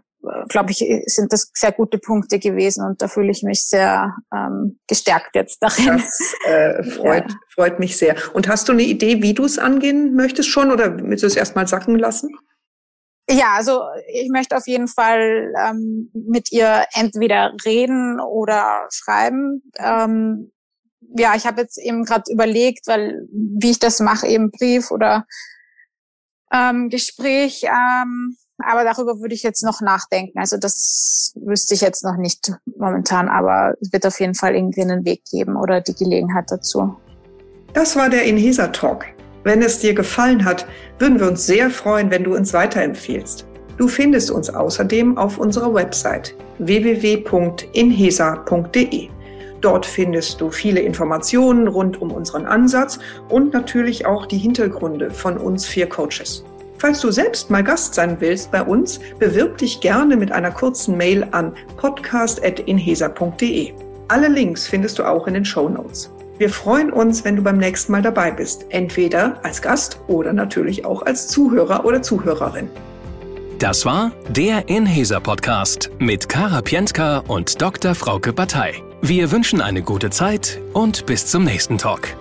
glaube 0.49 0.71
ich, 0.71 0.83
sind 1.05 1.31
das 1.31 1.49
sehr 1.53 1.71
gute 1.71 1.97
Punkte 1.97 2.39
gewesen 2.39 2.85
und 2.85 3.01
da 3.01 3.07
fühle 3.07 3.31
ich 3.31 3.43
mich 3.43 3.65
sehr 3.65 4.15
ähm, 4.33 4.79
gestärkt 4.87 5.35
jetzt 5.35 5.59
darin. 5.61 5.97
Das 5.97 6.33
äh, 6.45 6.83
freut, 6.91 7.29
ja. 7.29 7.37
freut 7.53 7.79
mich 7.79 7.97
sehr. 7.97 8.15
Und 8.33 8.47
hast 8.47 8.67
du 8.67 8.73
eine 8.73 8.83
Idee, 8.83 9.21
wie 9.21 9.33
du 9.33 9.45
es 9.45 9.57
angehen 9.57 10.15
möchtest 10.15 10.49
schon 10.49 10.71
oder 10.71 10.97
willst 10.97 11.23
du 11.23 11.27
es 11.27 11.35
erstmal 11.35 11.67
sacken 11.67 11.97
lassen? 11.97 12.29
Ja, 13.31 13.53
also 13.55 13.83
ich 14.11 14.29
möchte 14.29 14.57
auf 14.57 14.65
jeden 14.65 14.87
Fall 14.87 15.53
ähm, 15.63 16.09
mit 16.13 16.51
ihr 16.51 16.85
entweder 16.93 17.53
reden 17.63 18.19
oder 18.19 18.87
schreiben. 18.91 19.61
Ähm, 19.77 20.51
ja, 21.15 21.35
ich 21.35 21.45
habe 21.45 21.61
jetzt 21.61 21.77
eben 21.77 22.05
gerade 22.05 22.31
überlegt, 22.31 22.87
weil 22.87 23.27
wie 23.31 23.71
ich 23.71 23.79
das 23.79 23.99
mache, 23.99 24.27
eben 24.27 24.51
Brief 24.51 24.89
oder 24.89 25.25
ähm, 26.51 26.89
Gespräch. 26.89 27.63
Ähm, 27.65 28.35
aber 28.65 28.83
darüber 28.83 29.19
würde 29.19 29.35
ich 29.35 29.43
jetzt 29.43 29.63
noch 29.63 29.81
nachdenken. 29.81 30.39
Also 30.39 30.57
das 30.57 31.33
wüsste 31.35 31.73
ich 31.73 31.81
jetzt 31.81 32.03
noch 32.03 32.17
nicht 32.17 32.53
momentan, 32.77 33.29
aber 33.29 33.75
es 33.81 33.93
wird 33.93 34.05
auf 34.05 34.19
jeden 34.19 34.35
Fall 34.35 34.55
irgendwie 34.55 34.81
einen 34.81 35.05
Weg 35.05 35.23
geben 35.29 35.55
oder 35.55 35.81
die 35.81 35.95
Gelegenheit 35.95 36.45
dazu. 36.49 36.95
Das 37.73 37.95
war 37.95 38.09
der 38.09 38.23
Inhesa 38.23 38.67
Talk. 38.67 39.05
Wenn 39.43 39.61
es 39.61 39.79
dir 39.79 39.93
gefallen 39.93 40.43
hat, 40.43 40.65
würden 40.97 41.19
wir 41.19 41.27
uns 41.27 41.45
sehr 41.45 41.69
freuen, 41.69 42.09
wenn 42.11 42.23
du 42.23 42.35
uns 42.35 42.53
weiterempfehlst. 42.53 43.45
Du 43.77 43.87
findest 43.87 44.31
uns 44.31 44.49
außerdem 44.49 45.17
auf 45.17 45.37
unserer 45.37 45.73
Website 45.73 46.35
www.inhesa.de. 46.57 49.09
Dort 49.61 49.85
findest 49.85 50.41
du 50.41 50.51
viele 50.51 50.81
Informationen 50.81 51.67
rund 51.67 52.01
um 52.01 52.11
unseren 52.11 52.45
Ansatz 52.45 52.99
und 53.29 53.53
natürlich 53.53 54.05
auch 54.05 54.25
die 54.25 54.37
Hintergründe 54.37 55.11
von 55.11 55.37
uns 55.37 55.65
vier 55.65 55.87
Coaches. 55.87 56.43
Falls 56.79 57.01
du 57.01 57.11
selbst 57.11 57.49
mal 57.49 57.63
Gast 57.63 57.93
sein 57.93 58.15
willst 58.19 58.51
bei 58.51 58.63
uns, 58.63 59.01
bewirb 59.19 59.57
dich 59.57 59.81
gerne 59.81 60.15
mit 60.15 60.31
einer 60.31 60.49
kurzen 60.49 60.95
Mail 60.95 61.27
an 61.31 61.53
podcast.inhesa.de. 61.75 63.73
Alle 64.07 64.29
Links 64.29 64.65
findest 64.65 64.97
du 64.97 65.03
auch 65.03 65.27
in 65.27 65.33
den 65.33 65.43
Show 65.43 65.67
Notes. 65.67 66.09
Wir 66.37 66.49
freuen 66.49 66.91
uns, 66.93 67.25
wenn 67.25 67.35
du 67.35 67.41
beim 67.43 67.57
nächsten 67.57 67.91
Mal 67.91 68.01
dabei 68.01 68.31
bist, 68.31 68.65
entweder 68.69 69.43
als 69.43 69.61
Gast 69.61 69.99
oder 70.07 70.31
natürlich 70.31 70.85
auch 70.85 71.01
als 71.01 71.27
Zuhörer 71.27 71.83
oder 71.83 72.01
Zuhörerin. 72.01 72.69
Das 73.59 73.85
war 73.85 74.13
der 74.29 74.69
Inhesa 74.69 75.19
Podcast 75.19 75.91
mit 75.99 76.29
Kara 76.29 76.61
Pientka 76.61 77.17
und 77.27 77.61
Dr. 77.61 77.93
Frauke 77.93 78.31
Batei. 78.31 78.73
Wir 79.01 79.31
wünschen 79.31 79.59
eine 79.59 79.81
gute 79.81 80.11
Zeit 80.11 80.61
und 80.71 81.05
bis 81.05 81.25
zum 81.25 81.43
nächsten 81.43 81.77
Talk. 81.77 82.15